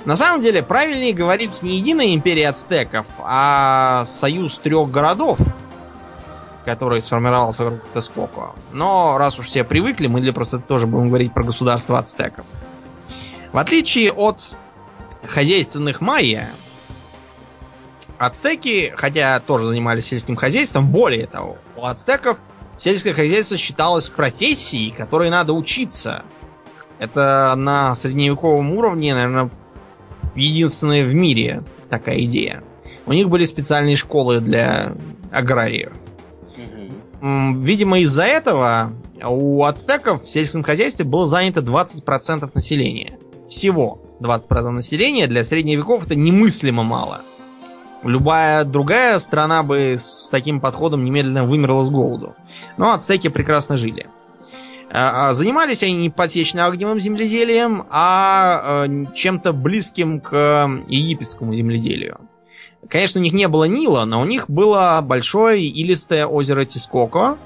На 0.04 0.14
самом 0.14 0.40
деле, 0.40 0.62
правильнее 0.62 1.12
говорить 1.12 1.62
не 1.62 1.78
единая 1.78 2.14
империя 2.14 2.50
ацтеков, 2.50 3.06
а 3.18 4.04
союз 4.04 4.58
трех 4.60 4.88
городов, 4.88 5.40
который 6.64 7.00
сформировался 7.00 7.64
вокруг 7.64 7.90
Тескоко. 7.90 8.52
Но 8.72 9.18
раз 9.18 9.40
уж 9.40 9.46
все 9.46 9.64
привыкли, 9.64 10.06
мы 10.06 10.20
для 10.20 10.32
просто 10.32 10.60
тоже 10.60 10.86
будем 10.86 11.08
говорить 11.08 11.32
про 11.32 11.42
государство 11.42 11.98
ацтеков. 11.98 12.46
В 13.52 13.58
отличие 13.58 14.12
от 14.12 14.56
хозяйственных 15.26 16.00
майя, 16.00 16.50
ацтеки, 18.18 18.92
хотя 18.96 19.40
тоже 19.40 19.66
занимались 19.66 20.06
сельским 20.06 20.36
хозяйством, 20.36 20.90
более 20.90 21.26
того, 21.26 21.58
у 21.76 21.84
ацтеков 21.84 22.38
сельское 22.78 23.12
хозяйство 23.12 23.56
считалось 23.56 24.08
профессией, 24.08 24.90
которой 24.90 25.30
надо 25.30 25.52
учиться. 25.52 26.22
Это 26.98 27.54
на 27.56 27.94
средневековом 27.94 28.72
уровне, 28.72 29.14
наверное, 29.14 29.50
единственная 30.34 31.04
в 31.04 31.14
мире 31.14 31.62
такая 31.90 32.18
идея. 32.20 32.62
У 33.06 33.12
них 33.12 33.28
были 33.28 33.44
специальные 33.44 33.96
школы 33.96 34.40
для 34.40 34.94
аграриев. 35.30 35.92
Видимо, 37.20 37.98
из-за 38.00 38.24
этого 38.24 38.92
у 39.22 39.64
ацтеков 39.64 40.24
в 40.24 40.30
сельском 40.30 40.62
хозяйстве 40.62 41.04
было 41.04 41.26
занято 41.26 41.60
20% 41.60 42.50
населения. 42.54 43.18
Всего 43.48 44.02
20% 44.20 44.70
населения 44.70 45.26
для 45.26 45.44
средних 45.44 45.88
это 45.88 46.16
немыслимо 46.16 46.82
мало. 46.82 47.22
Любая 48.02 48.64
другая 48.64 49.18
страна 49.18 49.62
бы 49.62 49.96
с 49.98 50.28
таким 50.30 50.60
подходом 50.60 51.04
немедленно 51.04 51.44
вымерла 51.44 51.82
с 51.82 51.90
голоду. 51.90 52.34
Но 52.76 52.92
ацтеки 52.92 53.28
прекрасно 53.28 53.76
жили. 53.76 54.08
А, 54.90 55.30
а, 55.30 55.34
занимались 55.34 55.82
они 55.82 55.96
не 55.96 56.10
подсечно-огневым 56.10 57.00
земледелием, 57.00 57.86
а 57.90 58.86
э, 58.86 59.06
чем-то 59.14 59.52
близким 59.52 60.20
к 60.20 60.70
египетскому 60.86 61.54
земледелию. 61.54 62.20
Конечно, 62.88 63.20
у 63.20 63.24
них 63.24 63.32
не 63.32 63.48
было 63.48 63.64
Нила, 63.64 64.04
но 64.04 64.20
у 64.20 64.24
них 64.24 64.48
было 64.48 65.00
большое 65.02 65.66
илистое 65.66 66.26
озеро 66.26 66.64
Тискоко, 66.64 67.36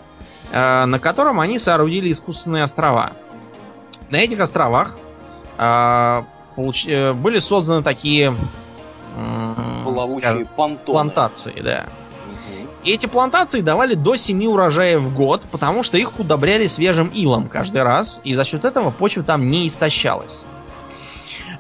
на 0.53 0.99
котором 1.01 1.41
они 1.41 1.59
соорудили 1.59 2.13
искусственные 2.13 2.65
острова. 2.65 3.13
На 4.11 4.17
этих 4.17 4.41
островах 4.41 4.99
э, 5.57 6.23
были 6.57 7.39
созданы 7.39 7.83
такие 7.83 8.35
скажем, 10.09 10.47
плантации, 10.87 11.61
да. 11.61 11.87
И 12.83 12.93
эти 12.93 13.07
плантации 13.07 13.61
давали 13.61 13.95
до 13.95 14.17
7 14.17 14.47
урожаев 14.47 15.01
в 15.01 15.15
год, 15.15 15.45
потому 15.51 15.83
что 15.83 15.99
их 15.99 16.19
удобряли 16.19 16.67
свежим 16.67 17.09
илом 17.09 17.49
каждый 17.49 17.83
раз, 17.83 18.21
и 18.25 18.35
за 18.35 18.45
счет 18.45 18.65
этого 18.65 18.91
почва 18.91 19.23
там 19.23 19.51
не 19.51 19.67
истощалась. 19.67 20.45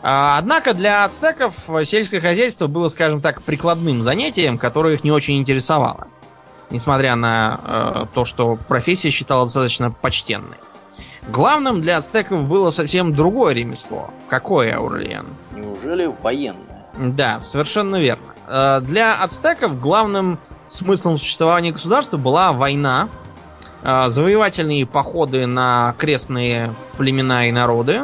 А, 0.02 0.38
однако 0.38 0.72
для 0.72 1.04
ацтеков 1.04 1.54
сельское 1.84 2.20
хозяйство 2.20 2.68
было, 2.68 2.88
скажем 2.88 3.20
так, 3.20 3.42
прикладным 3.42 4.00
занятием, 4.00 4.56
которое 4.56 4.94
их 4.94 5.04
не 5.04 5.12
очень 5.12 5.38
интересовало. 5.38 6.08
Несмотря 6.70 7.16
на 7.16 7.60
э, 7.64 8.06
то, 8.14 8.24
что 8.24 8.56
профессия 8.56 9.10
считалась 9.10 9.52
достаточно 9.52 9.90
почтенной. 9.90 10.56
Главным 11.28 11.82
для 11.82 11.98
ацтеков 11.98 12.44
было 12.44 12.70
совсем 12.70 13.12
другое 13.12 13.54
ремесло. 13.54 14.10
Какое, 14.28 14.76
Аурлиен? 14.76 15.26
Неужели 15.54 16.06
военное? 16.06 16.69
Да, 17.00 17.40
совершенно 17.40 17.96
верно. 17.96 18.34
Э, 18.46 18.80
для 18.82 19.14
ацтеков 19.14 19.80
главным 19.80 20.38
смыслом 20.68 21.18
существования 21.18 21.72
государства 21.72 22.16
была 22.16 22.52
война, 22.52 23.08
а, 23.82 24.08
завоевательные 24.10 24.86
походы 24.86 25.46
на 25.46 25.94
крестные 25.98 26.74
племена 26.96 27.48
и 27.48 27.52
народы. 27.52 28.02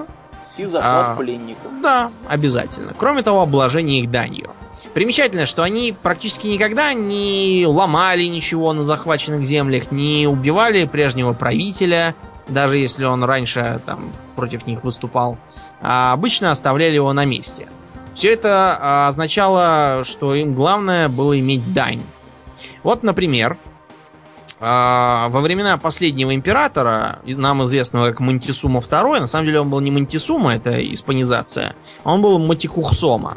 И 0.56 0.64
захват 0.64 1.08
а, 1.10 1.16
пленников. 1.16 1.70
Да, 1.82 2.10
обязательно. 2.28 2.94
Кроме 2.96 3.22
того, 3.22 3.42
обложение 3.42 4.00
их 4.00 4.10
данью. 4.10 4.52
Примечательно, 4.94 5.44
что 5.44 5.62
они 5.62 5.94
практически 6.02 6.46
никогда 6.46 6.94
не 6.94 7.66
ломали 7.68 8.24
ничего 8.24 8.72
на 8.72 8.84
захваченных 8.84 9.44
землях, 9.44 9.90
не 9.90 10.26
убивали 10.26 10.86
прежнего 10.86 11.34
правителя, 11.34 12.14
даже 12.48 12.78
если 12.78 13.04
он 13.04 13.22
раньше 13.24 13.80
там 13.84 14.12
против 14.34 14.66
них 14.66 14.82
выступал, 14.84 15.36
а 15.82 16.12
обычно 16.12 16.50
оставляли 16.50 16.94
его 16.94 17.12
на 17.12 17.26
месте. 17.26 17.68
Все 18.16 18.32
это 18.32 18.78
а, 18.80 19.08
означало, 19.08 20.02
что 20.02 20.34
им 20.34 20.54
главное 20.54 21.10
было 21.10 21.38
иметь 21.38 21.74
дань. 21.74 22.00
Вот, 22.82 23.02
например, 23.02 23.58
а, 24.58 25.28
во 25.28 25.42
времена 25.42 25.76
последнего 25.76 26.34
императора, 26.34 27.18
нам 27.26 27.62
известного 27.64 28.08
как 28.08 28.20
Монтисума 28.20 28.80
II, 28.80 29.20
на 29.20 29.26
самом 29.26 29.44
деле 29.44 29.60
он 29.60 29.68
был 29.68 29.80
не 29.80 29.90
Монтисума, 29.90 30.54
это 30.54 30.82
испанизация, 30.94 31.76
он 32.04 32.22
был 32.22 32.38
Матикухсома. 32.38 33.36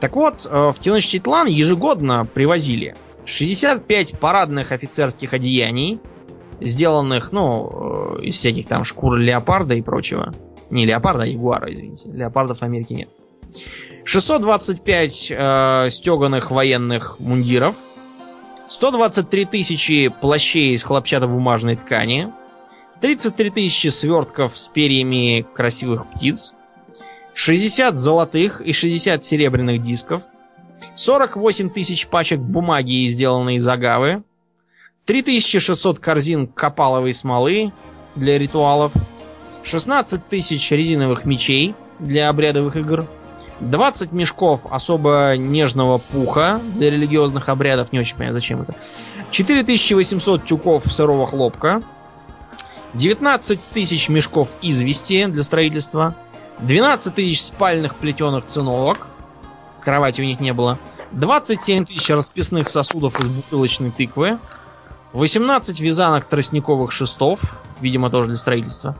Так 0.00 0.16
вот, 0.16 0.46
э, 0.46 0.70
в 0.70 0.78
Теночтитлан 0.78 1.46
ежегодно 1.46 2.26
привозили 2.26 2.94
65 3.24 4.20
парадных 4.20 4.70
офицерских 4.70 5.32
одеяний, 5.32 5.98
сделанных, 6.60 7.32
ну, 7.32 8.18
э, 8.18 8.24
из 8.24 8.34
всяких 8.34 8.68
там 8.68 8.84
шкур 8.84 9.16
леопарда 9.16 9.74
и 9.76 9.80
прочего. 9.80 10.34
Не 10.68 10.84
леопарда, 10.84 11.22
а 11.22 11.26
ягуара, 11.26 11.72
извините. 11.72 12.10
Леопардов 12.10 12.58
в 12.58 12.62
Америке 12.62 12.94
нет. 12.94 13.08
625 14.04 15.32
э, 15.32 15.88
стеганых 15.90 16.50
военных 16.50 17.20
мундиров– 17.20 17.76
123 18.68 19.46
тысячи 19.46 20.08
плащей 20.08 20.74
из 20.74 20.82
хлопчатобумажной 20.84 21.76
ткани, 21.76 22.30
33 23.00 23.50
тысячи 23.50 23.88
свертков 23.88 24.58
с 24.58 24.68
перьями 24.68 25.46
красивых 25.54 26.06
птиц, 26.10 26.52
60 27.32 27.96
золотых 27.96 28.60
и 28.60 28.74
60 28.74 29.24
серебряных 29.24 29.82
дисков, 29.82 30.24
48 30.94 31.70
тысяч 31.70 32.08
пачек 32.08 32.40
бумаги, 32.40 33.08
сделанной 33.08 33.56
из 33.56 33.66
агавы, 33.66 34.22
3600 35.06 35.98
корзин 35.98 36.46
копаловой 36.46 37.14
смолы 37.14 37.72
для 38.16 38.38
ритуалов, 38.38 38.92
16 39.62 40.28
тысяч 40.28 40.70
резиновых 40.70 41.24
мечей 41.24 41.74
для 42.00 42.28
обрядовых 42.28 42.76
игр, 42.76 43.06
20 43.60 44.12
мешков 44.12 44.66
особо 44.70 45.34
нежного 45.36 45.98
пуха 45.98 46.60
для 46.74 46.90
религиозных 46.90 47.48
обрядов, 47.48 47.92
не 47.92 47.98
очень 47.98 48.14
понимаю, 48.14 48.34
зачем 48.34 48.62
это, 48.62 48.74
4800 49.30 50.44
тюков 50.44 50.84
сырого 50.92 51.26
хлопка, 51.26 51.82
19 52.94 53.60
тысяч 53.72 54.08
мешков 54.08 54.56
извести 54.62 55.26
для 55.26 55.42
строительства, 55.42 56.14
12 56.60 57.14
тысяч 57.14 57.42
спальных 57.42 57.96
плетеных 57.96 58.46
циновок, 58.46 59.08
кровати 59.80 60.20
у 60.20 60.24
них 60.24 60.40
не 60.40 60.52
было, 60.52 60.78
27 61.12 61.86
тысяч 61.86 62.08
расписных 62.10 62.68
сосудов 62.68 63.18
из 63.20 63.26
бутылочной 63.28 63.90
тыквы, 63.90 64.38
18 65.12 65.80
вязанок 65.80 66.26
тростниковых 66.26 66.92
шестов, 66.92 67.58
видимо, 67.80 68.10
тоже 68.10 68.28
для 68.28 68.36
строительства, 68.36 68.96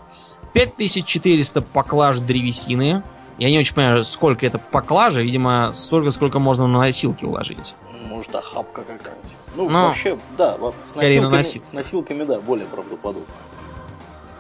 5400 0.55 1.63
поклаж 1.63 2.19
древесины. 2.21 3.03
Я 3.39 3.51
не 3.51 3.59
очень 3.59 3.75
понимаю, 3.75 4.05
сколько 4.05 4.45
это 4.47 4.59
поклажа, 4.59 5.23
видимо, 5.23 5.71
столько, 5.75 6.11
сколько 6.11 6.39
можно 6.39 6.67
на 6.67 6.79
носилки 6.79 7.25
уложить. 7.25 7.75
Может, 8.09 8.35
охапка 8.35 8.83
какая-то. 8.83 9.29
Ну, 9.55 9.69
Но 9.69 9.89
вообще, 9.89 10.19
да, 10.37 10.57
с 10.85 10.93
скорее 10.93 11.21
на 11.21 11.31
носилками, 11.31 11.37
носилках. 11.37 11.69
с 11.69 11.73
носилками, 11.73 12.25
да, 12.25 12.41
более 12.41 12.67
правдоподобно. 12.67 13.27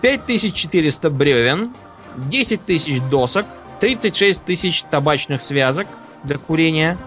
5400 0.00 1.10
бревен, 1.10 1.74
10 2.16 2.64
тысяч 2.64 3.00
досок, 3.10 3.46
36 3.80 4.44
тысяч 4.44 4.82
табачных 4.82 5.42
связок 5.42 5.86
для 6.24 6.38
курения. 6.38 6.98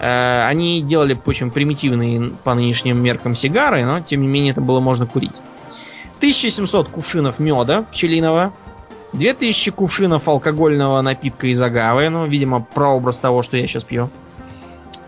Э, 0.00 0.46
Они 0.48 0.82
делали 0.82 1.18
очень 1.26 1.50
примитивные 1.50 2.30
по 2.42 2.54
нынешним 2.54 3.00
меркам 3.02 3.34
сигары, 3.34 3.84
но 3.84 4.00
тем 4.00 4.22
не 4.22 4.28
менее 4.28 4.52
это 4.52 4.60
было 4.60 4.80
можно 4.80 5.06
курить. 5.06 5.36
1700 6.18 6.88
кувшинов 6.90 7.38
меда 7.38 7.82
пчелиного, 7.92 8.52
2000 9.14 9.70
кувшинов 9.70 10.28
алкогольного 10.28 11.00
напитка 11.00 11.46
из 11.46 11.62
агавы, 11.62 12.08
ну, 12.08 12.26
видимо, 12.26 12.60
прообраз 12.60 13.18
того, 13.18 13.42
что 13.42 13.56
я 13.56 13.66
сейчас 13.66 13.84
пью. 13.84 14.10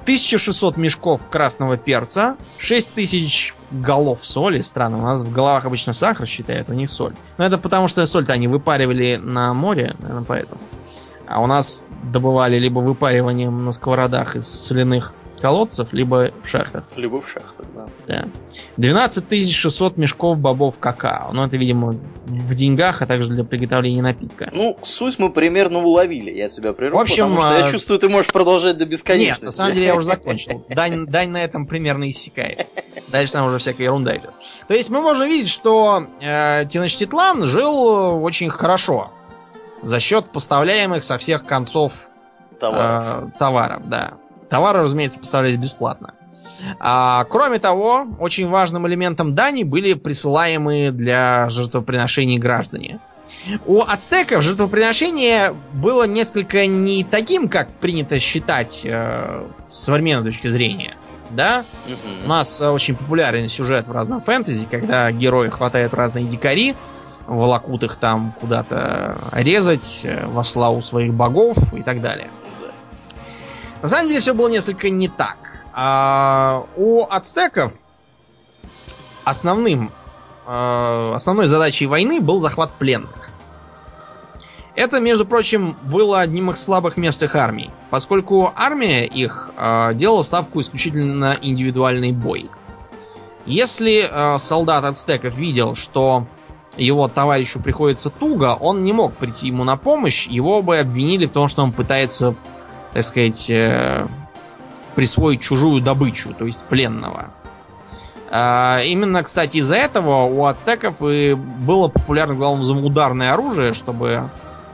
1600 0.03 0.77
мешков 0.77 1.29
красного 1.29 1.77
перца, 1.77 2.37
6000 2.59 3.55
голов 3.73 4.25
соли. 4.25 4.61
Странно, 4.61 4.99
у 4.99 5.03
нас 5.03 5.23
в 5.23 5.33
головах 5.33 5.65
обычно 5.67 5.93
сахар 5.93 6.27
считают, 6.27 6.69
у 6.71 6.73
них 6.73 6.91
соль. 6.91 7.15
Но 7.39 7.45
это 7.45 7.59
потому, 7.59 7.89
что 7.89 8.07
соль-то 8.07 8.33
они 8.33 8.47
выпаривали 8.47 9.19
на 9.21 9.53
море, 9.53 9.97
наверное, 9.99 10.25
поэтому. 10.25 10.61
А 11.27 11.43
у 11.43 11.49
нас 11.49 11.87
добывали 12.05 12.57
либо 12.57 12.79
выпариванием 12.79 13.65
на 13.65 13.73
сковородах 13.73 14.37
из 14.37 14.47
соляных 14.47 15.15
колодцев, 15.41 15.93
либо 15.93 16.31
в 16.43 16.49
шахтах. 16.49 16.85
Либо 16.97 17.21
в 17.21 17.29
шахтах, 17.29 17.67
да. 17.75 17.87
Да. 18.07 18.29
12 18.77 19.53
600 19.53 19.97
мешков 19.97 20.39
бобов 20.39 20.79
какао. 20.79 21.33
Ну, 21.33 21.45
это, 21.45 21.57
видимо, 21.57 21.95
в 22.27 22.55
деньгах, 22.55 23.03
а 23.03 23.07
также 23.07 23.29
для 23.31 23.45
приготовления 23.45 24.03
напитка. 24.03 24.51
Ну, 24.53 24.79
суть 24.83 25.19
мы 25.19 25.31
примерно 25.31 25.79
уловили. 25.79 26.31
Я 26.31 26.49
тебя 26.49 26.73
прервал, 26.73 27.01
В 27.01 27.03
общем, 27.03 27.25
потому 27.31 27.41
что 27.41 27.59
я 27.59 27.67
а, 27.67 27.71
чувствую, 27.71 27.99
ты 27.99 28.09
можешь 28.09 28.33
продолжать 28.33 28.79
до 28.79 28.87
бесконечности. 28.87 29.41
Нет, 29.41 29.47
на 29.47 29.51
самом 29.53 29.75
деле 29.75 29.87
я 29.87 29.95
уже 29.95 30.07
закончил. 30.07 30.65
Дань, 30.69 31.07
дань 31.07 31.31
на 31.31 31.43
этом 31.43 31.67
примерно 31.67 32.09
иссякает. 32.11 32.67
Дальше 33.09 33.35
там 33.35 33.47
уже 33.47 33.59
всякая 33.59 33.85
ерунда 33.85 34.17
идет. 34.17 34.33
То 34.69 34.75
есть 34.75 34.91
мы 34.91 35.01
можем 35.01 35.29
видеть, 35.29 35.51
что 35.51 36.07
э, 36.21 36.65
Теночтитлан 36.67 37.45
жил 37.45 38.23
очень 38.23 38.51
хорошо 38.51 39.13
за 39.83 40.01
счет 40.01 40.27
поставляемых 40.33 41.05
со 41.05 41.19
всех 41.19 41.45
концов 41.45 42.03
Товаров. 42.59 43.25
э, 43.35 43.39
товаров, 43.39 43.89
да. 43.89 44.15
Товары, 44.49 44.81
разумеется, 44.81 45.19
поставлялись 45.21 45.57
бесплатно. 45.57 46.15
А, 46.79 47.25
кроме 47.25 47.59
того, 47.59 48.07
очень 48.19 48.49
важным 48.49 48.87
элементом 48.87 49.35
дани 49.35 49.63
были 49.65 49.95
присылаемые 49.95 50.93
для 50.93 51.49
жертвоприношений 51.49 52.39
граждане. 52.39 53.01
У 53.67 53.83
ацтеков 53.83 54.43
жертвоприношение 54.43 55.55
было 55.73 56.07
несколько 56.07 56.67
не 56.67 57.05
таким, 57.05 57.49
как 57.49 57.69
принято 57.73 58.21
считать 58.21 58.83
э, 58.85 59.45
с 59.69 59.79
современной 59.79 60.31
точки 60.31 60.47
зрения. 60.47 60.97
Да? 61.31 61.65
У 62.25 62.29
нас 62.29 62.61
э, 62.61 62.69
очень 62.69 62.95
популярен 62.95 63.49
сюжет 63.49 63.89
в 63.89 63.93
разном 63.93 64.21
фэнтези, 64.21 64.67
когда 64.71 65.11
герои 65.11 65.49
хватают 65.49 65.93
разные 65.93 66.25
дикари, 66.25 66.77
волокут 67.27 67.83
их 67.83 67.97
там 67.97 68.33
куда-то 68.41 69.19
резать 69.33 70.03
э, 70.05 70.27
во 70.27 70.45
славу 70.45 70.83
своих 70.83 71.13
богов 71.13 71.57
и 71.75 71.83
так 71.83 72.01
далее. 72.01 72.31
На 73.83 73.89
самом 73.89 74.09
деле 74.09 74.21
все 74.21 74.35
было 74.35 74.49
несколько 74.49 74.91
не 74.91 75.09
так. 75.09 75.65
А, 75.73 76.65
у 76.77 77.05
ацтеков 77.05 77.75
основным, 79.25 79.91
э, 80.47 81.13
основной 81.15 81.49
задачей 81.49 81.87
войны 81.87 82.21
был 82.21 82.41
захват 82.41 82.71
пленных. 82.73 83.29
Это, 84.77 85.01
между 85.01 85.25
прочим, 85.25 85.77
было 85.83 86.21
одним 86.21 86.51
из 86.51 86.63
слабых 86.63 86.97
мест 86.97 87.23
их 87.23 87.35
армий, 87.35 87.71
поскольку 87.91 88.53
армия 88.55 89.07
их 89.07 89.51
э, 89.57 89.93
делала 89.95 90.23
ставку 90.23 90.61
исключительно 90.61 91.15
на 91.15 91.37
индивидуальный 91.41 92.13
бой. 92.13 92.51
Если 93.47 94.07
э, 94.09 94.39
солдат 94.39 94.85
ацтеков 94.85 95.35
видел, 95.35 95.75
что 95.75 96.27
его 96.77 97.09
товарищу 97.09 97.59
приходится 97.59 98.11
туго, 98.11 98.55
он 98.55 98.85
не 98.85 98.93
мог 98.93 99.15
прийти 99.15 99.49
ему 99.49 99.65
на 99.65 99.77
помощь, 99.77 100.27
его 100.27 100.63
бы 100.63 100.79
обвинили 100.79 101.27
в 101.27 101.33
том, 101.33 101.49
что 101.49 101.63
он 101.63 101.73
пытается, 101.73 102.35
так 102.97 103.05
сказать, 103.05 103.51
э, 103.51 104.07
присвоить 104.95 105.43
чужую 105.43 105.83
добычу, 105.83 106.33
то 106.33 106.47
есть 106.47 106.65
пленного. 106.65 107.27
А, 108.31 108.81
именно, 108.87 109.23
кстати, 109.23 109.59
из-за 109.59 109.77
этого 109.77 110.23
у 110.23 110.47
ацтеков 110.47 111.03
и 111.03 111.35
было 111.35 111.89
популярно, 111.89 112.35
главным 112.35 112.61
образом, 112.61 112.83
ударное 112.83 113.35
оружие, 113.35 113.75
чтобы 113.75 114.31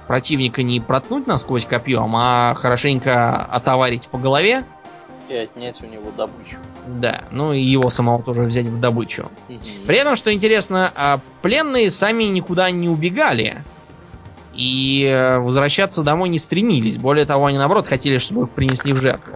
противника 0.06 0.62
не 0.62 0.78
проткнуть 0.78 1.26
насквозь 1.26 1.66
копьем, 1.66 2.14
а 2.14 2.54
хорошенько 2.54 3.44
отоварить 3.44 4.06
по 4.06 4.18
голове. 4.18 4.62
И 5.28 5.34
отнять 5.34 5.82
у 5.82 5.86
него 5.86 6.12
добычу. 6.16 6.58
Да, 6.86 7.24
ну 7.32 7.52
и 7.52 7.60
его 7.60 7.90
самого 7.90 8.22
тоже 8.22 8.42
взять 8.42 8.66
в 8.66 8.78
добычу. 8.78 9.32
При 9.88 9.96
этом, 9.96 10.14
что 10.14 10.32
интересно, 10.32 10.92
а, 10.94 11.18
пленные 11.42 11.90
сами 11.90 12.22
никуда 12.22 12.70
не 12.70 12.88
убегали. 12.88 13.64
И 14.54 15.04
э, 15.04 15.38
возвращаться 15.38 16.02
домой 16.02 16.28
не 16.28 16.38
стремились. 16.38 16.98
Более 16.98 17.24
того, 17.24 17.46
они 17.46 17.58
наоборот 17.58 17.86
хотели, 17.86 18.18
чтобы 18.18 18.44
их 18.44 18.50
принесли 18.50 18.92
в 18.92 18.98
жертву. 18.98 19.34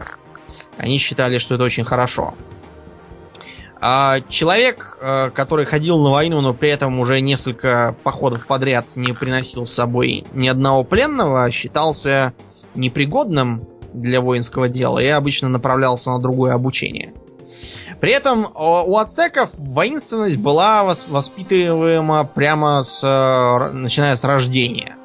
Они 0.77 0.99
считали, 0.99 1.39
что 1.39 1.55
это 1.55 1.65
очень 1.65 1.85
хорошо. 1.85 2.35
А 3.81 4.21
человек, 4.29 4.99
э, 5.01 5.31
который 5.35 5.65
ходил 5.65 6.03
на 6.03 6.11
войну, 6.11 6.41
но 6.41 6.55
при 6.55 6.71
этом 6.71 6.99
уже 6.99 7.21
несколько 7.21 7.95
походов 8.03 8.47
подряд 8.47 8.95
не 8.97 9.13
приносил 9.13 9.67
с 9.67 9.73
собой 9.73 10.25
ни 10.33 10.49
одного 10.49 10.83
пленного, 10.85 11.51
считался 11.51 12.33
непригодным 12.75 13.67
для 13.93 14.21
воинского 14.21 14.69
дела 14.69 14.99
и 14.99 15.07
обычно 15.07 15.49
направлялся 15.49 16.11
на 16.11 16.19
другое 16.21 16.53
обучение. 16.53 17.13
При 18.01 18.13
этом 18.13 18.47
у 18.55 18.97
ацтеков 18.99 19.51
воинственность 19.55 20.37
была 20.39 20.83
вос- 20.85 21.11
воспитываема 21.11 22.25
прямо 22.25 22.83
с, 22.83 23.03
э, 23.03 23.71
начиная 23.73 24.15
с 24.15 24.25
рождения. 24.25 24.97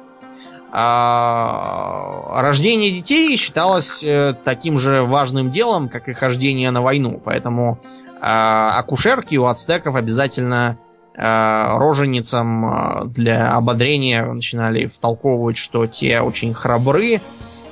А, 0.74 2.40
рождение 2.40 2.90
детей 2.90 3.36
считалось 3.36 4.02
э, 4.02 4.34
таким 4.42 4.78
же 4.78 5.02
важным 5.02 5.50
делом, 5.50 5.90
как 5.90 6.08
и 6.08 6.14
хождение 6.14 6.70
на 6.70 6.80
войну. 6.80 7.20
Поэтому 7.22 7.78
а, 8.22 8.78
акушерки 8.78 9.36
у 9.36 9.44
ацтеков 9.44 9.96
обязательно 9.96 10.78
а, 11.14 11.78
роженицам 11.78 12.64
а, 12.64 13.04
для 13.04 13.52
ободрения 13.54 14.24
начинали 14.24 14.86
втолковывать, 14.86 15.58
что 15.58 15.86
те 15.86 16.20
очень 16.22 16.54
храбры, 16.54 17.20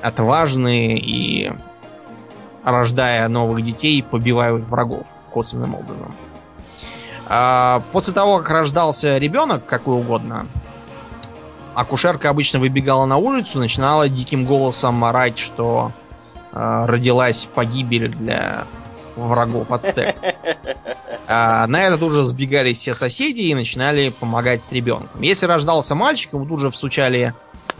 отважные 0.02 0.98
и, 0.98 1.52
рождая 2.62 3.28
новых 3.28 3.62
детей, 3.62 4.02
побивают 4.02 4.66
врагов 4.66 5.06
косвенным 5.32 5.74
образом. 5.74 6.14
После 7.92 8.12
того, 8.12 8.38
как 8.38 8.50
рождался 8.50 9.16
ребенок, 9.16 9.64
какой 9.64 9.94
угодно, 9.94 10.48
акушерка 11.74 12.30
обычно 12.30 12.58
выбегала 12.58 13.06
на 13.06 13.16
улицу, 13.16 13.58
начинала 13.58 14.08
диким 14.08 14.44
голосом 14.44 15.04
орать, 15.04 15.38
что 15.38 15.92
э, 16.52 16.84
родилась 16.86 17.46
погибель 17.46 18.08
для 18.08 18.66
врагов 19.16 19.70
ацтек. 19.70 20.16
А, 21.32 21.68
на 21.68 21.84
это 21.84 21.96
тут 21.96 22.10
же 22.10 22.24
сбегали 22.24 22.72
все 22.72 22.92
соседи 22.92 23.42
и 23.42 23.54
начинали 23.54 24.08
помогать 24.08 24.62
с 24.62 24.72
ребенком. 24.72 25.22
Если 25.22 25.46
рождался 25.46 25.94
мальчик, 25.94 26.32
ему 26.32 26.44
тут 26.44 26.58
же 26.58 26.72
всучали 26.72 27.34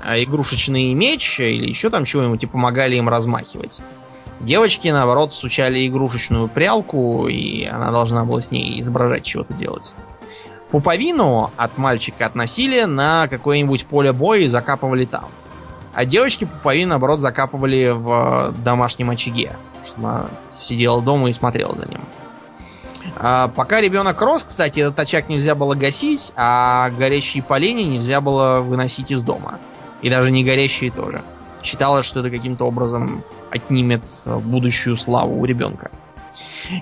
а, 0.05 0.23
игрушечный 0.23 0.95
меч 0.95 1.41
или 1.41 1.69
еще 1.69 1.91
там 1.91 2.05
чего-нибудь 2.05 2.45
и 2.45 2.47
помогали 2.47 2.95
им 2.95 3.09
размахивать. 3.09 3.81
Девочки, 4.39 4.87
наоборот, 4.87 5.33
всучали 5.33 5.85
игрушечную 5.87 6.47
прялку, 6.47 7.27
и 7.27 7.65
она 7.65 7.91
должна 7.91 8.25
была 8.25 8.41
с 8.41 8.53
ней 8.53 8.79
изображать 8.81 9.25
чего-то 9.25 9.53
делать. 9.55 9.95
Пуповину 10.71 11.51
от 11.57 11.79
мальчика 11.79 12.27
относили 12.27 12.85
на 12.85 13.27
какое-нибудь 13.29 13.87
поле 13.87 14.13
боя 14.13 14.41
и 14.41 14.47
закапывали 14.47 15.05
там. 15.05 15.27
А 15.93 16.05
девочки 16.05 16.45
пуповину, 16.45 16.91
наоборот, 16.91 17.21
закапывали 17.21 17.91
в 17.93 18.55
домашнем 18.65 19.11
очаге, 19.11 19.57
что 19.85 19.99
она 19.99 20.31
сидела 20.57 21.03
дома 21.03 21.29
и 21.29 21.33
смотрела 21.33 21.75
за 21.77 21.87
ним. 21.89 22.01
А, 23.17 23.49
пока 23.49 23.81
ребенок 23.81 24.21
рос, 24.21 24.45
кстати, 24.45 24.81
этот 24.81 24.99
очаг 25.01 25.29
нельзя 25.29 25.55
было 25.55 25.75
гасить, 25.75 26.33
а 26.37 26.91
горящие 26.91 27.43
поленья 27.43 27.85
нельзя 27.85 28.21
было 28.21 28.61
выносить 28.61 29.11
из 29.11 29.23
дома. 29.23 29.59
И 30.03 30.09
даже 30.09 30.31
не 30.31 30.45
горящие 30.45 30.91
тоже. 30.91 31.23
Считалось, 31.63 32.07
что 32.07 32.21
это 32.21 32.31
каким-то 32.31 32.65
образом 32.65 33.23
отнимет 33.51 34.05
э, 34.25 34.39
будущую 34.39 34.97
славу 34.97 35.39
у 35.39 35.45
ребенка. 35.45 35.91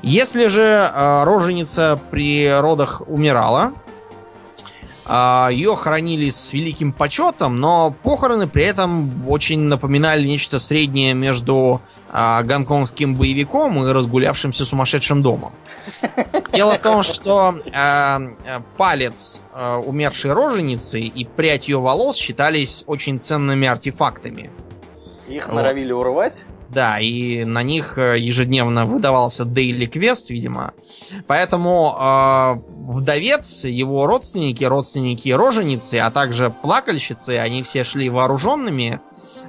Если 0.03 0.47
же 0.47 0.63
э, 0.63 1.25
роженица 1.25 1.99
при 2.11 2.49
родах 2.49 3.03
умирала, 3.07 3.73
э, 5.07 5.49
ее 5.53 5.75
хоронили 5.77 6.31
с 6.31 6.53
великим 6.53 6.93
почетом, 6.93 7.61
но 7.61 7.95
похороны 8.03 8.47
при 8.47 8.65
этом 8.65 9.29
очень 9.29 9.61
напоминали 9.61 10.27
нечто 10.27 10.59
среднее 10.59 11.15
между 11.15 11.81
э, 12.13 12.43
гонконгским 12.43 13.15
боевиком 13.15 13.85
и 13.85 13.93
разгулявшимся 13.93 14.65
сумасшедшим 14.65 15.23
домом. 15.23 15.53
Дело 16.53 16.75
в 16.75 16.79
том, 16.79 17.03
что 17.03 17.55
э, 17.65 18.61
палец 18.77 19.43
э, 19.55 19.77
умершей 19.77 20.33
роженицы 20.33 21.01
и 21.01 21.25
прядь 21.25 21.69
ее 21.69 21.79
волос 21.79 22.17
считались 22.17 22.85
очень 22.87 23.19
ценными 23.21 23.67
артефактами. 23.67 24.51
Их 25.29 25.49
норовили 25.49 25.93
вот. 25.93 26.01
урвать? 26.01 26.43
Да, 26.69 26.99
и 27.01 27.45
на 27.45 27.63
них 27.63 27.97
э, 27.97 28.19
ежедневно 28.19 28.85
выдавался 28.85 29.47
дейли 29.47 29.87
квест, 29.87 30.29
видимо. 30.29 30.75
Поэтому 31.27 31.97
э, 31.99 32.61
вдовец, 32.93 33.65
его 33.65 34.07
родственники, 34.07 34.65
родственники 34.65 35.31
роженицы, 35.31 35.95
а 35.95 36.11
также 36.11 36.51
плакальщицы, 36.51 37.39
они 37.39 37.63
все 37.63 37.85
шли 37.85 38.11
вооруженными 38.11 39.01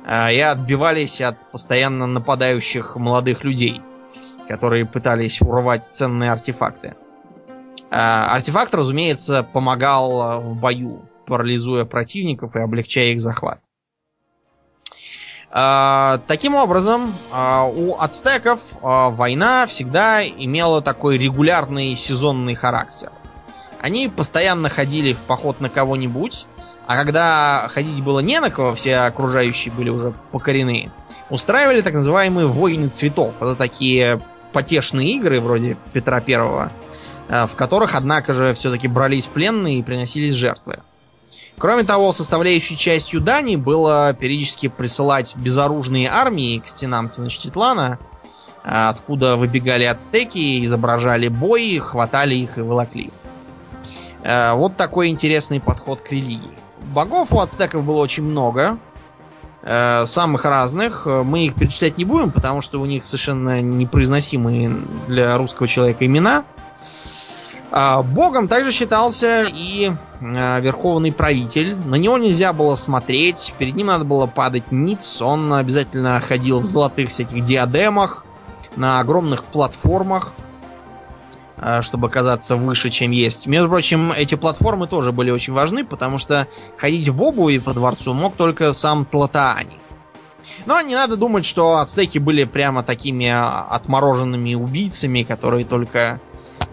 э, 0.06 0.34
и 0.34 0.40
отбивались 0.40 1.20
от 1.20 1.52
постоянно 1.52 2.08
нападающих 2.08 2.96
молодых 2.96 3.44
людей, 3.44 3.82
которые 4.48 4.86
пытались 4.86 5.42
урвать 5.42 5.84
ценные 5.84 6.32
артефакты. 6.32 6.96
Э, 7.92 8.28
артефакт, 8.30 8.74
разумеется, 8.74 9.44
помогал 9.44 10.42
в 10.42 10.56
бою, 10.56 11.02
парализуя 11.28 11.84
противников 11.84 12.56
и 12.56 12.60
облегчая 12.60 13.12
их 13.12 13.20
захват. 13.20 13.60
А, 15.52 16.20
таким 16.28 16.56
образом, 16.56 17.14
а, 17.32 17.66
у 17.66 18.00
ацтеков 18.00 18.60
а, 18.82 19.10
война 19.10 19.66
всегда 19.66 20.24
имела 20.24 20.82
такой 20.82 21.18
регулярный 21.18 21.96
сезонный 21.96 22.54
характер. 22.54 23.12
Они 23.82 24.10
постоянно 24.10 24.70
ходили 24.70 25.14
в 25.14 25.22
поход 25.22 25.60
на 25.62 25.70
кого-нибудь, 25.70 26.46
а 26.86 26.98
когда 26.98 27.68
ходить 27.72 28.04
было 28.04 28.20
не 28.20 28.40
на 28.42 28.52
кого, 28.52 28.76
все 28.76 28.98
окружающие 28.98 29.74
были 29.74 29.90
уже 29.90 30.14
покорены, 30.32 30.92
устраивали 31.30 31.82
так 31.82 31.94
называемые 31.94 32.48
войны 32.48 32.90
цветов. 32.90 33.42
Это 33.42 33.56
такие 33.56 34.20
потешные 34.52 35.14
игры 35.14 35.40
вроде 35.40 35.78
Петра 35.94 36.20
Первого, 36.20 36.72
в 37.30 37.56
которых, 37.56 37.96
однако 37.96 38.34
же, 38.34 38.54
все-таки 38.54 38.88
брались 38.88 39.28
пленные 39.28 39.80
и 39.80 39.84
приносились 39.84 40.34
жертвы. 40.34 40.80
Кроме 41.60 41.84
того, 41.84 42.14
составляющей 42.14 42.78
частью 42.78 43.20
Дании 43.20 43.58
было 43.58 44.16
периодически 44.18 44.70
присылать 44.70 45.36
безоружные 45.36 46.10
армии 46.10 46.60
к 46.60 46.68
стенам 46.68 47.10
Теночтитлана, 47.10 48.00
откуда 48.64 49.36
выбегали 49.36 49.84
ацтеки, 49.84 50.64
изображали 50.64 51.28
бой, 51.28 51.80
хватали 51.80 52.36
их 52.36 52.58
и 52.58 52.62
волокли. 52.62 53.12
Э, 54.24 54.54
вот 54.54 54.78
такой 54.78 55.10
интересный 55.10 55.60
подход 55.60 56.00
к 56.00 56.12
религии. 56.14 56.58
Богов 56.94 57.34
у 57.34 57.40
ацтеков 57.40 57.84
было 57.84 58.00
очень 58.00 58.24
много, 58.24 58.78
э, 59.62 60.06
самых 60.06 60.46
разных. 60.46 61.06
Мы 61.06 61.48
их 61.48 61.56
перечислять 61.56 61.98
не 61.98 62.06
будем, 62.06 62.32
потому 62.32 62.62
что 62.62 62.80
у 62.80 62.86
них 62.86 63.04
совершенно 63.04 63.62
непроизносимые 63.62 64.72
для 65.08 65.38
русского 65.38 65.68
человека 65.68 66.06
имена. 66.06 66.46
А, 67.72 68.02
богом 68.02 68.48
также 68.48 68.72
считался 68.72 69.46
и 69.54 69.92
а, 69.92 70.09
верховный 70.22 71.12
правитель. 71.12 71.76
На 71.76 71.96
него 71.96 72.18
нельзя 72.18 72.52
было 72.54 72.76
смотреть, 72.76 73.54
перед 73.58 73.76
ним 73.76 73.88
надо 73.88 74.04
было 74.04 74.28
падать 74.28 74.72
ниц. 74.72 75.22
Он 75.22 75.54
обязательно 75.54 76.20
ходил 76.20 76.60
в 76.60 76.66
золотых 76.66 77.10
всяких 77.10 77.44
диадемах, 77.44 78.26
на 78.76 79.00
огромных 79.00 79.44
платформах, 79.44 80.34
а, 81.58 81.82
чтобы 81.82 82.10
казаться 82.10 82.56
выше, 82.56 82.90
чем 82.90 83.12
есть. 83.12 83.48
Между 83.48 83.70
прочим, 83.70 84.12
эти 84.12 84.36
платформы 84.36 84.88
тоже 84.88 85.12
были 85.12 85.32
очень 85.32 85.54
важны, 85.54 85.84
потому 85.86 86.18
что 86.18 86.48
ходить 86.78 87.10
в 87.10 87.22
обуви 87.22 87.60
по 87.60 87.74
дворцу 87.74 88.14
мог 88.14 88.36
только 88.36 88.72
сам 88.74 89.06
Тлатаани. 89.06 89.78
Но 90.66 90.80
не 90.82 90.96
надо 90.96 91.18
думать, 91.18 91.46
что 91.46 91.78
ацтеки 91.78 92.18
были 92.18 92.46
прямо 92.46 92.84
такими 92.84 93.28
отмороженными 93.30 94.56
убийцами, 94.56 95.24
которые 95.24 95.66
только 95.66 96.22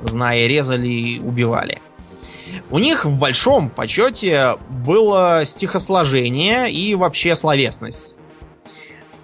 зная, 0.03 0.47
резали 0.47 0.88
и 0.88 1.20
убивали. 1.20 1.80
У 2.70 2.78
них 2.78 3.05
в 3.05 3.18
большом 3.18 3.70
почете 3.70 4.57
было 4.84 5.42
стихосложение 5.44 6.70
и 6.70 6.94
вообще 6.94 7.34
словесность. 7.36 8.16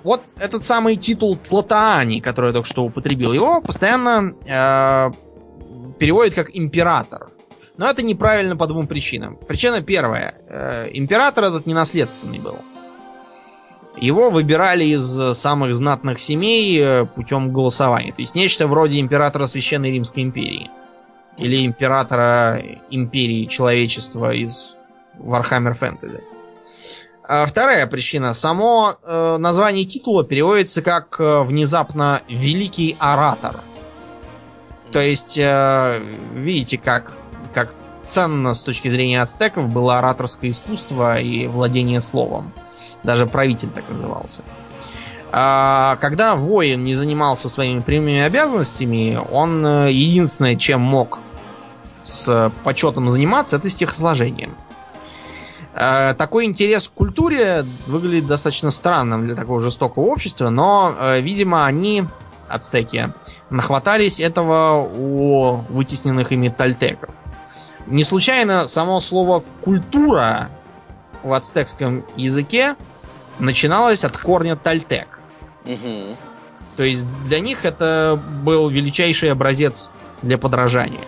Вот 0.03 0.35
этот 0.39 0.62
самый 0.62 0.97
титул 0.97 1.37
Тлатаани, 1.37 2.20
который 2.20 2.49
я 2.49 2.53
только 2.53 2.68
что 2.68 2.85
употребил, 2.85 3.33
его 3.33 3.61
постоянно 3.61 4.35
э, 4.47 5.11
переводят 5.99 6.35
как 6.35 6.51
император. 6.55 7.31
Но 7.77 7.89
это 7.89 8.03
неправильно 8.03 8.57
по 8.57 8.66
двум 8.66 8.87
причинам. 8.87 9.37
Причина 9.37 9.81
первая. 9.81 10.35
Э, 10.49 10.89
император 10.93 11.45
этот 11.45 11.66
ненаследственный 11.66 12.41
был. 12.41 12.57
Его 13.97 14.31
выбирали 14.31 14.85
из 14.85 15.37
самых 15.39 15.75
знатных 15.75 16.18
семей 16.18 16.81
э, 16.81 17.07
путем 17.07 17.53
голосования. 17.53 18.12
То 18.12 18.23
есть 18.23 18.35
нечто 18.35 18.66
вроде 18.66 18.99
императора 18.99 19.47
Священной 19.47 19.93
Римской 19.93 20.25
империи. 20.25 20.70
Или 21.37 21.64
императора 21.64 22.62
империи 22.91 23.47
человечества 23.47 24.33
из 24.33 24.76
Warhammer 25.18 25.78
Fantasy. 25.78 26.22
А 27.24 27.47
вторая 27.47 27.87
причина. 27.87 28.35
Само 28.35 28.95
э, 29.03 29.37
название 29.39 29.85
титула 29.85 30.24
переводится 30.24 30.83
как 30.83 31.16
э, 31.18 31.43
внезапно 31.43 32.20
«великий 32.28 32.97
оратор». 32.99 33.61
То 34.93 35.01
есть, 35.01 35.39
э, 35.39 36.01
видите, 36.35 36.76
как, 36.76 37.14
как 37.55 37.72
ценно 38.05 38.53
с 38.53 38.61
точки 38.61 38.89
зрения 38.89 39.22
ацтеков 39.22 39.68
было 39.68 39.99
ораторское 39.99 40.51
искусство 40.51 41.18
и 41.18 41.47
владение 41.47 42.01
словом. 42.01 42.53
Даже 43.03 43.26
правитель 43.26 43.70
так 43.70 43.89
назывался. 43.89 44.43
А, 45.35 45.97
когда 45.97 46.37
воин 46.37 46.85
не 46.85 46.95
занимался 46.95 47.49
своими 47.49 47.80
прямыми 47.80 48.20
обязанностями, 48.20 49.18
он 49.30 49.64
э, 49.64 49.91
единственное, 49.91 50.57
чем 50.57 50.83
мог 50.83 51.20
с 52.03 52.53
почетом 52.64 53.09
заниматься, 53.09 53.57
это 53.57 53.70
стихосложением. 53.70 54.55
А, 55.74 56.12
такой 56.12 56.45
интерес 56.45 56.87
к 56.89 56.93
культуре 56.93 57.64
выглядит 57.87 58.26
достаточно 58.26 58.70
странным 58.70 59.26
для 59.26 59.35
такого 59.35 59.59
жестокого 59.59 60.05
общества, 60.05 60.51
но, 60.51 60.95
э, 60.99 61.20
видимо, 61.22 61.64
они, 61.64 62.05
ацтеки, 62.49 63.14
нахватались 63.49 64.20
этого 64.20 64.87
у 64.87 65.64
вытесненных 65.70 66.30
ими 66.33 66.51
тальтеков. 66.51 67.14
Не 67.87 68.03
случайно 68.03 68.68
само 68.68 69.01
слово 69.01 69.43
«культура» 69.62 70.51
в 71.22 71.33
ацтекском 71.33 72.05
языке 72.16 72.76
начиналось 73.39 74.05
от 74.05 74.16
корня 74.16 74.57
тальтек. 74.57 75.12
Угу. 75.65 76.17
То 76.77 76.83
есть 76.83 77.09
для 77.25 77.41
них 77.41 77.65
это 77.65 78.21
был 78.43 78.69
величайший 78.69 79.31
образец 79.31 79.91
для 80.23 80.39
подражания. 80.39 81.07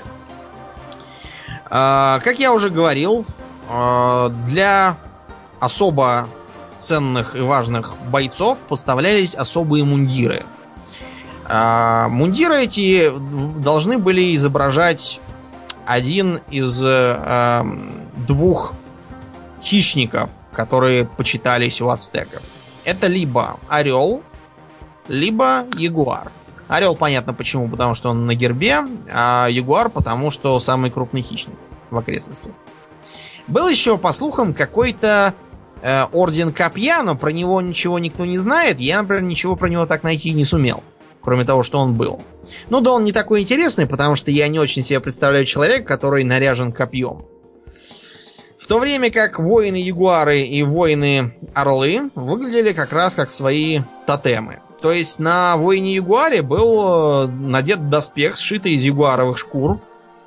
А, 1.71 2.21
как 2.21 2.39
я 2.39 2.53
уже 2.53 2.71
говорил, 2.71 3.25
а, 3.69 4.29
для 4.47 4.99
особо 5.61 6.29
ценных 6.77 7.35
и 7.37 7.41
важных 7.41 7.95
бойцов 8.11 8.59
поставлялись 8.69 9.35
особые 9.35 9.85
мундиры. 9.85 10.45
А, 11.47 12.09
мундиры 12.09 12.63
эти 12.63 13.13
должны 13.59 13.99
были 13.99 14.35
изображать 14.35 15.21
один 15.87 16.41
из 16.51 16.83
э, 16.83 17.63
двух 18.27 18.73
хищников, 19.61 20.31
которые 20.53 21.05
почитались 21.05 21.83
у 21.83 21.91
ацтеков. 21.91 22.43
Это 22.85 23.07
либо 23.07 23.59
орел, 23.69 24.23
либо 25.09 25.67
ягуар. 25.77 26.31
Орел 26.69 26.97
понятно 26.97 27.35
почему, 27.35 27.69
потому 27.69 27.95
что 27.95 28.11
он 28.11 28.27
на 28.27 28.35
гербе, 28.35 28.85
а 29.13 29.49
ягуар 29.49 29.91
потому 29.91 30.31
что 30.31 30.59
самый 30.61 30.91
крупный 30.91 31.23
хищник 31.23 31.57
в 31.91 31.99
окрестностях. 31.99 32.53
Был 33.47 33.69
еще, 33.69 33.99
по 33.99 34.13
слухам, 34.13 34.55
какой-то 34.55 35.35
э, 35.83 36.05
орден 36.13 36.53
копья, 36.53 37.03
но 37.03 37.15
про 37.15 37.31
него 37.31 37.61
ничего 37.61 37.99
никто 37.99 38.25
не 38.25 38.39
знает. 38.39 38.81
Я, 38.81 39.03
например, 39.03 39.23
ничего 39.23 39.55
про 39.55 39.69
него 39.69 39.85
так 39.85 40.03
найти 40.03 40.33
не 40.33 40.45
сумел. 40.45 40.83
Кроме 41.21 41.45
того, 41.45 41.63
что 41.63 41.79
он 41.79 41.95
был. 41.95 42.23
Ну 42.69 42.81
да, 42.81 42.93
он 42.93 43.05
не 43.05 43.13
такой 43.13 43.43
интересный, 43.43 43.87
потому 43.87 44.17
что 44.17 44.31
я 44.31 44.49
не 44.49 44.59
очень 44.59 44.83
себе 44.83 45.01
представляю 45.01 45.45
человека, 45.45 45.87
который 45.87 46.25
наряжен 46.25 46.73
копьем. 46.73 47.25
В 48.59 48.67
то 48.67 48.79
время 48.79 49.11
как 49.11 49.39
воины-ягуары 49.39 50.41
и 50.41 50.63
воины-орлы 50.63 52.11
выглядели 52.15 52.73
как 52.73 52.93
раз 52.95 53.15
как 53.15 53.29
свои 53.29 53.81
тотемы. 54.07 54.61
То 54.85 54.93
есть 54.93 55.19
на 55.19 55.57
воине 55.57 55.95
Ягуаре 55.95 56.43
был 56.43 57.25
э, 57.25 57.27
надет 57.29 57.89
доспех, 57.89 58.37
сшитый 58.37 58.73
из 58.73 58.83
ягуаровых 58.83 59.39
шкур. 59.39 59.81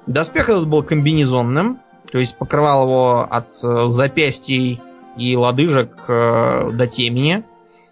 Доспех 0.08 0.49
этот 0.49 0.68
был 0.68 0.82
комбинезонным, 0.82 1.80
то 2.12 2.18
есть 2.18 2.36
покрывал 2.36 2.86
его 2.86 3.28
от 3.30 3.49
э, 3.64 3.88
запястий 3.89 4.82
и 5.16 5.36
лодыжек 5.36 6.05
э, 6.08 6.72
до 6.74 6.88
темени. 6.88 7.43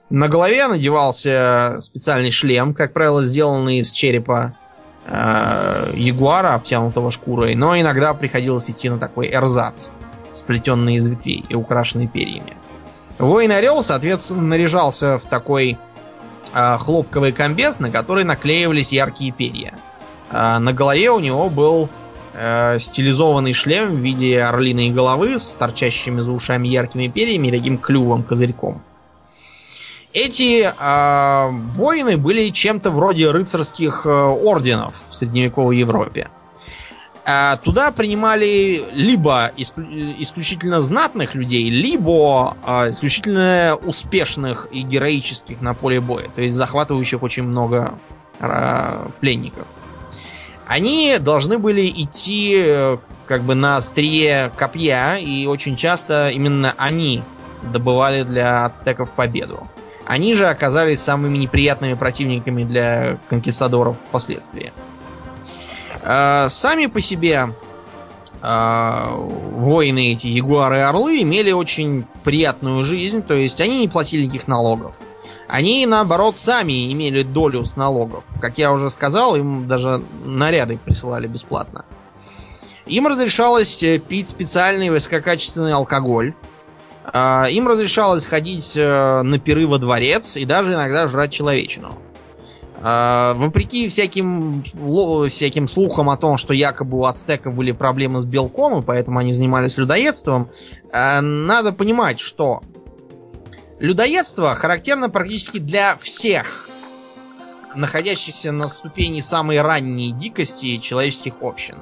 На 0.10 0.28
голове 0.28 0.66
надевался 0.66 1.78
специальный 1.82 2.32
шлем, 2.32 2.74
как 2.74 2.94
правило, 2.94 3.24
сделанный 3.24 3.78
из 3.78 3.92
черепа 3.92 4.56
э, 5.06 5.92
ягуара, 5.94 6.56
обтянутого 6.56 7.12
шкурой, 7.12 7.54
но 7.54 7.80
иногда 7.80 8.16
приходилось 8.16 8.72
идти 8.72 8.90
на 8.90 8.98
такой 8.98 9.32
эрзац, 9.32 9.90
сплетенный 10.34 10.96
из 10.96 11.06
ветвей 11.06 11.46
и 11.48 11.54
украшенный 11.54 12.08
перьями. 12.08 12.58
Воин-орел, 13.20 13.84
соответственно, 13.84 14.42
наряжался 14.42 15.20
в 15.20 15.26
такой 15.26 15.78
хлопковый 16.54 17.32
комбез, 17.32 17.80
на 17.80 17.92
который 17.92 18.24
наклеивались 18.24 18.92
яркие 18.92 19.32
перья. 19.32 19.74
Э, 20.32 20.58
на 20.60 20.74
голове 20.74 21.12
у 21.12 21.20
него 21.20 21.50
был 21.50 21.90
э, 22.34 22.80
стилизованный 22.80 23.54
шлем 23.54 23.96
в 23.96 24.00
виде 24.00 24.42
орлиной 24.42 24.90
головы 24.90 25.40
с 25.40 25.54
торчащими 25.54 26.22
за 26.22 26.32
ушами 26.32 26.68
яркими 26.68 27.08
перьями 27.08 27.48
и 27.48 27.52
таким 27.52 27.78
клювом-козырьком. 27.78 28.82
Эти 30.14 30.64
э, 30.64 31.50
воины 31.74 32.18
были 32.18 32.50
чем-то 32.50 32.90
вроде 32.90 33.32
рыцарских 33.32 34.06
э, 34.06 34.10
орденов 34.10 34.96
в 35.10 35.14
средневековой 35.14 35.78
Европе. 35.78 36.30
Э, 37.26 37.58
туда 37.64 37.92
принимали 37.92 38.84
либо 38.92 39.52
исклю- 39.58 40.16
исключительно 40.20 40.80
знатных 40.82 41.34
людей, 41.34 41.70
либо 41.70 42.56
э, 42.66 42.92
исключительно 42.92 43.78
успешных 43.84 44.68
и 44.72 44.82
героических 44.82 45.60
на 45.60 45.74
поле 45.74 46.00
боя, 46.00 46.30
то 46.36 46.44
есть 46.44 46.56
захватывающих 46.56 47.24
очень 47.24 47.44
много 47.44 47.98
э, 48.40 49.10
пленников. 49.20 49.66
Они 50.68 51.18
должны 51.20 51.58
были 51.58 51.88
идти 51.88 52.62
э, 52.64 52.98
как 53.26 53.42
бы 53.42 53.56
на 53.56 53.78
острие 53.78 54.52
копья, 54.56 55.18
и 55.18 55.48
очень 55.48 55.76
часто 55.76 56.30
именно 56.30 56.76
они 56.78 57.24
добывали 57.64 58.22
для 58.22 58.66
ацтеков 58.66 59.12
победу. 59.12 59.68
Они 60.06 60.36
же 60.36 60.48
оказались 60.48 61.00
самыми 61.00 61.40
неприятными 61.40 61.96
противниками 61.96 62.64
для 62.64 63.18
конкистадоров 63.30 63.98
впоследствии. 63.98 64.72
Э, 66.06 66.48
Сами 66.50 66.86
по 66.86 67.02
себе 67.02 67.50
э, 68.42 69.06
воины 69.10 70.14
эти, 70.14 70.28
ягуары 70.28 70.78
и 70.78 70.82
орлы, 70.82 71.22
имели 71.22 71.52
очень 71.52 72.06
приятную 72.24 72.84
жизнь, 72.84 73.24
то 73.24 73.34
есть 73.34 73.60
они 73.60 73.80
не 73.80 73.88
платили 73.88 74.26
никаких 74.26 74.48
налогов. 74.48 74.98
Они, 75.48 75.86
наоборот, 75.86 76.38
сами 76.38 76.92
имели 76.92 77.24
долю 77.24 77.66
с 77.66 77.76
налогов. 77.76 78.26
Как 78.40 78.58
я 78.58 78.72
уже 78.72 78.90
сказал, 78.90 79.36
им 79.36 79.68
даже 79.68 80.02
наряды 80.24 80.78
присылали 80.84 81.28
бесплатно. 81.28 81.86
Им 82.86 83.08
разрешалось 83.08 83.82
э, 83.82 83.98
пить 83.98 84.28
специальный 84.28 84.92
высококачественный 84.92 85.74
алкоголь. 85.74 86.34
Им 87.14 87.68
разрешалось 87.68 88.26
ходить 88.26 88.76
на 88.76 89.38
пиры 89.38 89.68
во 89.68 89.78
дворец 89.78 90.38
и 90.38 90.44
даже 90.44 90.74
иногда 90.74 91.08
жрать 91.08 91.32
человечину. 91.32 91.96
А, 92.88 93.34
Вопреки 93.34 93.88
всяким, 93.88 94.64
всяким 95.28 95.68
слухам 95.68 96.08
о 96.12 96.18
том, 96.18 96.38
что 96.38 96.54
якобы 96.54 97.00
у 97.00 97.06
ацтеков 97.06 97.56
были 97.56 97.72
проблемы 97.72 98.22
с 98.22 98.26
белком, 98.26 98.78
и 98.78 98.86
поэтому 98.86 99.18
они 99.18 99.34
занимались 99.34 99.80
людоедством, 99.80 100.52
а, 100.92 101.20
надо 101.20 101.74
понимать, 101.74 102.20
что 102.20 102.62
людоедство 103.80 104.54
характерно 104.54 105.10
практически 105.10 105.58
для 105.58 105.96
всех 105.96 106.70
находящихся 107.74 108.52
на 108.52 108.68
ступени 108.68 109.20
самой 109.20 109.62
ранней 109.62 110.12
дикости 110.12 110.78
человеческих 110.78 111.42
общин. 111.42 111.78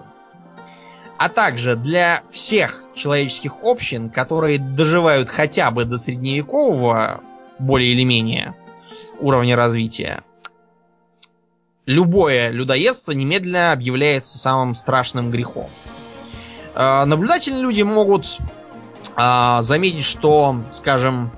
А 1.17 1.27
также 1.27 1.75
для 1.75 2.23
всех 2.31 2.81
человеческих 2.95 3.57
общин, 3.61 4.09
которые 4.09 4.57
доживают 4.57 5.27
хотя 5.27 5.69
бы 5.69 5.83
до 5.83 5.97
средневекового, 5.97 7.19
более 7.59 7.91
или 7.91 8.05
менее, 8.05 8.55
уровня 9.19 9.57
развития, 9.57 10.23
любое 11.85 12.49
людоедство 12.49 13.11
немедленно 13.11 13.71
объявляется 13.71 14.37
самым 14.37 14.75
страшным 14.75 15.31
грехом. 15.31 15.69
Э, 16.75 17.05
Наблюдательные 17.05 17.61
люди 17.61 17.81
могут 17.81 18.39
а, 19.15 19.61
заметить, 19.61 20.03
что, 20.03 20.63
скажем, 20.71 21.31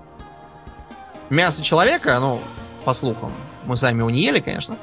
мясо 1.29 1.63
человека, 1.63 2.17
ну, 2.19 2.39
по 2.85 2.93
слухам, 2.93 3.31
мы 3.65 3.75
сами 3.75 3.99
его 3.99 4.09
не 4.09 4.21
ели, 4.21 4.39
конечно, 4.39 4.77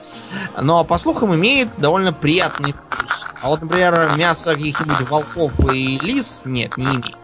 но 0.61 0.85
по 0.85 0.99
слухам 0.99 1.35
имеет 1.35 1.79
довольно 1.79 2.13
приятный 2.13 2.73
вкус. 2.73 3.27
А 3.43 3.49
вот, 3.49 3.63
например, 3.63 4.11
мясо 4.17 4.55
каких-нибудь 4.55 5.09
волков 5.09 5.73
и 5.73 5.99
лис 6.01 6.43
нет, 6.45 6.77
не 6.77 6.85
имеет. 6.85 7.17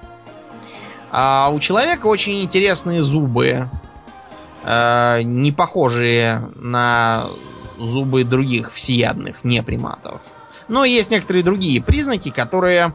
А 1.11 1.51
у 1.53 1.59
человека 1.59 2.07
очень 2.07 2.43
интересные 2.43 3.03
зубы, 3.03 3.69
э, 4.65 5.23
не 5.23 5.53
похожие 5.53 6.49
на 6.57 7.27
зубы 7.79 8.25
других 8.25 8.73
всеядных 8.73 9.45
неприматов. 9.45 10.23
Но 10.69 10.85
есть 10.85 11.11
некоторые 11.11 11.43
другие 11.43 11.83
признаки, 11.83 12.31
которые 12.31 12.93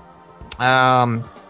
э, 0.59 1.05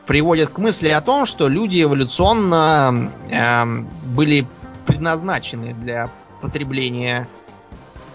приводят 0.06 0.50
к 0.50 0.58
мысли 0.58 0.90
о 0.90 1.02
том, 1.02 1.26
что 1.26 1.48
люди 1.48 1.82
эволюционно 1.82 3.12
э, 3.30 3.66
были 4.06 4.48
предназначены 4.86 5.74
для 5.74 6.10
потребления, 6.42 7.28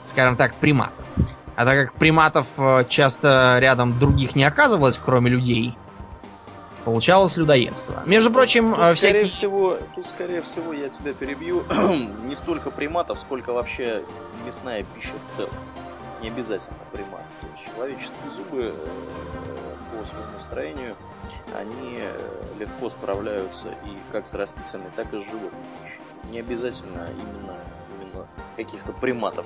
скажем 0.07 0.37
так, 0.37 0.55
приматов. 0.55 1.07
А 1.57 1.65
так 1.65 1.89
как 1.89 1.95
приматов 1.95 2.47
э, 2.59 2.85
часто 2.89 3.59
рядом 3.61 3.99
других 3.99 4.37
не 4.37 4.45
оказывалось, 4.45 5.01
кроме 5.05 5.31
людей, 5.31 5.75
получалось 6.89 7.37
людоедство. 7.37 8.03
Между 8.07 8.31
прочим, 8.31 8.71
Тут, 8.73 8.83
э, 8.83 8.97
скорее 8.97 8.97
всякие... 8.97 9.25
всего, 9.27 9.79
тут, 9.95 10.07
скорее 10.07 10.41
всего, 10.41 10.73
я 10.73 10.89
тебя 10.89 11.13
перебью, 11.13 11.65
не 12.25 12.35
столько 12.35 12.71
приматов, 12.71 13.19
сколько 13.19 13.53
вообще 13.53 14.03
мясная 14.47 14.87
пища 14.95 15.13
в 15.23 15.29
целом. 15.29 15.53
Не 16.23 16.29
обязательно 16.29 16.79
примат. 16.91 17.21
То 17.43 17.47
есть 17.55 17.75
человеческие 17.75 18.31
зубы 18.31 18.73
э, 18.75 19.99
по 19.99 20.07
своему 20.07 20.39
строению, 20.39 20.97
они 21.55 21.99
э, 21.99 22.19
легко 22.59 22.89
справляются 22.89 23.69
и 23.69 23.91
как 24.11 24.27
с 24.27 24.33
растительной, 24.33 24.91
так 24.97 25.13
и 25.13 25.19
с 25.19 25.25
животной 25.25 25.51
пищей. 25.83 26.01
Не 26.31 26.41
обязательно 26.41 27.07
именно, 27.11 27.59
именно 28.01 28.27
каких-то 28.57 28.93
приматов. 28.93 29.45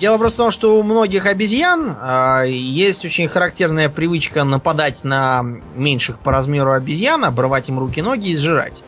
Дело 0.00 0.16
просто 0.16 0.36
в 0.38 0.44
том, 0.44 0.50
что 0.50 0.78
у 0.78 0.82
многих 0.82 1.26
обезьян 1.26 1.94
а, 2.00 2.44
есть 2.44 3.04
очень 3.04 3.28
характерная 3.28 3.90
привычка 3.90 4.44
нападать 4.44 5.04
на 5.04 5.42
меньших 5.74 6.20
по 6.20 6.32
размеру 6.32 6.72
обезьян, 6.72 7.22
обрывать 7.22 7.68
им 7.68 7.78
руки-ноги 7.78 8.30
и 8.30 8.36
сжирать. 8.36 8.82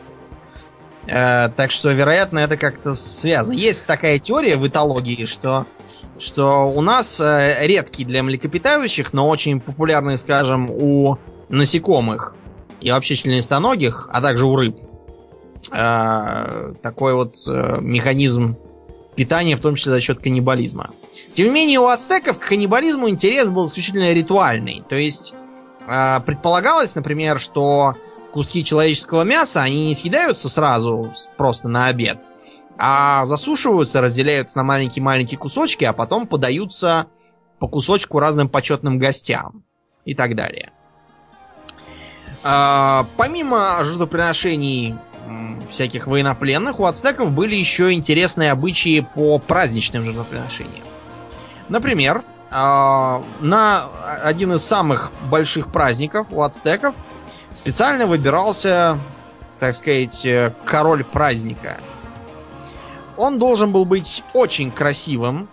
Э, 1.05 1.49
так 1.49 1.69
что, 1.69 1.91
вероятно, 1.91 2.39
это 2.39 2.57
как-то 2.57 2.95
связано. 2.95 3.55
Есть 3.55 3.85
такая 3.85 4.19
теория 4.19 4.55
в 4.55 4.67
этологии, 4.67 5.25
что, 5.25 5.67
что 6.17 6.71
у 6.71 6.81
нас 6.81 7.19
э, 7.21 7.57
редкий 7.67 8.05
для 8.05 8.23
млекопитающих, 8.23 9.13
но 9.13 9.27
очень 9.27 9.59
популярный, 9.59 10.17
скажем, 10.17 10.69
у 10.71 11.17
насекомых 11.49 12.33
и 12.79 12.89
вообще 12.89 13.15
членистоногих, 13.15 14.09
а 14.11 14.21
также 14.21 14.45
у 14.45 14.55
рыб, 14.55 14.77
э, 15.71 16.73
такой 16.81 17.13
вот 17.13 17.35
э, 17.47 17.77
механизм 17.81 18.57
питания, 19.15 19.55
в 19.55 19.61
том 19.61 19.75
числе 19.75 19.93
за 19.93 19.99
счет 19.99 20.19
каннибализма. 20.21 20.89
Тем 21.33 21.47
не 21.47 21.53
менее, 21.53 21.79
у 21.79 21.87
ацтеков 21.87 22.39
к 22.39 22.47
каннибализму 22.47 23.09
интерес 23.09 23.51
был 23.51 23.67
исключительно 23.67 24.11
ритуальный. 24.13 24.83
То 24.87 24.95
есть 24.95 25.33
э, 25.87 26.19
предполагалось, 26.21 26.95
например, 26.95 27.39
что 27.39 27.95
куски 28.31 28.63
человеческого 28.63 29.23
мяса, 29.23 29.61
они 29.61 29.87
не 29.87 29.95
съедаются 29.95 30.49
сразу, 30.49 31.13
просто 31.37 31.69
на 31.69 31.87
обед, 31.87 32.23
а 32.77 33.25
засушиваются, 33.25 34.01
разделяются 34.01 34.57
на 34.57 34.63
маленькие-маленькие 34.63 35.37
кусочки, 35.37 35.85
а 35.85 35.93
потом 35.93 36.27
подаются 36.27 37.07
по 37.59 37.67
кусочку 37.67 38.19
разным 38.19 38.49
почетным 38.49 38.97
гостям 38.97 39.63
и 40.03 40.15
так 40.15 40.35
далее. 40.35 40.71
А, 42.43 43.05
помимо 43.15 43.83
жертвоприношений 43.83 44.95
всяких 45.69 46.07
военнопленных, 46.07 46.79
у 46.79 46.85
ацтеков 46.85 47.31
были 47.31 47.55
еще 47.55 47.91
интересные 47.93 48.51
обычаи 48.51 49.05
по 49.15 49.39
праздничным 49.39 50.05
жертвоприношениям. 50.05 50.83
Например, 51.69 52.23
а, 52.51 53.23
на 53.39 53.85
один 54.23 54.53
из 54.53 54.63
самых 54.63 55.11
больших 55.29 55.71
праздников 55.71 56.27
у 56.29 56.41
ацтеков 56.41 56.95
специально 57.53 58.05
выбирался, 58.05 58.99
так 59.59 59.73
сказать, 59.73 60.25
э, 60.25 60.53
король 60.65 61.03
праздника. 61.03 61.77
Он 63.17 63.39
должен 63.39 63.71
был 63.71 63.85
быть 63.85 64.23
очень 64.33 64.71
красивым. 64.71 65.49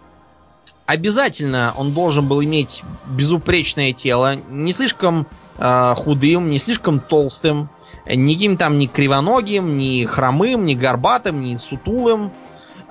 Обязательно 0.87 1.73
он 1.77 1.93
должен 1.93 2.27
был 2.27 2.43
иметь 2.43 2.83
безупречное 3.07 3.93
тело, 3.93 4.35
не 4.51 4.73
слишком 4.73 5.27
э, 5.57 5.95
худым, 5.97 6.51
не 6.51 6.59
слишком 6.59 7.01
толстым, 7.01 7.71
никаким 8.07 8.57
там 8.57 8.79
ни 8.79 8.87
кривоногим, 8.87 9.79
ни 9.79 10.05
хромым, 10.05 10.65
ни 10.65 10.75
горбатым, 10.75 11.43
ни 11.43 11.57
сутулым. 11.57 12.33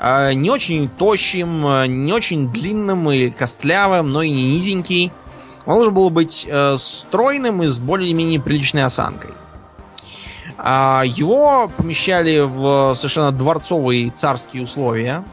э, 0.01 0.33
не 0.33 0.49
очень 0.49 0.87
тощим, 0.87 1.65
э, 1.65 1.87
не 1.87 2.13
очень 2.13 2.51
длинным 2.51 3.11
или 3.11 3.29
костлявым, 3.29 4.11
но 4.11 4.21
и 4.21 4.29
не 4.29 4.55
низенький. 4.55 5.11
Он 5.65 5.75
должен 5.75 5.93
был 5.93 6.09
быть 6.09 6.47
э, 6.49 6.75
стройным 6.77 7.63
и 7.63 7.67
с 7.67 7.79
более-менее 7.79 8.39
приличной 8.39 8.85
осанкой. 8.85 9.31
А 10.57 11.03
его 11.05 11.69
помещали 11.75 12.39
в 12.39 12.93
совершенно 12.95 13.31
дворцовые 13.31 14.09
царские 14.09 14.63
условия. 14.63 15.23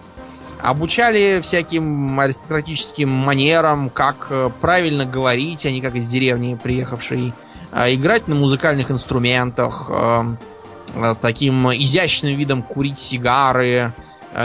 Обучали 0.61 1.41
всяким 1.43 2.19
аристократическим 2.19 3.09
манерам, 3.09 3.91
как 3.91 4.33
правильно 4.61 5.05
говорить, 5.05 5.65
а 5.67 5.71
не 5.71 5.81
как 5.81 5.95
из 5.95 6.09
деревни 6.09 6.55
приехавший. 6.55 7.35
А, 7.73 7.93
играть 7.93 8.29
на 8.29 8.35
музыкальных 8.35 8.91
инструментах, 8.91 9.87
э, 9.91 10.25
э, 10.95 11.15
таким 11.21 11.71
изящным 11.73 12.37
видом 12.37 12.63
курить 12.63 12.99
сигары, 12.99 13.93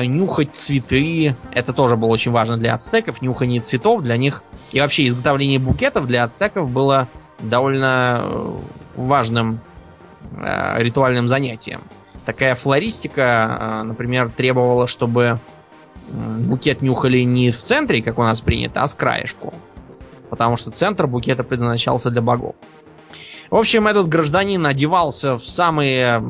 нюхать 0.04 0.56
цветы. 0.56 1.36
Это 1.52 1.74
тоже 1.74 1.98
было 1.98 2.10
очень 2.10 2.32
важно 2.32 2.58
для 2.58 2.74
ацтеков. 2.74 3.22
Нюхание 3.22 3.60
цветов 3.60 4.02
для 4.02 4.16
них 4.16 4.42
и 4.72 4.80
вообще 4.80 5.06
изготовление 5.06 5.60
букетов 5.60 6.08
для 6.08 6.24
ацтеков 6.24 6.70
было 6.70 7.10
довольно 7.40 8.58
важным 8.96 9.60
э, 10.32 10.82
ритуальным 10.82 11.28
занятием. 11.28 11.82
Такая 12.26 12.56
флористика, 12.56 13.58
э, 13.60 13.84
например, 13.84 14.30
требовала, 14.30 14.88
чтобы 14.88 15.40
букет 16.08 16.82
нюхали 16.82 17.20
не 17.22 17.52
в 17.52 17.58
центре, 17.58 18.02
как 18.02 18.20
у 18.20 18.24
нас 18.24 18.42
принято, 18.42 18.82
а 18.84 18.88
с 18.88 18.94
краешку. 18.94 19.54
Потому 20.30 20.58
что 20.58 20.72
центр 20.72 21.08
букета 21.08 21.44
предназначался 21.44 22.10
для 22.10 22.22
богов. 22.22 22.56
В 23.52 23.58
общем, 23.58 23.86
этот 23.86 24.08
гражданин 24.08 24.66
одевался 24.66 25.38
в 25.38 25.46
самые 25.46 26.24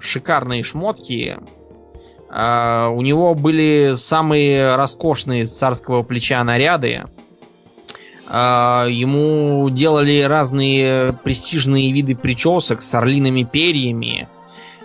шикарные 0.00 0.62
шмотки. 0.62 1.36
Э, 2.30 2.86
у 2.88 3.02
него 3.02 3.34
были 3.34 3.92
самые 3.96 4.74
роскошные 4.74 5.44
с 5.44 5.56
царского 5.56 6.02
плеча 6.02 6.42
наряды. 6.42 7.04
А, 8.26 8.86
ему 8.88 9.68
делали 9.68 10.22
разные 10.22 11.12
престижные 11.12 11.92
виды 11.92 12.16
причесок 12.16 12.80
с 12.80 12.94
орлиными 12.94 13.42
перьями. 13.42 14.26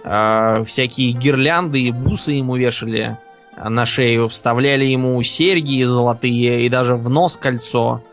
А, 0.03 0.65
всякие 0.65 1.13
гирлянды 1.13 1.81
и 1.81 1.91
бусы 1.91 2.33
ему 2.33 2.57
вешали 2.57 3.17
на 3.57 3.85
шею. 3.85 4.27
Вставляли 4.27 4.83
ему 4.83 5.21
серьги 5.23 5.81
золотые 5.83 6.65
и 6.65 6.69
даже 6.69 6.95
в 6.95 7.09
нос 7.09 7.37
кольцо 7.37 8.03
а, 8.03 8.08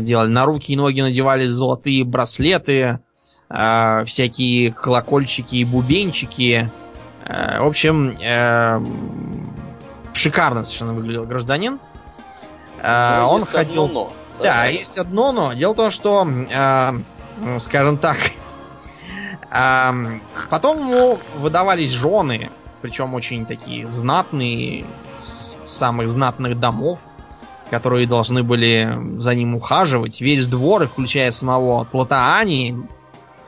делали. 0.00 0.28
На 0.28 0.44
руки 0.44 0.72
и 0.72 0.76
ноги 0.76 1.00
надевали 1.00 1.46
золотые 1.46 2.04
браслеты. 2.04 3.00
Всякие 3.48 4.72
колокольчики 4.72 5.56
и 5.56 5.64
бубенчики. 5.64 6.70
В 7.26 7.66
общем, 7.66 8.16
э, 8.18 8.82
шикарно 10.14 10.64
совершенно 10.64 10.94
выглядел 10.94 11.24
гражданин. 11.24 11.78
Но 12.82 13.28
он 13.30 13.44
ходил... 13.44 13.88
Но. 13.88 14.12
Да, 14.42 14.66
есть 14.66 14.98
одно 14.98 15.32
но. 15.32 15.52
Дело 15.52 15.72
в 15.72 15.76
том, 15.76 15.90
что, 15.90 16.26
э, 16.26 17.58
скажем 17.58 17.98
так, 17.98 18.18
э, 19.50 20.18
потом 20.50 20.88
ему 20.88 21.18
выдавались 21.38 21.90
жены, 21.90 22.50
причем 22.80 23.14
очень 23.14 23.46
такие 23.46 23.88
знатные, 23.88 24.84
самых 25.64 26.08
знатных 26.08 26.58
домов, 26.58 26.98
которые 27.72 28.06
должны 28.06 28.42
были 28.42 28.98
за 29.16 29.34
ним 29.34 29.54
ухаживать. 29.54 30.20
Весь 30.20 30.46
двор, 30.46 30.86
включая 30.86 31.30
самого 31.30 31.84
Платаани, 31.84 32.76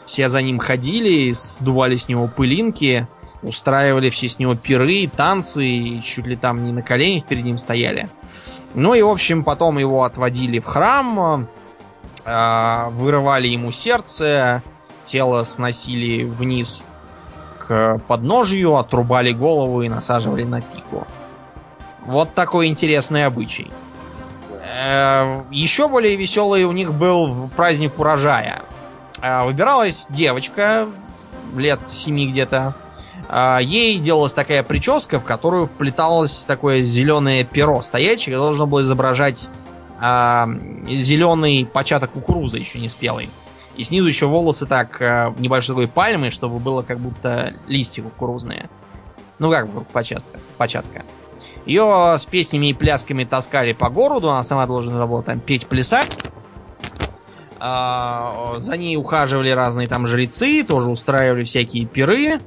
все 0.06 0.30
за 0.30 0.40
ним 0.40 0.58
ходили, 0.58 1.30
сдували 1.32 1.96
с 1.96 2.08
него 2.08 2.26
пылинки, 2.26 3.06
устраивали 3.42 4.08
все 4.08 4.30
с 4.30 4.38
него 4.38 4.54
пиры, 4.54 5.10
танцы, 5.14 5.66
и 5.66 6.02
чуть 6.02 6.26
ли 6.26 6.36
там 6.36 6.64
не 6.64 6.72
на 6.72 6.80
коленях 6.80 7.26
перед 7.26 7.44
ним 7.44 7.58
стояли. 7.58 8.08
Ну 8.72 8.94
и, 8.94 9.02
в 9.02 9.10
общем, 9.10 9.44
потом 9.44 9.76
его 9.76 10.04
отводили 10.04 10.58
в 10.58 10.64
храм, 10.64 11.46
э, 12.24 12.88
вырывали 12.92 13.48
ему 13.48 13.72
сердце, 13.72 14.62
тело 15.04 15.42
сносили 15.42 16.24
вниз 16.24 16.82
к 17.58 18.00
подножию, 18.08 18.76
отрубали 18.76 19.32
голову 19.32 19.82
и 19.82 19.90
насаживали 19.90 20.44
на 20.44 20.62
пику. 20.62 21.06
Вот 22.06 22.32
такой 22.32 22.68
интересный 22.68 23.26
обычай. 23.26 23.70
Э, 24.74 25.42
еще 25.52 25.88
более 25.88 26.16
веселый 26.16 26.64
у 26.64 26.72
них 26.72 26.92
был 26.92 27.48
праздник 27.54 27.96
урожая. 27.98 28.62
Э, 29.22 29.44
выбиралась 29.44 30.06
девочка 30.10 30.88
лет 31.54 31.86
семи 31.86 32.26
где-то, 32.28 32.74
а, 33.28 33.60
ей 33.60 33.98
делалась 33.98 34.34
такая 34.34 34.64
прическа, 34.64 35.20
в 35.20 35.24
которую 35.24 35.66
вплеталось 35.66 36.44
такое 36.44 36.82
зеленое 36.82 37.44
перо 37.44 37.80
стоячее, 37.80 38.36
должно 38.36 38.66
было 38.66 38.82
изображать 38.82 39.50
зеленый 40.00 41.64
початок 41.64 42.10
кукурузы, 42.10 42.58
еще 42.58 42.78
не 42.80 42.88
спелый. 42.88 43.30
И 43.76 43.84
снизу 43.84 44.08
еще 44.08 44.26
волосы 44.26 44.66
так 44.66 45.00
небольшой 45.38 45.76
такой 45.76 45.88
пальмы, 45.88 46.30
чтобы 46.30 46.58
было 46.58 46.82
как 46.82 46.98
будто 46.98 47.54
листья 47.68 48.02
кукурузные. 48.02 48.68
Ну 49.38 49.50
как 49.50 49.68
бы 49.68 49.82
початка. 49.84 50.40
початка. 50.58 51.04
Ее 51.66 52.14
с 52.18 52.24
песнями 52.26 52.68
и 52.68 52.74
плясками 52.74 53.24
таскали 53.24 53.72
по 53.72 53.88
городу, 53.88 54.30
она 54.30 54.42
сама 54.42 54.66
должна 54.66 55.06
была 55.06 55.22
там 55.22 55.40
петь, 55.40 55.66
плясать. 55.66 56.16
А, 57.58 58.56
за 58.58 58.76
ней 58.76 58.96
ухаживали 58.96 59.48
разные 59.48 59.88
там 59.88 60.06
жрецы, 60.06 60.62
тоже 60.64 60.90
устраивали 60.90 61.44
всякие 61.44 61.86
пиры. 61.86 62.40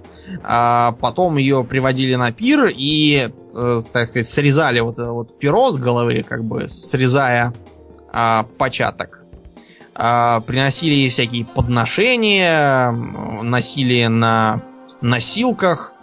А 0.44 0.92
потом 1.00 1.38
ее 1.38 1.64
приводили 1.64 2.14
на 2.16 2.32
пир 2.32 2.68
и, 2.68 3.30
э, 3.56 3.80
так 3.92 4.08
сказать, 4.08 4.28
срезали 4.28 4.82
вот, 4.82 4.98
вот 4.98 5.40
перо 5.40 5.72
с 5.72 5.78
головы, 5.78 6.24
как 6.28 6.44
бы 6.44 6.68
срезая 6.68 7.54
а, 8.12 8.46
початок. 8.58 9.24
Приносили 9.96 10.94
ей 10.94 11.10
всякие 11.10 11.44
подношения, 11.44 12.92
носили 12.92 14.06
на 14.06 14.62
носилках. 15.02 15.94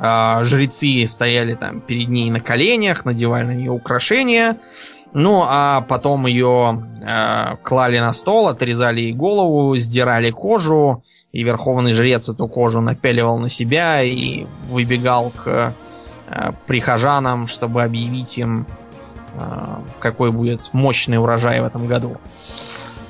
А, 0.00 0.44
жрецы 0.44 1.04
стояли 1.06 1.54
там 1.54 1.80
перед 1.80 2.08
ней 2.08 2.30
на 2.30 2.40
коленях, 2.40 3.04
надевали 3.04 3.46
на 3.46 3.54
нее 3.54 3.70
украшения. 3.70 4.58
Ну, 5.12 5.42
а 5.46 5.80
потом 5.88 6.26
ее 6.26 6.84
э, 7.02 7.56
клали 7.62 7.98
на 7.98 8.12
стол, 8.12 8.48
отрезали 8.48 9.00
ей 9.00 9.12
голову, 9.14 9.76
сдирали 9.76 10.30
кожу, 10.30 11.02
и 11.32 11.42
верховный 11.42 11.92
жрец 11.92 12.28
эту 12.28 12.46
кожу 12.46 12.80
напяливал 12.80 13.38
на 13.38 13.48
себя 13.48 14.02
и 14.02 14.46
выбегал 14.68 15.30
к 15.30 15.74
э, 16.26 16.52
прихожанам, 16.66 17.46
чтобы 17.46 17.82
объявить 17.82 18.36
им, 18.38 18.66
э, 19.34 19.76
какой 19.98 20.30
будет 20.30 20.68
мощный 20.72 21.18
урожай 21.18 21.60
в 21.60 21.64
этом 21.64 21.86
году. 21.86 22.16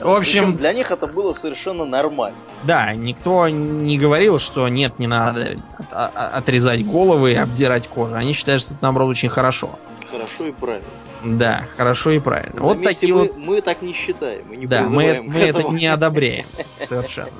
В 0.00 0.10
общем, 0.10 0.44
Причем 0.44 0.56
для 0.56 0.72
них 0.72 0.90
это 0.90 1.06
было 1.06 1.32
совершенно 1.32 1.84
нормально. 1.84 2.36
Да, 2.62 2.94
никто 2.94 3.48
не 3.48 3.98
говорил, 3.98 4.38
что 4.38 4.68
нет, 4.68 4.98
не 4.98 5.06
надо 5.06 5.58
отрезать 5.90 6.86
головы 6.86 7.32
и 7.32 7.36
обдирать 7.36 7.88
кожу. 7.88 8.14
Они 8.14 8.32
считают, 8.32 8.62
что 8.62 8.74
это 8.74 8.82
наоборот 8.82 9.10
очень 9.10 9.28
хорошо. 9.28 9.78
Хорошо 10.10 10.46
и 10.46 10.52
правильно. 10.52 10.86
Да, 11.24 11.66
хорошо 11.76 12.12
и 12.12 12.20
правильно. 12.20 12.60
Заметьте, 12.60 12.78
вот 12.78 12.84
такие 12.84 13.14
мы, 13.14 13.20
вот... 13.20 13.38
мы 13.38 13.60
так 13.60 13.82
не 13.82 13.92
считаем, 13.92 14.44
мы 14.48 14.56
не 14.56 14.66
Да, 14.66 14.82
мы, 14.82 15.20
мы 15.22 15.40
это 15.40 15.62
не 15.68 15.86
одобряем. 15.86 16.46
Совершенно. 16.78 17.30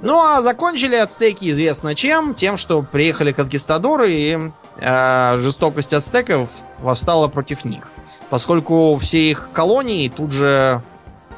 Ну 0.00 0.20
а 0.20 0.42
закончили 0.42 0.96
ацтеки 0.96 1.50
известно 1.50 1.94
чем. 1.94 2.34
Тем, 2.34 2.56
что 2.56 2.82
приехали 2.82 3.32
конкистадоры 3.32 4.12
и 4.12 4.38
э, 4.78 5.36
жестокость 5.36 5.92
ацтеков 5.92 6.50
восстала 6.80 7.28
против 7.28 7.64
них. 7.64 7.90
Поскольку 8.28 8.96
все 8.96 9.30
их 9.30 9.50
колонии 9.52 10.08
тут 10.08 10.32
же 10.32 10.82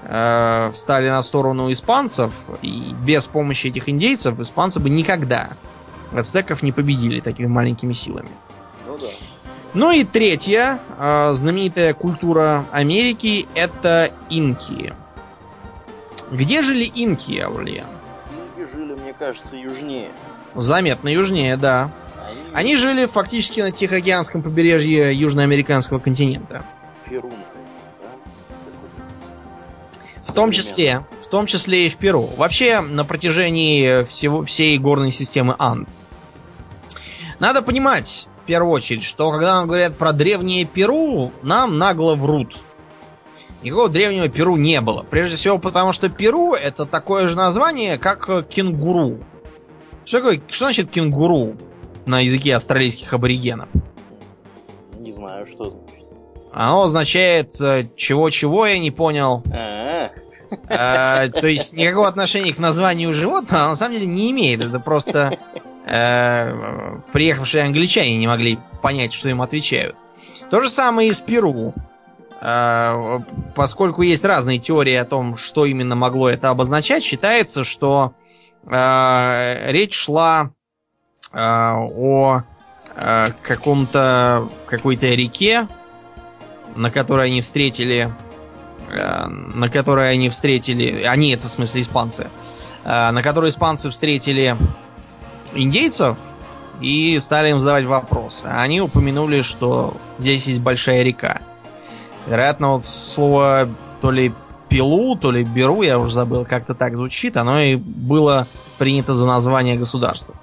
э, 0.05 0.71
встали 0.73 1.09
на 1.09 1.23
сторону 1.23 1.71
испанцев, 1.73 2.33
и 2.63 2.95
без 3.05 3.27
помощи 3.27 3.69
этих 3.69 3.89
индейцев 3.89 4.39
испанцы 4.39 4.81
бы 4.81 4.91
никогда 4.91 5.51
ацтеков 6.13 6.63
не 6.63 6.73
победили 6.73 7.21
такими 7.21 7.47
маленькими 7.47 7.93
силами. 7.93 8.29
Ну 8.87 8.97
да. 8.97 9.07
Ну 9.75 9.91
и 9.91 10.05
третья 10.05 10.79
э, 10.99 11.33
знаменитая 11.33 11.95
культура 11.95 12.67
Америки 12.71 13.49
это 13.55 14.11
инки. 14.31 14.95
Где 16.31 16.63
жили 16.63 16.85
инки, 16.85 17.39
Аурлиан? 17.39 17.87
Инки 18.57 18.73
жили, 18.73 18.95
мне 18.95 19.13
кажется, 19.13 19.57
южнее. 19.57 20.11
Заметно 20.55 21.09
южнее, 21.09 21.57
да. 21.57 21.91
Они, 22.25 22.55
Они 22.55 22.77
жили 22.77 23.07
фактически 23.07 23.61
на 23.61 23.73
Тихоокеанском 23.73 24.43
побережье 24.43 25.13
южноамериканского 25.13 25.99
континента. 25.99 26.65
Перу, 27.09 27.31
В 30.27 30.33
том 30.35 30.53
числе, 30.53 31.07
в 31.19 31.27
том 31.29 31.47
числе 31.47 31.87
и 31.87 31.89
в 31.89 31.97
Перу. 31.97 32.29
Вообще, 32.37 32.81
на 32.81 33.05
протяжении 33.05 34.05
всего, 34.05 34.45
всей 34.45 34.79
горной 34.79 35.13
системы 35.13 35.55
Анд. 35.59 35.89
Надо 37.39 37.63
понимать, 37.63 38.29
в 38.43 38.47
первую 38.47 38.73
очередь, 38.73 39.05
что 39.05 39.31
когда 39.31 39.55
нам 39.55 39.67
говорят 39.67 39.97
про 39.97 40.13
древнее 40.13 40.65
Перу, 40.65 41.33
нам 41.43 41.79
нагло 41.79 42.15
врут. 42.15 42.57
Никакого 43.63 43.89
древнего 43.89 44.29
Перу 44.29 44.57
не 44.57 44.81
было. 44.81 45.03
Прежде 45.03 45.37
всего 45.37 45.59
потому, 45.59 45.93
что 45.93 46.09
Перу 46.09 46.55
это 46.55 46.87
такое 46.87 47.29
же 47.29 47.37
название, 47.37 47.99
как 47.99 48.49
кенгуру. 48.49 49.19
Что, 50.05 50.19
такое, 50.19 50.41
что 50.49 50.67
значит 50.67 50.91
кенгуру? 50.91 51.57
на 52.07 52.21
языке 52.21 52.57
австралийских 52.57 53.13
аборигенов? 53.13 53.69
Не 54.99 55.11
знаю, 55.11 55.47
что. 55.47 55.85
Оно 56.55 56.85
означает 56.85 57.61
э, 57.61 57.89
чего-чего, 57.97 58.67
я 58.67 58.79
не 58.79 58.91
понял. 58.91 59.43
А, 59.53 60.11
Э, 60.69 61.29
То 61.29 61.47
есть 61.47 61.75
никакого 61.75 62.09
отношения 62.09 62.53
к 62.53 62.59
названию 62.59 63.13
животного 63.13 63.69
на 63.69 63.77
самом 63.77 63.95
деле 63.95 64.07
не 64.07 64.31
имеет. 64.31 64.61
Это 64.61 64.81
просто 64.81 65.39
э, 65.87 66.99
приехавшие 67.13 67.65
англичане 67.65 68.17
не 68.17 68.27
могли 68.27 68.59
понять, 68.83 69.13
что 69.13 69.29
им 69.29 69.43
отвечают. 69.43 69.97
То 70.51 70.61
же 70.61 70.69
самое 70.69 71.09
и 71.09 71.13
с 71.13 71.21
Перу. 71.21 71.75
Э, 72.41 73.21
Поскольку 73.55 74.03
есть 74.03 74.25
разные 74.25 74.59
теории 74.59 74.95
о 74.95 75.05
том, 75.05 75.37
что 75.37 75.65
именно 75.67 75.95
могло 75.95 76.29
это 76.29 76.51
обозначать, 76.51 77.03
считается, 77.03 77.65
что 77.65 78.13
э, 78.67 79.71
речь 79.73 79.95
шла 79.95 80.51
э, 81.33 81.37
о 81.39 82.43
э, 82.97 83.29
каком-то 83.43 84.49
какой-то 84.67 85.07
реке, 85.07 85.69
на 86.75 86.91
которой 86.91 87.27
они 87.27 87.41
встретили 87.41 88.11
э, 88.89 89.27
на 89.27 89.69
которой 89.69 90.11
они 90.13 90.29
встретили, 90.29 91.03
они 91.05 91.31
это 91.31 91.49
в 91.49 91.51
смысле 91.51 91.81
испанцы, 91.81 92.29
э, 92.85 93.11
на 93.11 93.23
которой 93.23 93.51
испанцы 93.51 93.91
встретили 93.91 94.57
индейцев 95.53 96.19
и 96.81 97.19
стали 97.21 97.51
им 97.51 97.59
задавать 97.59 97.85
вопросы. 97.85 98.45
Они 98.47 98.81
упомянули, 98.81 99.43
что 99.43 99.97
здесь 100.19 100.47
есть 100.47 100.61
большая 100.61 101.03
река. 101.03 101.41
Вероятно, 102.27 102.75
вот 102.75 102.85
слово 102.85 103.69
то 104.01 104.11
ли 104.11 104.35
пилу, 104.69 105.17
то 105.17 105.31
ли 105.31 105.45
беру, 105.45 105.83
я 105.83 105.99
уже 105.99 106.15
забыл, 106.15 106.45
как-то 106.45 106.75
так 106.75 106.97
звучит, 106.97 107.37
оно 107.37 107.61
и 107.61 107.77
было 107.77 108.47
принято 108.79 109.15
за 109.15 109.27
название 109.27 109.77
государства. 109.77 110.35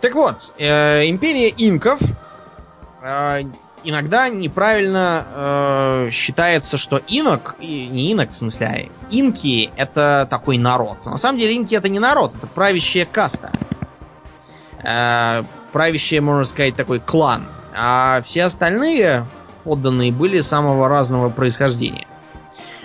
Так 0.00 0.14
вот, 0.14 0.54
э, 0.58 1.06
империя 1.06 1.52
инков 1.56 2.00
э, 3.02 3.42
иногда 3.84 4.28
неправильно 4.28 5.26
э, 5.34 6.08
считается, 6.10 6.76
что 6.78 6.98
инок, 7.08 7.56
и 7.60 7.86
не 7.86 8.12
инок 8.12 8.30
в 8.30 8.34
смысле, 8.34 8.66
а 8.66 9.14
инки 9.14 9.70
это 9.76 10.26
такой 10.30 10.58
народ. 10.58 10.98
Но 11.04 11.12
на 11.12 11.18
самом 11.18 11.38
деле 11.38 11.56
инки 11.56 11.74
это 11.74 11.88
не 11.88 11.98
народ, 11.98 12.32
это 12.36 12.46
правящая 12.46 13.06
каста. 13.06 13.52
Э, 14.82 15.44
правящая, 15.72 16.20
можно 16.20 16.44
сказать, 16.44 16.74
такой 16.76 17.00
клан. 17.00 17.46
А 17.74 18.22
все 18.22 18.44
остальные 18.44 19.26
подданные 19.64 20.12
были 20.12 20.40
самого 20.40 20.88
разного 20.88 21.28
происхождения. 21.28 22.06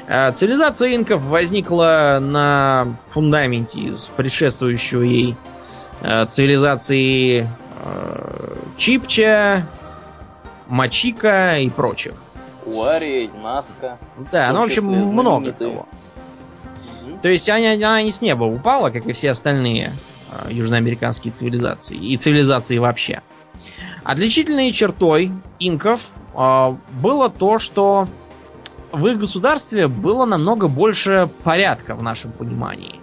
Э, 0.08 0.32
Цивилизация 0.32 0.96
инков 0.96 1.22
возникла 1.22 2.20
на 2.22 2.96
фундаменте 3.06 3.80
из 3.80 4.12
предшествующего 4.16 5.02
ей 5.02 5.36
э, 6.02 6.26
цивилизации 6.26 7.50
э, 7.84 8.56
Чипча, 8.78 9.68
Мачика 10.68 11.57
и 11.59 11.70
прочих. 11.70 12.13
Уари, 12.66 13.30
Наска. 13.43 13.99
Да, 14.32 14.51
ну, 14.51 14.61
в 14.61 14.63
общем, 14.63 14.86
много 14.86 15.51
кого. 15.51 15.88
Мгм. 17.03 17.20
То 17.20 17.30
есть 17.30 17.47
она, 17.49 17.74
она 17.74 18.01
не 18.01 18.11
с 18.11 18.22
неба 18.22 18.43
упала, 18.43 18.89
как 18.89 19.05
и 19.05 19.13
все 19.13 19.32
остальные 19.32 19.93
э, 20.32 20.51
южноамериканские 20.51 21.32
цивилизации. 21.32 21.97
И 21.97 22.18
цивилизации 22.18 22.78
вообще. 22.80 23.22
Отличительной 24.03 24.72
чертой 24.72 25.32
инков 25.59 26.11
э, 26.36 26.76
было 26.91 27.30
то, 27.30 27.59
что 27.59 28.07
в 28.91 29.07
их 29.07 29.20
государстве 29.20 29.88
было 29.88 30.26
намного 30.26 30.68
больше 30.68 31.30
порядка 31.43 31.95
в 31.95 32.01
нашем 32.01 32.32
понимании. 32.32 32.99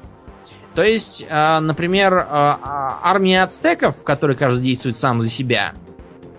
То 0.74 0.82
есть, 0.82 1.24
э, 1.28 1.58
например, 1.60 2.14
э, 2.14 2.24
а- 2.28 3.00
армия 3.02 3.42
ацтеков, 3.42 3.98
в 3.98 4.04
которой 4.04 4.36
каждый 4.36 4.62
действует 4.62 4.96
сам 4.96 5.20
за 5.20 5.28
себя, 5.28 5.72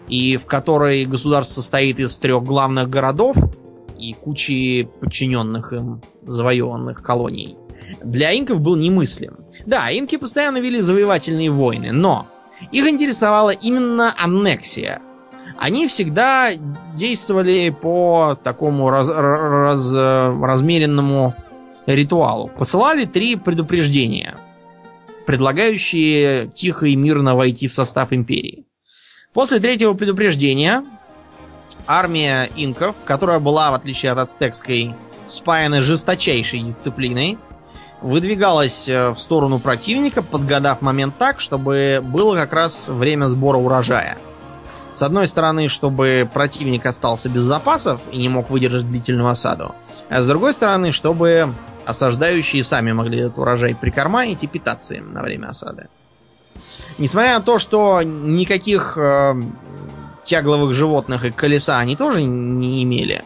и 0.07 0.37
в 0.37 0.45
которой 0.45 1.05
государство 1.05 1.61
состоит 1.61 1.99
из 1.99 2.15
трех 2.17 2.43
главных 2.43 2.89
городов 2.89 3.37
и 3.97 4.13
кучи 4.13 4.89
подчиненных 4.99 5.73
им 5.73 6.01
завоеванных 6.25 7.01
колоний, 7.01 7.57
для 8.03 8.37
инков 8.37 8.59
был 8.61 8.75
немыслим. 8.75 9.37
Да, 9.65 9.89
инки 9.91 10.17
постоянно 10.17 10.57
вели 10.57 10.81
завоевательные 10.81 11.51
войны, 11.51 11.91
но 11.91 12.27
их 12.71 12.87
интересовала 12.87 13.51
именно 13.51 14.13
аннексия. 14.17 15.01
Они 15.57 15.87
всегда 15.87 16.51
действовали 16.95 17.69
по 17.69 18.37
такому 18.43 18.89
раз- 18.89 19.09
раз- 19.09 19.93
размеренному 19.93 21.35
ритуалу. 21.85 22.49
Посылали 22.57 23.05
три 23.05 23.35
предупреждения, 23.35 24.37
предлагающие 25.25 26.47
тихо 26.47 26.87
и 26.87 26.95
мирно 26.95 27.35
войти 27.35 27.67
в 27.67 27.73
состав 27.73 28.11
империи. 28.11 28.62
После 29.33 29.59
третьего 29.59 29.93
предупреждения 29.95 30.85
армия 31.87 32.49
инков, 32.55 33.03
которая 33.03 33.39
была, 33.39 33.71
в 33.71 33.73
отличие 33.73 34.11
от 34.11 34.19
ацтекской, 34.19 34.93
спаяна 35.25 35.81
жесточайшей 35.81 36.61
дисциплиной, 36.61 37.39
выдвигалась 38.01 38.87
э, 38.87 39.09
в 39.09 39.17
сторону 39.17 39.59
противника, 39.59 40.21
подгадав 40.21 40.81
момент 40.81 41.15
так, 41.17 41.39
чтобы 41.39 42.01
было 42.03 42.35
как 42.35 42.53
раз 42.53 42.89
время 42.89 43.27
сбора 43.27 43.57
урожая. 43.57 44.17
С 44.93 45.01
одной 45.01 45.25
стороны, 45.25 45.67
чтобы 45.69 46.29
противник 46.31 46.85
остался 46.85 47.27
без 47.27 47.41
запасов 47.41 48.01
и 48.11 48.17
не 48.17 48.29
мог 48.29 48.51
выдержать 48.51 48.87
длительную 48.87 49.29
осаду, 49.29 49.73
а 50.09 50.21
с 50.21 50.27
другой 50.27 50.53
стороны, 50.53 50.91
чтобы 50.91 51.55
осаждающие 51.85 52.63
сами 52.63 52.91
могли 52.91 53.21
этот 53.21 53.39
урожай 53.39 53.73
прикарманить 53.73 54.43
и 54.43 54.47
питаться 54.47 54.93
им 54.93 55.11
на 55.11 55.23
время 55.23 55.47
осады. 55.47 55.87
Несмотря 56.97 57.35
на 57.35 57.41
то, 57.41 57.59
что 57.59 58.01
никаких 58.03 58.97
э, 58.97 59.33
тягловых 60.23 60.73
животных 60.73 61.25
и 61.25 61.31
колеса 61.31 61.79
они 61.79 61.95
тоже 61.95 62.21
не 62.21 62.83
имели, 62.83 63.23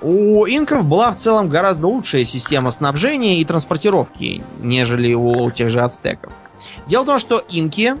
у 0.00 0.46
инков 0.46 0.84
была 0.84 1.10
в 1.10 1.16
целом 1.16 1.48
гораздо 1.48 1.86
лучшая 1.86 2.24
система 2.24 2.70
снабжения 2.70 3.40
и 3.40 3.44
транспортировки, 3.44 4.44
нежели 4.60 5.14
у 5.14 5.50
тех 5.50 5.70
же 5.70 5.80
ацтеков. 5.80 6.32
Дело 6.86 7.02
в 7.02 7.06
том, 7.06 7.18
что 7.18 7.42
инки 7.48 7.96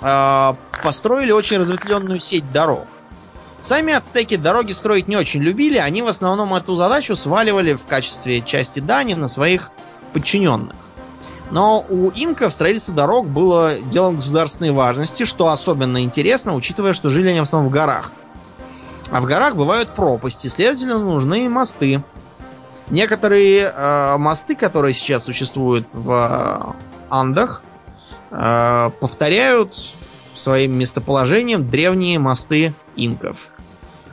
э, 0.00 0.54
построили 0.82 1.32
очень 1.32 1.58
разветвленную 1.58 2.20
сеть 2.20 2.50
дорог. 2.52 2.86
Сами 3.62 3.94
ацтеки 3.94 4.36
дороги 4.36 4.72
строить 4.72 5.08
не 5.08 5.16
очень 5.16 5.42
любили, 5.42 5.78
они 5.78 6.02
в 6.02 6.06
основном 6.06 6.52
эту 6.52 6.76
задачу 6.76 7.16
сваливали 7.16 7.72
в 7.72 7.86
качестве 7.86 8.42
части 8.42 8.80
дани 8.80 9.14
на 9.14 9.26
своих 9.26 9.70
подчиненных. 10.12 10.76
Но 11.50 11.84
у 11.88 12.10
инков 12.10 12.52
строительство 12.52 12.94
дорог 12.94 13.28
было 13.28 13.74
делом 13.78 14.16
государственной 14.16 14.72
важности, 14.72 15.24
что 15.24 15.48
особенно 15.48 16.02
интересно, 16.02 16.54
учитывая, 16.54 16.92
что 16.92 17.10
жили 17.10 17.28
они 17.28 17.40
в 17.40 17.44
основном 17.44 17.70
в 17.70 17.72
горах. 17.72 18.12
А 19.10 19.20
в 19.20 19.26
горах 19.26 19.54
бывают 19.54 19.90
пропасти, 19.90 20.48
следовательно, 20.48 20.98
нужны 20.98 21.48
мосты. 21.48 22.02
Некоторые 22.90 23.72
э, 23.74 24.16
мосты, 24.18 24.54
которые 24.54 24.92
сейчас 24.92 25.24
существуют 25.24 25.94
в 25.94 26.10
э, 26.10 26.72
Андах, 27.10 27.62
э, 28.30 28.90
повторяют 29.00 29.94
своим 30.34 30.72
местоположением 30.72 31.70
древние 31.70 32.18
мосты 32.18 32.74
инков. 32.96 33.48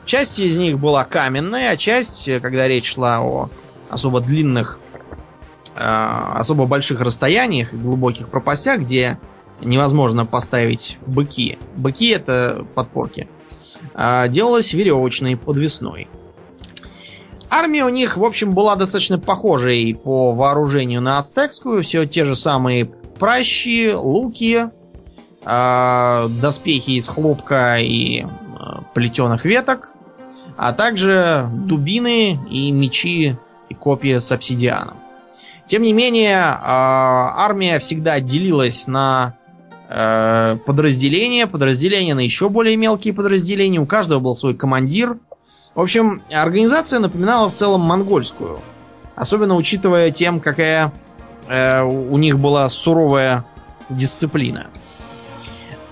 Часть 0.06 0.38
из 0.40 0.56
них 0.56 0.78
была 0.78 1.04
каменная, 1.04 1.70
а 1.70 1.76
часть, 1.76 2.28
когда 2.40 2.68
речь 2.68 2.94
шла 2.94 3.20
о 3.20 3.50
особо 3.90 4.20
длинных, 4.20 4.78
особо 5.74 6.66
больших 6.66 7.00
расстояниях 7.00 7.72
и 7.72 7.76
глубоких 7.76 8.28
пропастях, 8.28 8.80
где 8.80 9.18
невозможно 9.60 10.26
поставить 10.26 10.98
быки. 11.06 11.58
Быки 11.76 12.08
это 12.08 12.66
подпорки. 12.74 13.28
а, 13.94 14.28
делалась 14.28 14.72
веревочной, 14.72 15.36
подвесной. 15.36 16.08
Армия 17.48 17.84
у 17.84 17.90
них, 17.90 18.16
в 18.16 18.24
общем, 18.24 18.52
была 18.52 18.76
достаточно 18.76 19.18
похожей 19.18 19.94
по 19.94 20.32
вооружению 20.32 21.00
на 21.00 21.18
ацтекскую. 21.18 21.82
Все 21.82 22.06
те 22.06 22.24
же 22.24 22.34
самые 22.34 22.86
пращи, 22.86 23.92
луки, 23.94 24.70
а, 25.44 26.28
доспехи 26.40 26.92
из 26.92 27.08
хлопка 27.08 27.78
и 27.78 28.26
плетеных 28.94 29.44
веток, 29.44 29.92
а 30.56 30.72
также 30.72 31.48
дубины 31.52 32.38
и 32.50 32.70
мечи 32.70 33.36
и 33.68 33.74
копья 33.74 34.18
с 34.18 34.32
обсидианом. 34.32 35.01
Тем 35.66 35.82
не 35.82 35.92
менее, 35.92 36.38
а, 36.40 37.34
армия 37.36 37.78
всегда 37.78 38.20
делилась 38.20 38.86
на 38.86 39.36
э, 39.88 40.56
подразделения, 40.66 41.46
подразделения 41.46 42.14
на 42.14 42.20
еще 42.20 42.48
более 42.48 42.76
мелкие 42.76 43.14
подразделения. 43.14 43.78
У 43.78 43.86
каждого 43.86 44.20
был 44.20 44.34
свой 44.34 44.54
командир. 44.54 45.18
В 45.74 45.80
общем, 45.80 46.22
организация 46.30 47.00
напоминала 47.00 47.48
в 47.48 47.54
целом 47.54 47.82
монгольскую. 47.82 48.60
Особенно 49.14 49.56
учитывая 49.56 50.10
тем, 50.10 50.40
какая 50.40 50.92
э, 51.48 51.82
у 51.82 52.16
них 52.18 52.38
была 52.38 52.68
суровая 52.68 53.44
дисциплина. 53.88 54.66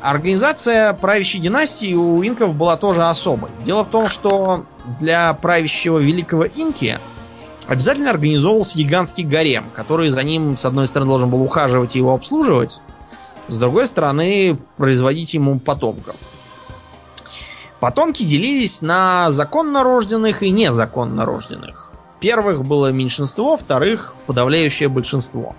Организация 0.01 0.95
правящей 0.95 1.41
династии 1.41 1.93
у 1.95 2.25
инков 2.25 2.55
была 2.55 2.77
тоже 2.79 3.05
особой. 3.05 3.51
Дело 3.65 3.85
в 3.85 3.89
том, 3.89 4.09
что 4.09 4.65
для 4.99 5.35
правящего 5.35 5.99
великого 5.99 6.45
инки 6.45 6.99
обязательно 7.71 8.11
организовывался 8.11 8.77
гигантский 8.77 9.23
гарем, 9.23 9.71
который 9.73 10.11
за 10.11 10.25
ним, 10.25 10.57
с 10.57 10.65
одной 10.65 10.89
стороны, 10.89 11.09
должен 11.09 11.31
был 11.31 11.41
ухаживать 11.41 11.95
и 11.95 11.99
его 11.99 12.13
обслуживать, 12.13 12.81
С 13.47 13.59
другой 13.59 13.87
стороны, 13.87 14.59
производить 14.77 15.35
ему 15.35 15.59
потомков. 15.61 16.17
Потомки 17.79 18.25
делились 18.25 18.83
на 18.83 19.31
законно 19.31 19.85
рожденных 19.85 20.43
и 20.43 20.51
незаконно 20.51 21.25
рожденных. 21.25 21.93
Первых 22.21 22.65
было 22.65 22.93
меньшинство, 22.93 23.57
вторых 23.57 24.15
подавляющее 24.27 24.89
большинство. 24.89 25.55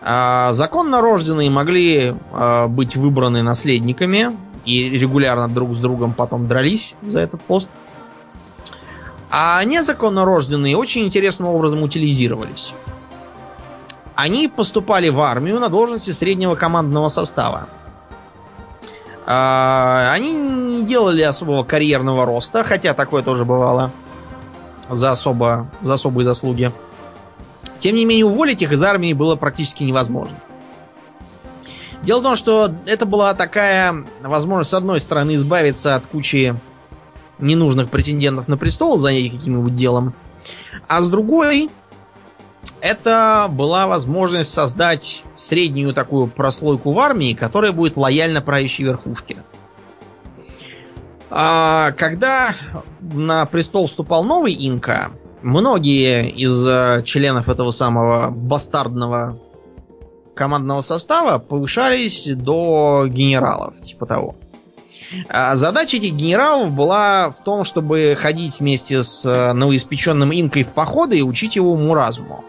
А 0.00 0.52
законно 0.52 1.00
рожденные 1.00 1.50
могли 1.50 2.14
а, 2.32 2.68
быть 2.68 2.96
выбраны 2.96 3.42
наследниками 3.42 4.36
и 4.64 4.88
регулярно 4.88 5.48
друг 5.48 5.74
с 5.74 5.78
другом 5.78 6.14
потом 6.14 6.46
дрались 6.46 6.94
за 7.02 7.18
этот 7.18 7.42
пост. 7.42 7.68
Незаконно 9.64 10.26
рожденные 10.26 10.76
очень 10.76 11.06
интересным 11.06 11.48
образом 11.48 11.82
утилизировались. 11.82 12.74
Они 14.14 14.46
поступали 14.46 15.08
в 15.08 15.20
армию 15.20 15.58
на 15.58 15.70
должности 15.70 16.10
среднего 16.10 16.54
командного 16.54 17.08
состава. 17.08 17.68
А, 19.24 20.10
они 20.12 20.34
не 20.34 20.84
делали 20.84 21.22
особого 21.22 21.64
карьерного 21.64 22.26
роста, 22.26 22.62
хотя 22.62 22.92
такое 22.92 23.22
тоже 23.22 23.46
бывало 23.46 23.90
за, 24.90 25.12
особо, 25.12 25.68
за 25.80 25.94
особые 25.94 26.24
заслуги. 26.24 26.70
Тем 27.78 27.96
не 27.96 28.04
менее, 28.04 28.26
уволить 28.26 28.60
их 28.60 28.72
из 28.72 28.82
армии 28.82 29.12
было 29.12 29.36
практически 29.36 29.82
невозможно. 29.82 30.36
Дело 32.02 32.20
в 32.20 32.22
том, 32.22 32.36
что 32.36 32.74
это 32.84 33.06
была 33.06 33.32
такая 33.32 34.04
возможность, 34.20 34.70
с 34.70 34.74
одной 34.74 35.00
стороны, 35.00 35.36
избавиться 35.36 35.94
от 35.94 36.06
кучи 36.06 36.54
ненужных 37.42 37.90
претендентов 37.90 38.48
на 38.48 38.56
престол, 38.56 38.96
занять 38.96 39.32
каким-нибудь 39.32 39.74
делом, 39.74 40.14
а 40.88 41.02
с 41.02 41.08
другой, 41.08 41.70
это 42.80 43.48
была 43.50 43.86
возможность 43.86 44.50
создать 44.50 45.24
среднюю 45.34 45.92
такую 45.94 46.26
прослойку 46.26 46.92
в 46.92 46.98
армии, 46.98 47.34
которая 47.34 47.72
будет 47.72 47.96
лояльна 47.96 48.40
правящей 48.40 48.86
верхушке. 48.86 49.36
А 51.30 51.92
когда 51.92 52.54
на 53.00 53.46
престол 53.46 53.86
вступал 53.86 54.24
новый 54.24 54.52
инка, 54.52 55.12
многие 55.40 56.28
из 56.28 56.66
э, 56.66 57.02
членов 57.04 57.48
этого 57.48 57.70
самого 57.70 58.30
бастардного 58.30 59.38
командного 60.34 60.82
состава 60.82 61.38
повышались 61.38 62.26
до 62.26 63.06
генералов, 63.08 63.80
типа 63.82 64.06
того. 64.06 64.36
А 65.28 65.56
задача 65.56 65.96
этих 65.96 66.12
генералов 66.12 66.72
была 66.72 67.30
в 67.30 67.42
том, 67.42 67.64
чтобы 67.64 68.16
ходить 68.18 68.60
вместе 68.60 69.02
с 69.02 69.24
э, 69.26 69.52
новоиспеченным 69.52 70.32
инкой 70.32 70.64
в 70.64 70.74
походы 70.74 71.18
и 71.18 71.22
учить 71.22 71.56
его 71.56 71.72
уму-разуму. 71.72 72.44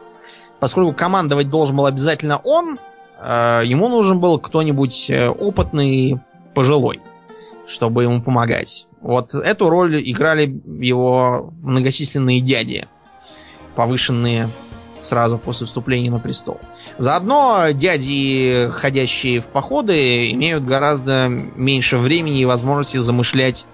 Поскольку 0.59 0.93
командовать 0.93 1.49
должен 1.49 1.75
был 1.75 1.85
обязательно 1.85 2.37
он, 2.37 2.79
э, 3.19 3.61
ему 3.65 3.89
нужен 3.89 4.19
был 4.19 4.39
кто-нибудь 4.39 5.09
э, 5.09 5.29
опытный, 5.29 6.19
пожилой, 6.53 7.01
чтобы 7.67 8.03
ему 8.03 8.21
помогать. 8.21 8.87
Вот 9.01 9.33
эту 9.33 9.69
роль 9.69 10.01
играли 10.09 10.61
его 10.79 11.51
многочисленные 11.61 12.39
дяди, 12.41 12.87
повышенные 13.75 14.49
сразу 15.03 15.37
после 15.37 15.67
вступления 15.67 16.11
на 16.11 16.19
престол. 16.19 16.59
Заодно 16.97 17.67
дяди, 17.73 18.69
ходящие 18.71 19.41
в 19.41 19.49
походы, 19.49 20.31
имеют 20.31 20.65
гораздо 20.65 21.27
меньше 21.29 21.97
времени 21.97 22.41
и 22.41 22.45
возможности 22.45 22.97
замышлять 22.97 23.65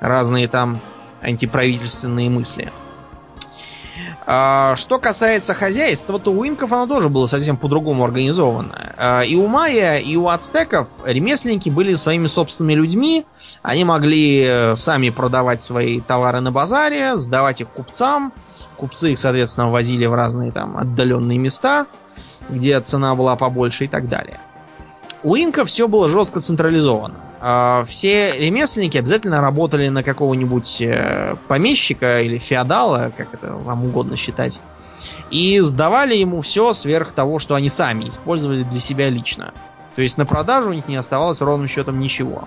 разные 0.00 0.48
там 0.48 0.80
антиправительственные 1.22 2.28
мысли. 2.28 2.72
А, 4.26 4.74
что 4.76 4.98
касается 4.98 5.54
хозяйства, 5.54 6.18
то 6.18 6.32
у 6.32 6.46
инков 6.46 6.72
оно 6.72 6.86
тоже 6.86 7.08
было 7.08 7.26
совсем 7.26 7.56
по-другому 7.56 8.04
организовано. 8.04 8.94
А, 8.96 9.22
и 9.22 9.34
у 9.34 9.46
майя, 9.46 9.96
и 9.96 10.16
у 10.16 10.28
ацтеков 10.28 10.88
ремесленники 11.04 11.70
были 11.70 11.94
своими 11.94 12.26
собственными 12.26 12.74
людьми. 12.74 13.26
Они 13.62 13.84
могли 13.84 14.44
э, 14.46 14.76
сами 14.76 15.10
продавать 15.10 15.62
свои 15.62 16.00
товары 16.00 16.40
на 16.40 16.52
базаре, 16.52 17.16
сдавать 17.16 17.60
их 17.60 17.68
купцам. 17.68 18.32
Купцы 18.76 19.12
их, 19.12 19.18
соответственно, 19.18 19.70
возили 19.70 20.06
в 20.06 20.14
разные 20.14 20.52
там 20.52 20.76
отдаленные 20.76 21.38
места, 21.38 21.86
где 22.48 22.80
цена 22.80 23.14
была 23.14 23.36
побольше 23.36 23.84
и 23.84 23.88
так 23.88 24.08
далее. 24.08 24.40
У 25.22 25.36
инков 25.36 25.68
все 25.68 25.86
было 25.86 26.08
жестко 26.08 26.40
централизовано. 26.40 27.14
А, 27.44 27.84
все 27.88 28.38
ремесленники 28.38 28.96
обязательно 28.96 29.40
работали 29.40 29.88
на 29.88 30.04
какого-нибудь 30.04 30.80
э, 30.80 31.34
помещика 31.48 32.22
или 32.22 32.38
феодала, 32.38 33.12
как 33.16 33.34
это 33.34 33.54
вам 33.54 33.84
угодно 33.84 34.16
считать, 34.16 34.60
и 35.32 35.58
сдавали 35.58 36.14
ему 36.14 36.40
все 36.40 36.72
сверх 36.72 37.10
того, 37.10 37.40
что 37.40 37.56
они 37.56 37.68
сами 37.68 38.08
использовали 38.08 38.62
для 38.62 38.78
себя 38.78 39.10
лично. 39.10 39.52
То 39.96 40.02
есть 40.02 40.18
на 40.18 40.24
продажу 40.24 40.70
у 40.70 40.72
них 40.72 40.86
не 40.86 40.94
оставалось 40.94 41.40
ровным 41.40 41.66
счетом 41.66 41.98
ничего. 41.98 42.46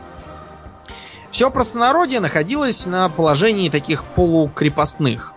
Все 1.30 1.52
простонародье 1.52 2.22
находилось 2.22 2.86
на 2.86 3.10
положении 3.10 3.68
таких 3.68 4.06
полукрепостных. 4.06 5.34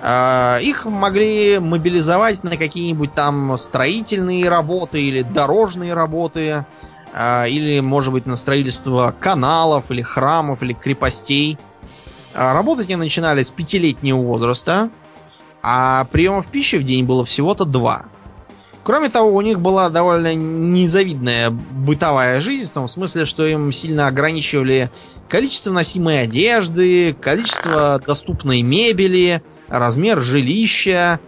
А, 0.00 0.58
их 0.60 0.86
могли 0.86 1.60
мобилизовать 1.60 2.42
на 2.42 2.56
какие-нибудь 2.56 3.14
там 3.14 3.56
строительные 3.58 4.48
работы 4.48 5.00
или 5.00 5.22
дорожные 5.22 5.94
работы, 5.94 6.66
или, 7.14 7.80
может 7.80 8.12
быть, 8.12 8.26
на 8.26 8.36
строительство 8.36 9.14
каналов, 9.18 9.90
или 9.90 10.02
храмов, 10.02 10.62
или 10.62 10.72
крепостей. 10.72 11.58
А, 12.34 12.52
работать 12.54 12.86
они 12.86 12.96
начинали 12.96 13.42
с 13.42 13.50
пятилетнего 13.50 14.20
возраста, 14.20 14.90
а 15.62 16.04
приемов 16.12 16.46
пищи 16.46 16.76
в 16.76 16.84
день 16.84 17.04
было 17.04 17.24
всего-то 17.24 17.64
два. 17.64 18.06
Кроме 18.84 19.10
того, 19.10 19.34
у 19.34 19.40
них 19.42 19.60
была 19.60 19.90
довольно 19.90 20.34
незавидная 20.34 21.50
бытовая 21.50 22.40
жизнь, 22.40 22.68
в 22.68 22.72
том 22.72 22.88
смысле, 22.88 23.26
что 23.26 23.44
им 23.46 23.70
сильно 23.70 24.06
ограничивали 24.06 24.90
количество 25.28 25.72
носимой 25.72 26.22
одежды, 26.22 27.12
количество 27.12 28.00
доступной 28.06 28.62
мебели, 28.62 29.42
размер 29.68 30.22
жилища. 30.22 31.20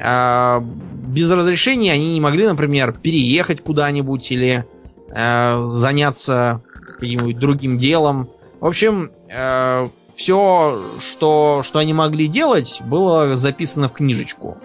А, 0.00 0.60
без 0.60 1.30
разрешения 1.30 1.92
они 1.92 2.14
не 2.14 2.20
могли, 2.20 2.46
например, 2.46 2.92
переехать 2.92 3.62
куда-нибудь 3.62 4.32
или 4.32 4.66
заняться 5.08 6.62
каким-нибудь 6.98 7.38
другим 7.38 7.78
делом. 7.78 8.28
В 8.60 8.66
общем, 8.66 9.12
э, 9.28 9.88
все, 10.14 10.80
что, 10.98 11.62
что 11.62 11.78
они 11.78 11.92
могли 11.92 12.28
делать, 12.28 12.80
было 12.84 13.36
записано 13.36 13.88
в 13.88 13.92
книжечку. 13.92 14.56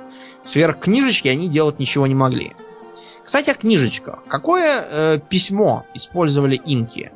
Сверх 0.44 0.80
книжечки 0.80 1.28
они 1.28 1.50
делать 1.50 1.80
ничего 1.80 2.08
не 2.08 2.16
могли. 2.16 2.54
Кстати, 3.24 3.50
о 3.50 3.54
книжечках. 3.54 4.24
Какое 4.28 4.84
э, 4.90 5.20
письмо 5.30 5.86
использовали 5.94 6.60
инки? 6.66 7.12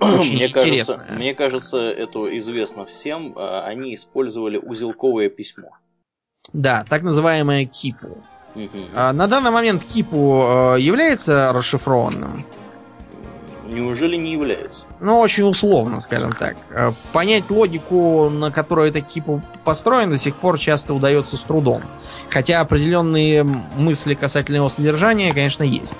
Очень 0.00 0.36
мне. 0.36 0.48
Кажется, 0.48 1.06
мне 1.10 1.34
кажется, 1.34 1.78
это 1.78 2.36
известно 2.36 2.84
всем. 2.84 3.32
Э, 3.38 3.60
они 3.60 3.94
использовали 3.94 4.58
узелковое 4.58 5.28
письмо. 5.28 5.70
Да, 6.52 6.84
так 6.88 7.02
называемое 7.02 7.66
кипу. 7.66 8.18
Угу. 8.56 9.12
На 9.12 9.26
данный 9.26 9.50
момент 9.50 9.84
кипу 9.84 10.74
э, 10.76 10.80
является 10.80 11.52
расшифрованным. 11.52 12.44
Неужели 13.68 14.16
не 14.16 14.32
является? 14.32 14.84
Ну, 15.00 15.18
очень 15.18 15.44
условно, 15.44 16.00
скажем 16.00 16.32
так. 16.32 16.56
Э, 16.70 16.92
понять 17.12 17.50
логику, 17.50 18.30
на 18.30 18.50
которой 18.50 18.88
эта 18.88 19.02
кипа 19.02 19.42
построена, 19.64 20.12
до 20.12 20.18
сих 20.18 20.36
пор 20.36 20.58
часто 20.58 20.94
удается 20.94 21.36
с 21.36 21.42
трудом. 21.42 21.82
Хотя 22.30 22.60
определенные 22.60 23.44
мысли 23.76 24.14
касательно 24.14 24.56
его 24.56 24.70
содержания, 24.70 25.32
конечно, 25.34 25.62
есть. 25.62 25.98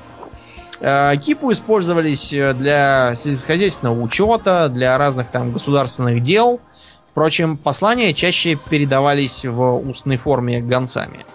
Э, 0.81 1.15
кипу 1.19 1.53
использовались 1.53 2.31
для 2.31 3.15
сельскохозяйственного 3.17 4.01
учета, 4.01 4.71
для 4.71 4.97
разных 4.97 5.29
там 5.31 5.53
государственных 5.53 6.23
дел. 6.23 6.61
Впрочем, 7.05 7.59
послания 7.59 8.15
чаще 8.15 8.55
передавались 8.55 9.45
в 9.45 9.77
устной 9.89 10.17
форме 10.17 10.63
гонцами. 10.63 11.27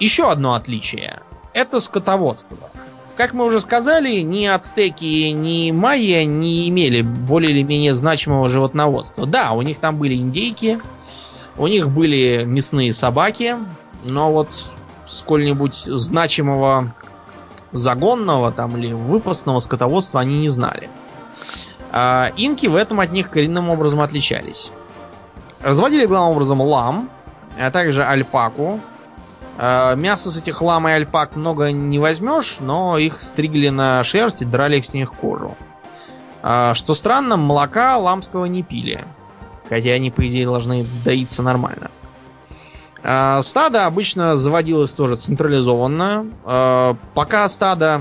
Еще 0.00 0.30
одно 0.30 0.54
отличие– 0.54 1.20
это 1.52 1.78
скотоводство. 1.78 2.70
Как 3.18 3.34
мы 3.34 3.44
уже 3.44 3.60
сказали, 3.60 4.20
ни 4.20 4.46
ацтеки, 4.46 5.28
ни 5.28 5.70
майя 5.72 6.24
не 6.24 6.70
имели 6.70 7.02
более 7.02 7.50
или 7.50 7.62
менее 7.62 7.92
значимого 7.92 8.48
животноводства. 8.48 9.26
Да, 9.26 9.52
у 9.52 9.60
них 9.60 9.78
там 9.78 9.98
были 9.98 10.14
индейки, 10.14 10.80
у 11.58 11.66
них 11.66 11.90
были 11.90 12.44
мясные 12.46 12.94
собаки, 12.94 13.58
но 14.04 14.32
вот 14.32 14.72
сколь-нибудь 15.06 15.74
значимого 15.74 16.94
загонного 17.72 18.52
там 18.52 18.78
или 18.78 18.94
выпасного 18.94 19.58
скотоводства 19.58 20.20
они 20.20 20.40
не 20.40 20.48
знали. 20.48 20.88
А 21.92 22.32
инки 22.38 22.68
в 22.68 22.74
этом 22.74 23.00
от 23.00 23.12
них 23.12 23.28
коренным 23.28 23.68
образом 23.68 24.00
отличались. 24.00 24.72
Разводили 25.60 26.06
главным 26.06 26.32
образом 26.32 26.62
лам, 26.62 27.10
а 27.60 27.70
также 27.70 28.02
альпаку, 28.02 28.80
мясо 29.60 30.30
с 30.30 30.38
этих 30.38 30.62
лам 30.62 30.88
и 30.88 30.92
альпак 30.92 31.36
много 31.36 31.70
не 31.70 31.98
возьмешь, 31.98 32.58
но 32.60 32.96
их 32.96 33.20
стригли 33.20 33.68
на 33.68 34.02
шерсть 34.04 34.40
и 34.40 34.46
драли 34.46 34.80
с 34.80 34.94
них 34.94 35.12
кожу. 35.12 35.56
Э, 36.42 36.72
что 36.74 36.94
странно, 36.94 37.36
молока 37.36 37.96
ламского 37.98 38.46
не 38.46 38.62
пили. 38.62 39.04
Хотя 39.68 39.90
они, 39.90 40.10
по 40.10 40.26
идее, 40.26 40.46
должны 40.46 40.86
доиться 41.04 41.42
нормально. 41.42 41.90
Э, 43.02 43.40
стадо 43.42 43.86
обычно 43.86 44.36
заводилось 44.36 44.92
тоже 44.92 45.16
централизованно. 45.16 46.96
Пока 47.14 47.48
стадо 47.48 48.00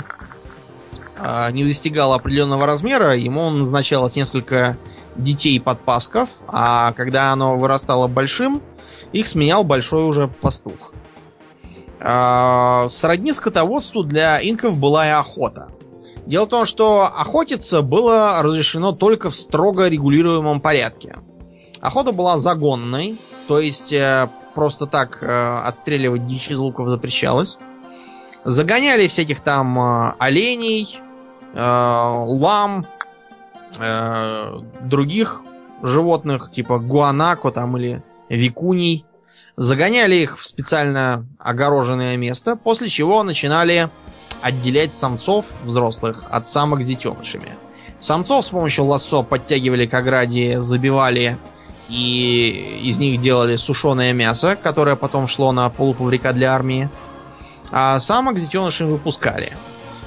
э, 1.17 1.51
не 1.51 1.63
достигало 1.63 2.15
определенного 2.15 2.65
размера, 2.65 3.15
ему 3.15 3.49
назначалось 3.49 4.15
несколько 4.15 4.77
детей-подпасков, 5.15 6.29
а 6.47 6.93
когда 6.93 7.33
оно 7.33 7.57
вырастало 7.57 8.07
большим, 8.07 8.61
их 9.11 9.27
сменял 9.27 9.63
большой 9.63 10.03
уже 10.03 10.27
пастух. 10.27 10.93
Э, 11.99 12.87
сродни 12.89 13.33
скотоводству 13.33 14.03
для 14.03 14.39
инков 14.41 14.77
была 14.77 15.07
и 15.07 15.11
охота. 15.11 15.69
Дело 16.25 16.45
в 16.45 16.49
том, 16.49 16.65
что 16.65 17.05
охотиться 17.05 17.81
было 17.81 18.41
разрешено 18.43 18.91
только 18.91 19.29
в 19.29 19.35
строго 19.35 19.87
регулируемом 19.87 20.61
порядке. 20.61 21.15
Охота 21.81 22.11
была 22.11 22.37
загонной, 22.37 23.17
то 23.47 23.59
есть 23.59 23.91
э, 23.93 24.29
просто 24.53 24.85
так 24.85 25.23
э, 25.23 25.59
отстреливать 25.65 26.27
дичь 26.27 26.51
из 26.51 26.59
луков 26.59 26.89
запрещалось. 26.89 27.57
Загоняли 28.43 29.07
всяких 29.07 29.39
там 29.39 29.79
э, 29.79 30.13
оленей, 30.19 30.99
лам, 31.55 32.85
других 34.81 35.41
животных, 35.81 36.51
типа 36.51 36.77
гуанако 36.77 37.49
там 37.49 37.75
или 37.75 38.03
викуний. 38.29 39.03
Загоняли 39.59 40.15
их 40.15 40.39
в 40.39 40.45
специально 40.47 41.25
огороженное 41.37 42.15
место, 42.15 42.55
после 42.55 42.87
чего 42.87 43.23
начинали 43.23 43.89
отделять 44.41 44.93
самцов 44.93 45.51
взрослых 45.63 46.23
от 46.29 46.47
самок 46.47 46.81
с 46.81 46.85
детенышами. 46.85 47.57
Самцов 47.99 48.45
с 48.45 48.49
помощью 48.49 48.85
лассо 48.85 49.21
подтягивали 49.21 49.85
к 49.85 49.93
ограде, 49.93 50.61
забивали 50.61 51.37
и 51.89 52.79
из 52.85 52.99
них 52.99 53.19
делали 53.19 53.57
сушеное 53.57 54.13
мясо, 54.13 54.55
которое 54.55 54.95
потом 54.95 55.27
шло 55.27 55.51
на 55.51 55.69
полуфабрикат 55.69 56.35
для 56.35 56.55
армии. 56.55 56.89
А 57.69 57.99
самок 57.99 58.39
с 58.39 58.43
детенышами 58.43 58.91
выпускали. 58.91 59.51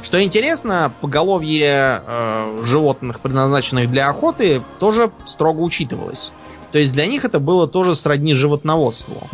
Что 0.02 0.22
интересно, 0.24 0.94
поголовье 1.02 2.02
э, 2.06 2.62
животных, 2.64 3.20
предназначенных 3.20 3.90
для 3.90 4.08
охоты, 4.08 4.62
тоже 4.78 5.12
строго 5.26 5.60
учитывалось. 5.60 6.32
То 6.72 6.78
есть 6.78 6.94
для 6.94 7.06
них 7.06 7.24
это 7.24 7.38
было 7.38 7.68
тоже 7.68 7.94
сродни 7.94 8.32
животноводству. 8.32 9.28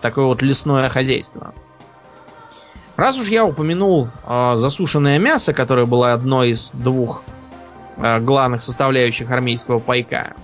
Такое 0.00 0.24
вот 0.24 0.42
лесное 0.42 0.88
хозяйство. 0.88 1.54
Раз 2.96 3.16
уж 3.16 3.28
я 3.28 3.46
упомянул 3.46 4.08
э, 4.26 4.56
засушенное 4.56 5.18
мясо, 5.18 5.54
которое 5.54 5.86
было 5.86 6.12
одной 6.12 6.50
из 6.50 6.70
двух 6.74 7.22
э, 7.96 8.18
главных 8.20 8.60
составляющих 8.60 9.30
армейского 9.30 9.78
пайка, 9.78 10.34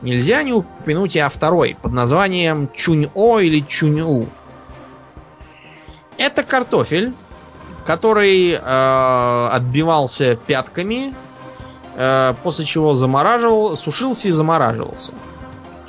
нельзя 0.00 0.42
не 0.42 0.52
упомянуть 0.52 1.16
и 1.16 1.18
о 1.18 1.28
второй, 1.28 1.76
под 1.82 1.92
названием 1.92 2.70
чунь-о 2.74 3.40
или 3.40 3.60
чунь-у. 3.60 4.26
Это 6.16 6.42
картофель, 6.44 7.12
который 7.84 8.52
э, 8.52 9.48
отбивался 9.52 10.36
пятками, 10.36 11.14
э, 11.96 12.34
после 12.42 12.64
чего 12.64 12.94
замораживал, 12.94 13.76
сушился 13.76 14.28
и 14.28 14.30
замораживался. 14.30 15.12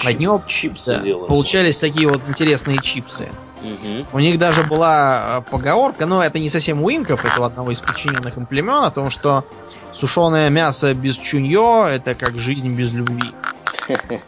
От 0.06 0.20
него 0.20 0.42
чипсы 0.48 0.96
да, 0.96 1.00
делали. 1.00 1.28
получались 1.28 1.80
такие 1.80 2.08
вот 2.08 2.22
интересные 2.28 2.78
чипсы. 2.80 3.30
Мгм. 3.62 4.08
У 4.14 4.20
них 4.20 4.40
даже 4.40 4.64
была 4.64 5.44
э, 5.46 5.52
поговорка, 5.52 6.06
но 6.06 6.24
это 6.24 6.40
не 6.40 6.50
совсем 6.50 6.82
у 6.82 6.90
инков, 6.90 7.26
это 7.26 7.42
у 7.42 7.44
одного 7.44 7.72
из 7.72 7.82
подчиненных 7.82 8.38
им 8.38 8.46
племен, 8.46 8.84
о 8.84 8.92
том, 8.92 9.10
что 9.10 9.44
сушеное 9.92 10.50
мясо 10.50 10.94
без 10.94 11.18
чуньё 11.18 11.86
это 11.86 12.16
как 12.16 12.38
жизнь 12.38 12.74
без 12.74 12.94
любви. 12.94 13.32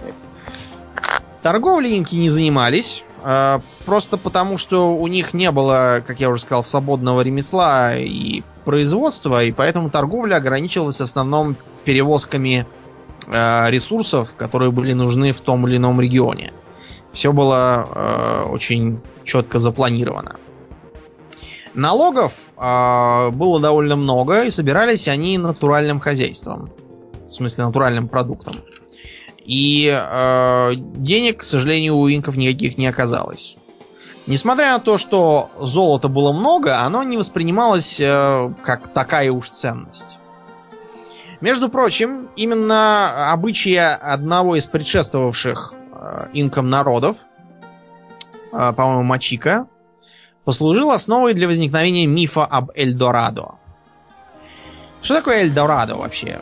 Торговлей 1.42 1.98
инки 1.98 2.16
не 2.16 2.30
занимались, 2.30 3.06
э, 3.24 3.60
просто 3.86 4.18
потому 4.18 4.58
что 4.58 4.96
у 4.96 5.08
них 5.08 5.34
не 5.34 5.50
было, 5.52 6.04
как 6.06 6.20
я 6.20 6.30
уже 6.30 6.42
сказал, 6.42 6.62
свободного 6.62 7.22
ремесла 7.22 7.96
и 7.96 8.44
производства, 8.66 9.44
и 9.44 9.52
поэтому 9.52 9.90
торговля 9.90 10.36
ограничивалась 10.36 10.98
в 10.98 11.04
основном 11.04 11.56
перевозками 11.84 12.68
ресурсов, 13.28 14.34
которые 14.36 14.72
были 14.72 14.94
нужны 14.94 15.32
в 15.32 15.42
том 15.42 15.68
или 15.68 15.78
ином 15.78 16.02
регионе. 16.02 16.54
Все 17.12 17.34
было 17.34 17.88
э, 17.94 18.44
очень 18.50 19.02
четко 19.24 19.60
запланировано. 19.60 20.38
Налогов 21.74 22.52
э, 22.58 23.30
было 23.32 23.60
довольно 23.60 23.96
много, 23.96 24.44
и 24.44 24.50
собирались 24.50 25.08
они 25.08 25.38
натуральным 25.38 26.00
хозяйством. 26.00 26.70
В 27.30 27.34
смысле, 27.34 27.66
натуральным 27.66 28.08
продуктом. 28.08 28.56
И 29.46 29.90
э, 29.92 30.72
денег, 30.76 31.40
к 31.40 31.44
сожалению, 31.44 31.98
у 31.98 32.10
инков 32.10 32.38
никаких 32.38 32.78
не 32.78 32.88
оказалось. 32.88 33.58
Несмотря 34.28 34.74
на 34.74 34.80
то, 34.80 34.98
что 34.98 35.50
золота 35.60 36.08
было 36.08 36.32
много, 36.32 36.80
оно 36.82 37.04
не 37.04 37.18
воспринималось 37.18 38.00
э, 38.00 38.54
как 38.64 38.94
такая 38.94 39.32
уж 39.32 39.50
ценность. 39.50 40.20
Между 41.42 41.70
прочим, 41.70 42.30
именно 42.36 43.32
обычаи 43.34 43.76
одного 43.76 44.56
из 44.56 44.68
предшествовавших 44.68 45.74
э, 45.92 46.28
инкам 46.34 46.70
народов, 46.70 47.18
э, 48.54 48.74
по-моему, 48.74 49.04
Мачика, 49.04 49.66
послужил 50.46 50.92
основой 50.92 51.34
для 51.34 51.48
возникновения 51.48 52.06
мифа 52.06 52.46
об 52.46 52.70
Эльдорадо. 52.76 53.56
Что 55.02 55.16
такое 55.16 55.42
Эльдорадо 55.42 55.96
вообще? 55.96 56.40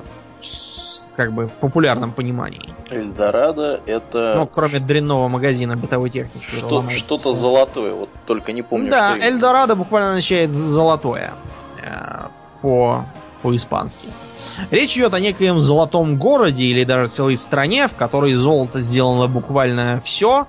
Как 1.15 1.31
бы 1.33 1.47
в 1.47 1.59
популярном 1.59 2.11
понимании. 2.11 2.73
Эльдорадо 2.89 3.79
это 3.85 4.35
Ну, 4.37 4.47
кроме 4.47 4.79
дрянного 4.79 5.27
магазина 5.29 5.77
бытовой 5.77 6.09
техники. 6.09 6.45
что, 6.45 6.89
что-то 6.89 7.33
золотое, 7.33 7.93
вот 7.93 8.09
только 8.25 8.51
не 8.51 8.63
помню, 8.63 8.91
Да. 8.91 9.17
Эльдорадо 9.17 9.75
буквально 9.75 10.09
означает 10.09 10.51
золотое 10.51 11.33
э, 11.81 12.27
по, 12.61 13.05
по-испански. 13.41 14.07
Речь 14.71 14.95
идет 14.97 15.13
о 15.13 15.19
некоем 15.19 15.59
золотом 15.59 16.17
городе 16.17 16.65
или 16.65 16.83
даже 16.83 17.07
целой 17.07 17.37
стране, 17.37 17.87
в 17.87 17.95
которой 17.95 18.33
золото 18.33 18.81
сделано 18.81 19.27
буквально 19.27 20.01
все, 20.03 20.47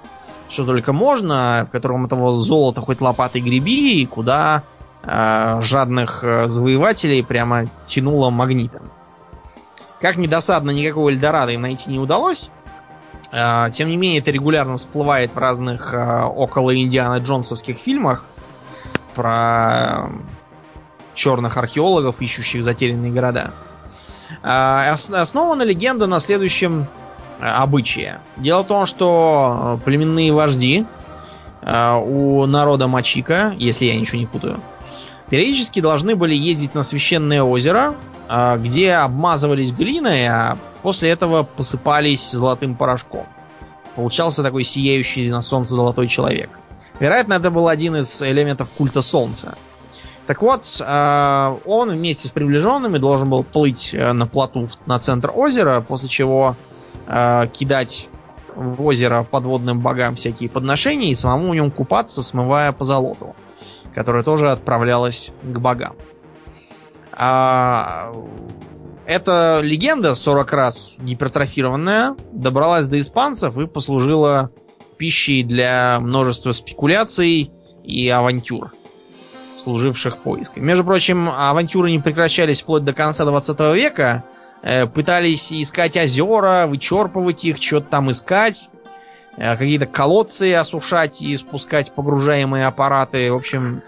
что 0.48 0.64
только 0.64 0.92
можно, 0.92 1.66
в 1.68 1.70
котором 1.70 2.06
этого 2.06 2.32
золота 2.32 2.80
хоть 2.80 3.00
лопатой 3.00 3.40
греби, 3.40 4.00
и 4.00 4.06
куда 4.06 4.62
э, 5.02 5.60
жадных 5.62 6.24
завоевателей 6.46 7.24
прямо 7.24 7.66
тянуло 7.86 8.30
магнитом. 8.30 8.90
Как 10.00 10.16
ни 10.16 10.26
досадно, 10.26 10.70
никакого 10.70 11.10
Эльдорадо 11.10 11.52
им 11.52 11.62
найти 11.62 11.90
не 11.90 11.98
удалось. 11.98 12.50
Э, 13.32 13.70
Тем 13.72 13.88
не 13.88 13.96
менее, 13.96 14.20
это 14.20 14.30
регулярно 14.30 14.76
всплывает 14.76 15.34
в 15.34 15.38
разных 15.38 15.92
э, 15.92 16.24
около 16.24 16.76
Индиана 16.76 17.18
Джонсовских 17.18 17.78
фильмах 17.78 18.24
про 19.14 20.10
черных 21.14 21.56
археологов, 21.56 22.20
ищущих 22.20 22.62
затерянные 22.64 23.12
города. 23.12 23.52
А, 24.42 24.90
ос- 24.92 25.10
Основана 25.10 25.62
легенда 25.62 26.06
на 26.06 26.20
следующем 26.20 26.86
э, 27.40 27.44
обычае. 27.44 28.20
Дело 28.36 28.62
в 28.62 28.66
том, 28.66 28.86
что 28.86 29.78
э, 29.80 29.84
племенные 29.84 30.32
вожди 30.32 30.86
э, 31.62 31.94
у 31.96 32.46
народа 32.46 32.86
Мачика, 32.88 33.54
если 33.58 33.86
я 33.86 33.96
ничего 33.96 34.18
не 34.18 34.26
путаю, 34.26 34.60
периодически 35.28 35.80
должны 35.80 36.14
были 36.16 36.34
ездить 36.34 36.74
на 36.74 36.82
священное 36.82 37.42
озеро, 37.42 37.94
где 38.58 38.92
обмазывались 38.94 39.72
глиной, 39.72 40.26
а 40.28 40.56
после 40.82 41.10
этого 41.10 41.42
посыпались 41.42 42.30
золотым 42.30 42.76
порошком. 42.76 43.26
Получался 43.96 44.44
такой 44.44 44.62
сияющий 44.62 45.28
на 45.30 45.40
солнце 45.40 45.74
золотой 45.74 46.06
человек. 46.06 46.50
Вероятно, 47.00 47.34
это 47.34 47.50
был 47.50 47.66
один 47.66 47.96
из 47.96 48.22
элементов 48.22 48.68
культа 48.78 49.02
солнца. 49.02 49.56
Так 50.30 50.42
вот, 50.42 50.80
э, 50.80 51.56
он 51.64 51.90
вместе 51.90 52.28
с 52.28 52.30
приближенными 52.30 52.98
должен 52.98 53.28
был 53.28 53.42
плыть 53.42 53.92
э, 53.92 54.12
на 54.12 54.28
плоту 54.28 54.68
на 54.86 55.00
центр 55.00 55.32
озера, 55.34 55.80
после 55.80 56.08
чего 56.08 56.54
э, 57.08 57.48
кидать 57.52 58.08
в 58.54 58.80
озеро 58.86 59.24
подводным 59.24 59.80
богам 59.80 60.14
всякие 60.14 60.48
подношения 60.48 61.10
и 61.10 61.16
самому 61.16 61.50
в 61.50 61.54
нем 61.56 61.72
купаться, 61.72 62.22
смывая 62.22 62.70
по 62.70 62.84
золоту, 62.84 63.34
которое 63.92 64.22
тоже 64.22 64.52
отправлялось 64.52 65.32
к 65.42 65.58
богам. 65.58 65.96
А, 67.10 68.12
эта 69.06 69.58
легенда, 69.64 70.14
40 70.14 70.52
раз 70.52 70.94
гипертрофированная, 70.98 72.14
добралась 72.30 72.86
до 72.86 73.00
испанцев 73.00 73.58
и 73.58 73.66
послужила 73.66 74.52
пищей 74.96 75.42
для 75.42 75.98
множества 76.00 76.52
спекуляций 76.52 77.50
и 77.82 78.08
авантюр, 78.08 78.70
служивших 79.62 80.18
поиском. 80.18 80.64
Между 80.64 80.84
прочим, 80.84 81.28
авантюры 81.28 81.90
не 81.90 81.98
прекращались 81.98 82.62
вплоть 82.62 82.84
до 82.84 82.92
конца 82.92 83.24
20 83.24 83.60
века. 83.74 84.24
Э, 84.62 84.86
Пытались 84.86 85.52
искать 85.52 85.96
озера, 85.96 86.66
вычерпывать 86.66 87.44
их, 87.44 87.62
что-то 87.62 87.86
там 87.88 88.10
искать, 88.10 88.70
э, 89.36 89.56
какие-то 89.56 89.86
колодцы 89.86 90.54
осушать 90.54 91.22
и 91.22 91.34
спускать 91.36 91.92
погружаемые 91.92 92.66
аппараты. 92.66 93.32
В 93.32 93.36
общем, 93.36 93.82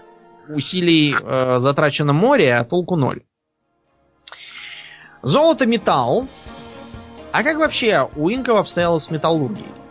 усилий 0.47 1.15
э, 1.21 1.55
затрачено 1.59 2.13
море, 2.13 2.55
а 2.55 2.63
толку 2.63 2.95
ноль. 2.95 3.23
Золото 5.21 5.65
металл. 5.65 6.27
А 7.31 7.43
как 7.43 7.57
вообще 7.57 8.07
у 8.15 8.29
инков 8.29 8.59
обстояло 8.59 8.99
с 8.99 9.09
металлургией? 9.09 9.82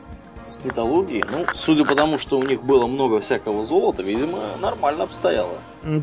С 0.44 0.58
металлургией? 0.64 1.24
Ну, 1.30 1.46
судя 1.52 1.84
по 1.84 1.94
тому, 1.94 2.18
что 2.18 2.38
у 2.38 2.42
них 2.42 2.62
было 2.62 2.86
много 2.86 3.20
всякого 3.20 3.62
золота, 3.62 4.02
видимо, 4.02 4.38
нормально 4.60 5.04
обстояло. 5.04 5.54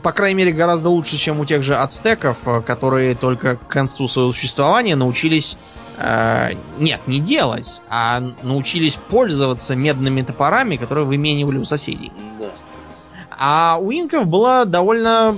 По 0.01 0.11
крайней 0.11 0.35
мере, 0.35 0.51
гораздо 0.51 0.89
лучше, 0.89 1.17
чем 1.17 1.39
у 1.39 1.45
тех 1.45 1.61
же 1.63 1.75
ацтеков, 1.75 2.47
э, 2.47 2.61
которые 2.61 3.15
только 3.15 3.57
к 3.57 3.67
концу 3.67 4.07
своего 4.07 4.31
существования 4.31 4.95
научились... 4.95 5.57
Э, 5.97 6.51
нет, 6.77 7.01
не 7.07 7.19
делать, 7.19 7.81
а 7.89 8.21
научились 8.43 8.95
пользоваться 9.09 9.75
медными 9.75 10.21
топорами, 10.21 10.77
которые 10.77 11.05
выменивали 11.05 11.57
у 11.57 11.65
соседей. 11.65 12.11
Да. 12.39 12.45
А 13.31 13.77
у 13.81 13.91
инков 13.91 14.25
было 14.25 14.65
довольно 14.65 15.35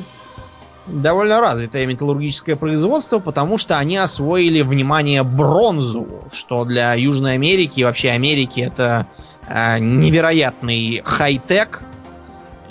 довольно 0.88 1.40
развитое 1.40 1.86
металлургическое 1.86 2.56
производство, 2.56 3.20
потому 3.20 3.58
что 3.58 3.78
они 3.78 3.98
освоили, 3.98 4.62
внимание, 4.62 5.24
бронзу, 5.24 6.08
что 6.32 6.66
для 6.66 6.94
Южной 6.94 7.34
Америки 7.34 7.82
и 7.82 7.84
вообще 7.84 8.10
Америки 8.10 8.62
это 8.62 9.08
э, 9.48 9.80
невероятный 9.80 11.02
хай-тек 11.04 11.82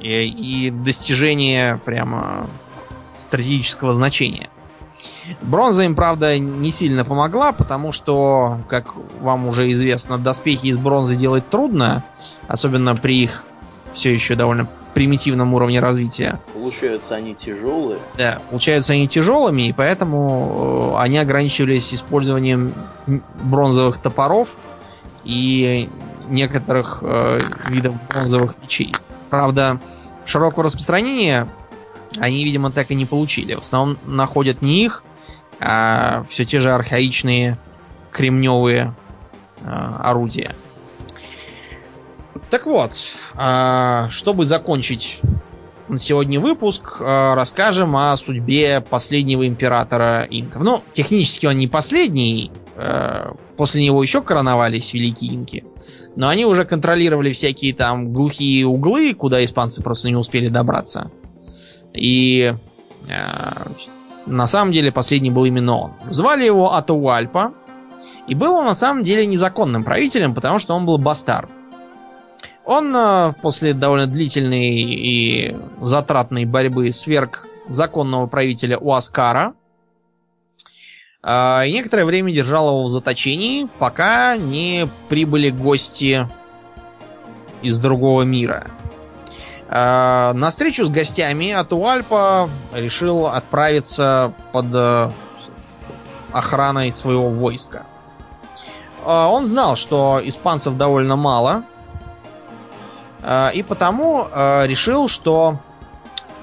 и, 0.01 0.24
и 0.24 0.70
достижение 0.70 1.81
прямо 1.85 2.47
стратегического 3.16 3.95
значения. 3.95 4.49
Бронза 5.43 5.85
им, 5.85 5.95
правда, 5.95 6.39
не 6.39 6.70
сильно 6.70 7.05
помогла, 7.05 7.53
потому 7.53 7.93
что, 7.93 8.59
как 8.69 8.95
вам 9.20 9.47
уже 9.47 9.70
известно, 9.70 10.19
доспехи 10.19 10.66
из 10.66 10.78
бронзы 10.78 11.16
делать 11.16 11.49
трудно, 11.49 12.05
особенно 12.49 12.97
при 12.97 13.23
их 13.24 13.45
все 13.93 14.12
еще 14.12 14.35
довольно 14.35 14.69
примитивном 14.95 15.55
уровне 15.55 15.81
развития. 15.81 16.41
Получаются 16.53 17.15
они 17.17 17.35
тяжелые. 17.35 17.99
Да, 18.17 18.41
получаются 18.51 18.93
они 18.93 19.09
тяжелыми, 19.09 19.69
и 19.69 19.73
поэтому 19.73 20.95
э, 20.95 21.01
они 21.01 21.19
ограничивались 21.19 21.95
использованием 21.95 22.75
бронзовых 23.43 23.99
топоров 23.99 24.57
и 25.25 25.89
некоторых 26.29 27.01
э, 27.03 27.41
видов 27.69 27.95
бронзовых 28.09 28.55
мечей. 28.62 28.95
Правда, 29.29 29.81
широкого 30.25 30.65
распространения 30.65 31.49
они, 32.19 32.45
видимо, 32.45 32.71
так 32.71 32.91
и 32.91 32.95
не 32.95 33.07
получили. 33.07 33.55
В 33.55 33.62
основном 33.62 33.99
находят 34.05 34.62
не 34.62 34.85
их, 34.85 35.05
а 35.61 36.25
все 36.29 36.45
те 36.45 36.61
же 36.61 36.71
архаичные 36.73 37.59
кремневые 38.11 38.95
э, 39.62 39.95
орудия. 40.01 40.55
Так 42.51 42.66
вот, 42.66 42.93
а, 43.36 44.09
чтобы 44.10 44.44
закончить 44.44 45.20
на 45.89 45.98
сегодня 45.98 46.40
выпуск, 46.40 46.97
а, 47.01 47.36
расскажем 47.36 47.97
о 47.97 48.16
судьбе 48.16 48.81
последнего 48.81 49.47
императора 49.47 50.27
инков. 50.28 50.62
Ну, 50.62 50.82
технически 50.93 51.47
он 51.47 51.59
не 51.59 51.68
последний, 51.68 52.51
а, 52.74 53.36
после 53.56 53.85
него 53.85 54.02
еще 54.02 54.20
короновались 54.20 54.93
великие 54.94 55.32
инки, 55.32 55.64
но 56.16 56.27
они 56.27 56.44
уже 56.44 56.64
контролировали 56.64 57.31
всякие 57.31 57.72
там 57.72 58.12
глухие 58.12 58.66
углы, 58.66 59.14
куда 59.14 59.44
испанцы 59.44 59.81
просто 59.81 60.09
не 60.09 60.16
успели 60.16 60.48
добраться. 60.48 61.12
И 61.94 62.55
на 64.27 64.47
самом 64.47 64.72
деле 64.72 64.93
последний 64.93 65.31
был 65.31 65.44
именно 65.44 65.77
он. 65.77 65.93
Звали 66.09 66.44
его 66.44 66.74
Атауальпа, 66.74 67.52
и 68.28 68.35
был 68.35 68.55
он 68.55 68.66
на 68.66 68.74
самом 68.74 69.02
деле 69.02 69.27
незаконным 69.27 69.82
правителем, 69.82 70.35
потому 70.35 70.59
что 70.59 70.74
он 70.74 70.86
был 70.86 70.98
бастард. 70.98 71.51
Он 72.70 72.94
э, 72.94 73.32
после 73.42 73.74
довольно 73.74 74.06
длительной 74.06 74.70
и 74.70 75.56
затратной 75.80 76.44
борьбы 76.44 76.92
сверг 76.92 77.48
законного 77.66 78.28
правителя 78.28 78.78
Уаскара. 78.78 79.55
Э, 81.20 81.66
и 81.66 81.72
некоторое 81.72 82.05
время 82.05 82.32
держал 82.32 82.68
его 82.68 82.84
в 82.84 82.88
заточении, 82.88 83.66
пока 83.80 84.36
не 84.36 84.88
прибыли 85.09 85.51
гости 85.51 86.28
из 87.60 87.80
другого 87.80 88.22
мира. 88.22 88.68
Э, 89.68 90.30
на 90.32 90.51
встречу 90.51 90.86
с 90.86 90.90
гостями 90.90 91.51
Атуальпа 91.51 92.48
решил 92.72 93.26
отправиться 93.26 94.32
под 94.52 95.12
охраной 96.30 96.92
своего 96.92 97.30
войска. 97.30 97.82
Он 99.05 99.44
знал, 99.44 99.74
что 99.74 100.20
испанцев 100.22 100.76
довольно 100.76 101.16
мало, 101.16 101.64
и 103.55 103.62
потому 103.62 104.24
э, 104.24 104.66
решил, 104.66 105.09
что 105.09 105.59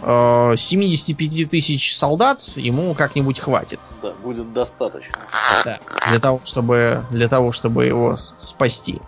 75 0.01 1.37
э, 1.37 1.45
тысяч 1.45 1.95
солдат 1.97 2.41
ему 2.55 2.93
как-нибудь 2.93 3.39
хватит. 3.39 3.79
Да, 4.01 4.11
будет 4.11 4.53
достаточно. 4.53 5.17
Да, 5.65 5.79
для 6.09 6.19
того, 6.19 6.41
чтобы, 6.43 7.03
для 7.09 7.27
того, 7.27 7.51
чтобы 7.51 7.85
его 7.85 8.15
спасти. 8.15 9.01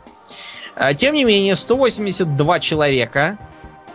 Тем 0.95 1.13
не 1.13 1.25
менее, 1.25 1.55
182 1.55 2.59
человека, 2.61 3.37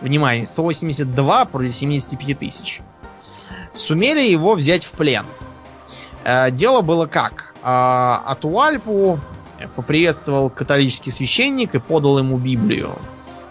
внимание, 0.01 0.45
182 0.45 1.45
против 1.45 1.75
75 1.75 2.39
тысяч, 2.39 2.81
сумели 3.73 4.21
его 4.21 4.53
взять 4.53 4.85
в 4.85 4.91
плен. 4.91 5.25
Дело 6.51 6.81
было 6.81 7.07
как? 7.07 7.55
Атуальпу 7.63 9.19
поприветствовал 9.75 10.51
католический 10.51 11.11
священник 11.11 11.73
и 11.73 11.79
подал 11.79 12.19
ему 12.19 12.37
Библию. 12.37 12.99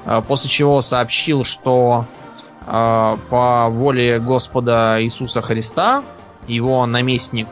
А, 0.04 0.20
после 0.20 0.50
чего 0.50 0.80
сообщил, 0.80 1.44
что 1.44 2.06
а, 2.66 3.18
по 3.30 3.68
воле 3.70 4.18
Господа 4.20 4.98
Иисуса 5.00 5.42
Христа 5.42 6.02
его 6.46 6.84
наместник 6.86 7.48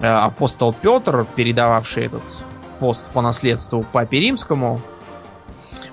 а, 0.00 0.26
апостол 0.26 0.72
Петр, 0.72 1.26
передававший 1.36 2.06
этот 2.06 2.44
пост 2.78 3.10
по 3.10 3.22
наследству 3.22 3.84
Папе 3.92 4.20
Римскому, 4.20 4.80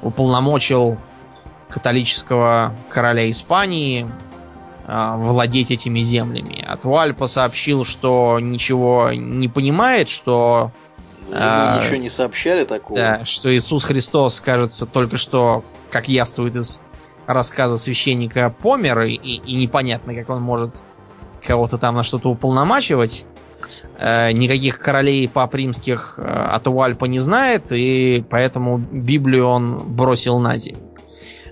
уполномочил 0.02 0.98
католического 1.70 2.74
короля 2.90 3.30
Испании 3.30 4.08
владеть 4.88 5.72
этими 5.72 6.02
землями. 6.02 6.64
Атуальпа 6.64 7.26
сообщил, 7.26 7.86
что 7.86 8.38
ничего 8.40 9.10
не 9.12 9.48
понимает, 9.48 10.10
что 10.10 10.72
а, 11.32 11.80
ничего 11.82 11.98
не 11.98 12.10
сообщали 12.10 12.66
такого. 12.66 13.00
Да, 13.00 13.26
что 13.26 13.56
Иисус 13.56 13.84
Христос, 13.84 14.42
кажется, 14.42 14.86
только 14.86 15.18
что, 15.18 15.64
как 15.90 16.08
яствует 16.08 16.56
из 16.56 16.82
рассказа 17.26 17.78
священника, 17.78 18.54
помер, 18.62 19.02
и, 19.02 19.14
и 19.16 19.56
непонятно, 19.56 20.14
как 20.14 20.30
он 20.30 20.42
может 20.42 20.84
кого-то 21.44 21.78
там 21.78 21.96
на 21.96 22.04
что-то 22.04 22.30
уполномачивать. 22.30 23.26
Э, 23.98 24.32
никаких 24.32 24.80
королей 24.80 25.28
пап 25.28 25.56
римских 25.56 26.16
э, 26.18 26.22
от 26.22 26.68
Уальпа 26.68 27.06
не 27.06 27.20
знает, 27.20 27.72
и 27.72 28.24
поэтому 28.30 28.78
Библию 28.78 29.48
он 29.48 29.80
бросил 29.80 30.40
на 30.40 30.58
землю. 30.58 30.84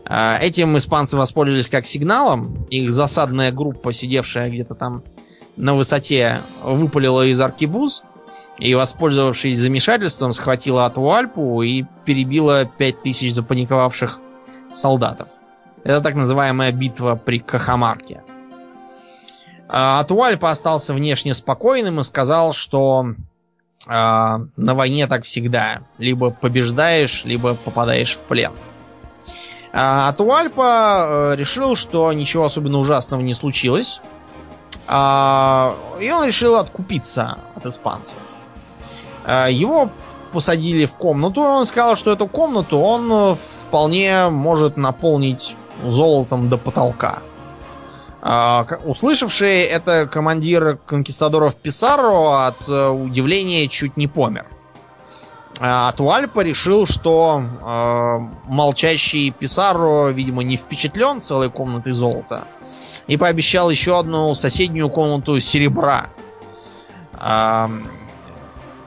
Э, 0.08 0.38
этим 0.40 0.78
испанцы 0.78 1.18
воспользовались 1.18 1.70
как 1.70 1.86
сигналом. 1.86 2.66
Их 2.70 2.92
засадная 2.92 3.52
группа, 3.52 3.94
сидевшая 3.94 4.50
где-то 4.50 4.76
там 4.76 5.04
на 5.56 5.76
высоте, 5.76 6.38
выпалила 6.64 7.26
из 7.26 7.40
аркибуз 7.40 8.04
и, 8.60 8.76
воспользовавшись 8.76 9.58
замешательством, 9.58 10.34
схватила 10.34 10.86
Атуальпу 10.86 11.62
и 11.64 11.86
перебила 12.06 12.66
5000 12.66 13.34
запаниковавших 13.34 14.20
солдатов. 14.72 15.30
Это 15.84 16.02
так 16.02 16.16
называемая 16.16 16.72
битва 16.72 17.16
при 17.16 17.40
Кахамарке. 17.40 18.22
Атуальпа 19.68 20.52
остался 20.52 20.94
внешне 20.94 21.34
спокойным 21.34 22.00
и 22.00 22.04
сказал, 22.04 22.54
что 22.54 23.06
э, 23.88 23.90
на 23.90 24.74
войне 24.76 25.08
так 25.08 25.24
всегда. 25.24 25.82
Либо 25.98 26.30
побеждаешь, 26.30 27.26
либо 27.26 27.56
попадаешь 27.56 28.16
в 28.16 28.20
плен. 28.20 28.52
Атуальпа 29.72 31.34
э, 31.34 31.36
решил, 31.38 31.76
что 31.76 32.14
ничего 32.14 32.46
особенно 32.46 32.78
ужасного 32.78 33.22
не 33.22 33.34
случилось. 33.34 34.02
А, 34.88 35.76
и 36.00 36.12
он 36.12 36.28
решил 36.28 36.56
откупиться 36.56 37.40
от 37.56 37.66
испанцев. 37.66 38.20
А, 39.26 39.48
его 39.48 39.90
посадили 40.32 40.86
в 40.86 40.96
комнату, 40.96 41.42
и 41.42 41.46
он 41.46 41.66
сказал, 41.66 41.96
что 41.96 42.12
эту 42.12 42.28
комнату 42.28 42.78
он 42.78 43.12
э, 43.12 43.36
вполне 43.36 44.30
может 44.30 44.78
наполнить 44.78 45.56
золотом 45.86 46.50
до 46.50 46.58
потолка. 46.58 47.20
А, 48.22 48.66
услышавший 48.84 49.62
это 49.62 50.08
командир 50.08 50.80
конкистадоров 50.86 51.56
Писаро 51.56 52.48
от 52.48 52.68
э, 52.68 52.90
удивления 52.90 53.68
чуть 53.68 53.96
не 53.96 54.08
помер. 54.08 54.48
А 55.60 55.92
Туальпа 55.92 56.40
решил, 56.40 56.88
что 56.88 57.44
э, 57.44 58.18
молчащий 58.50 59.30
Писаро, 59.32 60.10
видимо, 60.10 60.42
не 60.44 60.58
впечатлен 60.58 61.22
целой 61.22 61.52
комнатой 61.52 61.94
золота. 61.94 62.46
И 63.06 63.18
пообещал 63.18 63.70
еще 63.70 64.00
одну 64.00 64.34
соседнюю 64.34 64.90
комнату 64.90 65.40
серебра. 65.40 66.10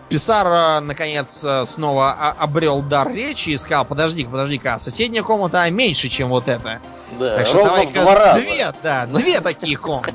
Писар, 0.09 0.81
наконец, 0.83 1.45
э, 1.45 1.67
снова 1.67 2.13
обрел 2.13 2.83
дар 2.83 3.13
речи 3.13 3.51
и 3.51 3.57
сказал, 3.57 3.85
подожди-ка, 3.85 4.31
подожди-ка, 4.31 4.75
а 4.75 4.79
соседняя 4.79 5.23
комната 5.23 5.69
меньше, 5.71 6.09
чем 6.09 6.29
вот 6.29 6.49
эта. 6.49 6.81
Да, 7.19 7.37
так 7.39 7.47
что 7.47 7.65
давай-ка 7.65 8.35
две, 8.37 8.73
да, 8.83 9.07
две 9.07 9.41
такие 9.41 9.77
комнаты. 9.77 10.13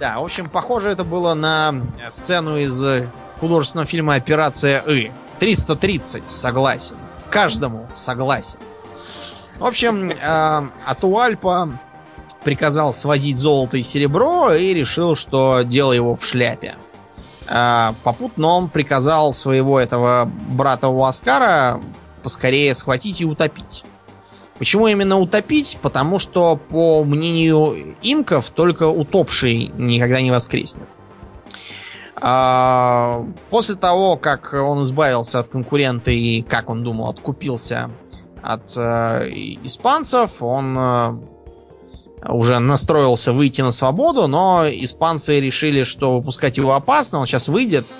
Да, 0.00 0.18
в 0.18 0.24
общем, 0.24 0.48
похоже, 0.48 0.90
это 0.90 1.04
было 1.04 1.34
на 1.34 1.74
сцену 2.10 2.56
из 2.56 2.82
художественного 3.38 3.86
фильма 3.86 4.14
«Операция 4.14 4.80
И», 4.80 5.12
330 5.40 6.28
согласен. 6.28 6.96
Каждому 7.30 7.88
согласен. 7.94 8.58
В 9.58 9.64
общем, 9.66 10.10
э, 10.10 10.68
Атуальпа 10.86 11.78
приказал 12.42 12.92
свозить 12.92 13.36
золото 13.36 13.76
и 13.76 13.82
серебро 13.82 14.54
и 14.54 14.72
решил, 14.72 15.14
что 15.14 15.62
дело 15.62 15.92
его 15.92 16.14
в 16.14 16.24
шляпе. 16.24 16.76
Э, 17.50 17.92
попутно 18.04 18.46
он 18.46 18.68
приказал 18.68 19.34
своего 19.34 19.78
этого 19.80 20.30
брата 20.50 20.88
Уаскара 20.88 21.80
поскорее 22.22 22.74
схватить 22.74 23.20
и 23.20 23.24
утопить. 23.24 23.84
Почему 24.58 24.86
именно 24.86 25.18
утопить? 25.18 25.78
Потому 25.82 26.18
что, 26.18 26.56
по 26.56 27.02
мнению 27.02 27.96
инков, 28.02 28.50
только 28.50 28.88
утопший 28.88 29.72
никогда 29.76 30.20
не 30.20 30.30
воскреснет. 30.30 31.00
А, 32.20 33.24
после 33.48 33.74
того, 33.76 34.16
как 34.16 34.52
он 34.52 34.82
избавился 34.82 35.38
от 35.38 35.48
конкурента 35.48 36.10
и, 36.10 36.42
как 36.42 36.68
он 36.68 36.84
думал, 36.84 37.08
откупился 37.08 37.90
от 38.42 38.76
э, 38.76 39.28
испанцев, 39.64 40.42
он 40.42 40.76
э, 40.78 41.18
уже 42.26 42.58
настроился 42.58 43.32
выйти 43.32 43.62
на 43.62 43.70
свободу, 43.70 44.26
но 44.26 44.64
испанцы 44.68 45.40
решили, 45.40 45.82
что 45.82 46.16
выпускать 46.16 46.56
его 46.56 46.74
опасно, 46.74 47.18
он 47.18 47.26
сейчас 47.26 47.48
выйдет 47.48 47.96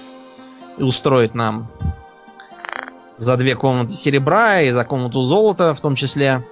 и 0.78 0.82
устроит 0.82 1.34
нам 1.34 1.70
за 3.16 3.36
две 3.36 3.54
комнаты 3.54 3.92
серебра 3.92 4.62
и 4.62 4.70
за 4.70 4.84
комнату 4.84 5.20
золота 5.22 5.74
в 5.74 5.80
том 5.80 5.94
числе. 5.94 6.44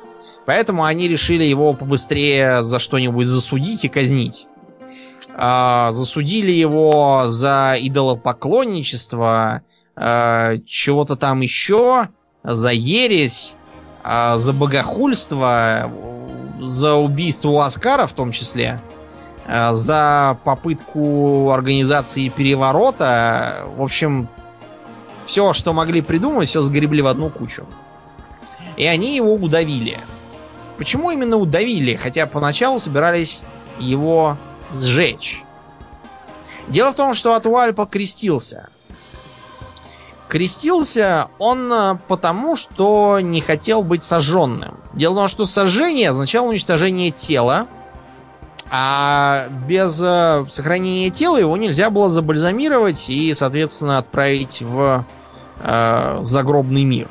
Поэтому 0.46 0.84
они 0.84 1.08
решили 1.08 1.44
его 1.44 1.72
побыстрее 1.72 2.62
за 2.62 2.78
что-нибудь 2.78 3.26
засудить 3.26 3.84
и 3.84 3.88
казнить. 3.88 4.46
А, 5.34 5.92
засудили 5.92 6.50
его 6.50 7.24
за 7.26 7.76
идолопоклонничество, 7.78 9.62
а, 9.94 10.56
чего-то 10.66 11.16
там 11.16 11.40
еще, 11.42 12.08
за 12.42 12.70
ересь, 12.70 13.54
а, 14.02 14.36
за 14.36 14.52
богохульство, 14.52 15.90
за 16.68 16.94
убийство 16.94 17.64
Аскара 17.64 18.06
в 18.06 18.12
том 18.12 18.30
числе, 18.30 18.80
а, 19.46 19.74
за 19.74 20.38
попытку 20.44 21.50
организации 21.50 22.28
переворота. 22.28 23.66
В 23.76 23.82
общем, 23.82 24.28
все, 25.24 25.52
что 25.52 25.72
могли 25.72 26.02
придумать, 26.02 26.48
все 26.48 26.62
сгребли 26.62 27.02
в 27.02 27.06
одну 27.06 27.30
кучу. 27.30 27.66
И 28.76 28.86
они 28.86 29.16
его 29.16 29.34
удавили. 29.34 29.98
Почему 30.76 31.10
именно 31.10 31.36
удавили? 31.36 31.96
Хотя 31.96 32.26
поначалу 32.26 32.78
собирались 32.78 33.42
его 33.78 34.36
сжечь. 34.72 35.42
Дело 36.68 36.92
в 36.92 36.94
том, 36.94 37.14
что 37.14 37.34
Атуальпа 37.34 37.86
крестился. 37.86 38.68
Крестился 40.28 41.28
он 41.38 41.72
э, 41.72 41.98
потому, 42.06 42.54
что 42.54 43.18
не 43.20 43.40
хотел 43.40 43.82
быть 43.82 44.02
сожженным. 44.02 44.76
Дело 44.92 45.14
в 45.14 45.16
том, 45.16 45.28
что 45.28 45.46
сожжение 45.46 46.10
означало 46.10 46.48
уничтожение 46.48 47.10
тела, 47.10 47.66
а 48.70 49.48
без 49.66 50.00
э, 50.02 50.44
сохранения 50.50 51.08
тела 51.08 51.38
его 51.38 51.56
нельзя 51.56 51.88
было 51.88 52.10
забальзамировать 52.10 53.08
и, 53.08 53.32
соответственно, 53.32 53.96
отправить 53.96 54.60
в 54.60 55.06
э, 55.60 56.18
загробный 56.22 56.84
мир. 56.84 57.08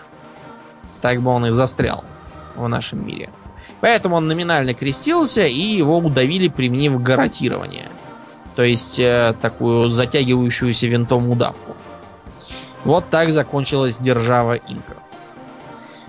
Так 1.01 1.21
бы 1.21 1.31
он 1.31 1.47
и 1.47 1.49
застрял 1.49 2.03
в 2.55 2.67
нашем 2.67 3.05
мире. 3.05 3.31
Поэтому 3.81 4.15
он 4.15 4.27
номинально 4.27 4.75
крестился, 4.75 5.45
и 5.45 5.59
его 5.59 5.97
удавили, 5.97 6.47
применив 6.49 7.01
гарантирование. 7.01 7.89
То 8.55 8.63
есть 8.63 8.99
э, 8.99 9.35
такую 9.41 9.89
затягивающуюся 9.89 10.87
винтом 10.87 11.29
удавку. 11.29 11.66
Вот 12.87 13.09
так 13.09 13.33
закончилась 13.33 13.97
держава 13.97 14.53
инков. 14.55 15.03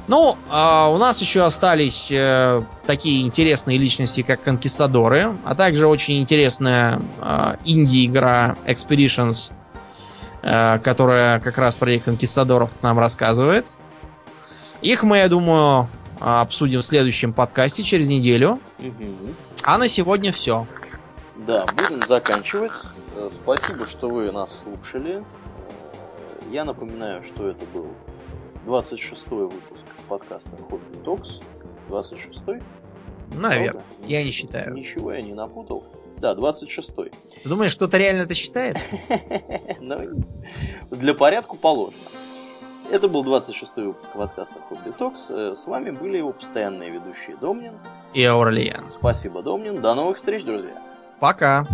Ну, 0.07 0.39
э, 0.49 0.87
у 0.91 0.97
нас 0.97 1.21
еще 1.21 1.43
остались 1.43 2.09
э, 2.13 2.63
такие 2.87 3.27
интересные 3.27 3.79
личности, 3.79 4.23
как 4.23 4.43
конкистадоры, 4.43 5.37
а 5.45 5.57
также 5.57 5.89
очень 5.89 6.21
интересная 6.21 7.03
э, 7.21 7.57
инди-игра 7.65 8.57
Expeditions, 8.65 9.51
э, 10.43 10.79
которая 10.79 11.41
как 11.41 11.59
раз 11.59 11.77
про 11.77 11.99
конкистадоров 11.99 12.71
нам 12.81 13.01
рассказывает. 13.01 13.77
Их 14.81 15.03
мы, 15.03 15.19
я 15.19 15.29
думаю, 15.29 15.89
обсудим 16.21 16.81
в 16.81 16.85
следующем 16.85 17.33
подкасте 17.33 17.83
через 17.83 18.07
неделю. 18.09 18.61
А 19.65 19.79
на 19.79 19.89
сегодня 19.89 20.31
все. 20.31 20.65
Да, 21.49 21.65
будем 21.77 22.03
заканчивать. 22.07 22.85
Э, 23.17 23.29
Спасибо, 23.31 23.87
что 23.87 24.09
вы 24.09 24.31
нас 24.31 24.61
слушали. 24.61 25.25
Я 26.51 26.65
напоминаю, 26.65 27.23
что 27.23 27.49
это 27.49 27.65
был 27.67 27.89
26-й 28.67 29.45
выпуск 29.45 29.85
подкаста 30.09 30.51
Hobby 30.71 31.03
Talks. 31.05 31.43
26-й? 31.89 32.63
Наверное. 33.37 33.73
Правда? 33.83 33.89
Я 34.07 34.25
не 34.25 34.31
считаю. 34.31 34.75
Ничего 34.75 35.13
я 35.13 35.23
не 35.23 35.35
напутал. 35.35 35.85
Да, 36.19 36.35
26-й. 36.35 37.13
Ты 37.43 37.49
думаешь, 37.49 37.77
кто-то 37.77 37.97
реально 37.99 38.23
это 38.23 38.35
считает? 38.35 38.77
Но 39.81 39.99
Для 40.91 41.15
порядку 41.15 41.57
положено. 41.57 41.99
Это 42.91 43.07
был 43.09 43.23
26-й 43.23 43.83
выпуск 43.87 44.11
подкаста 44.13 44.55
Hobby 44.71 44.97
Talks. 44.99 45.27
Э, 45.31 45.55
С 45.55 45.67
вами 45.67 45.91
были 45.91 46.17
его 46.17 46.33
постоянные 46.33 46.91
ведущие 46.91 47.37
Домнин. 47.37 47.75
И 48.15 48.25
Аурлиен. 48.25 48.89
Спасибо, 48.89 49.43
Домнин. 49.43 49.81
До 49.83 49.95
новых 49.95 50.17
встреч, 50.17 50.45
друзья. 50.45 50.73
Пока. 51.21 51.67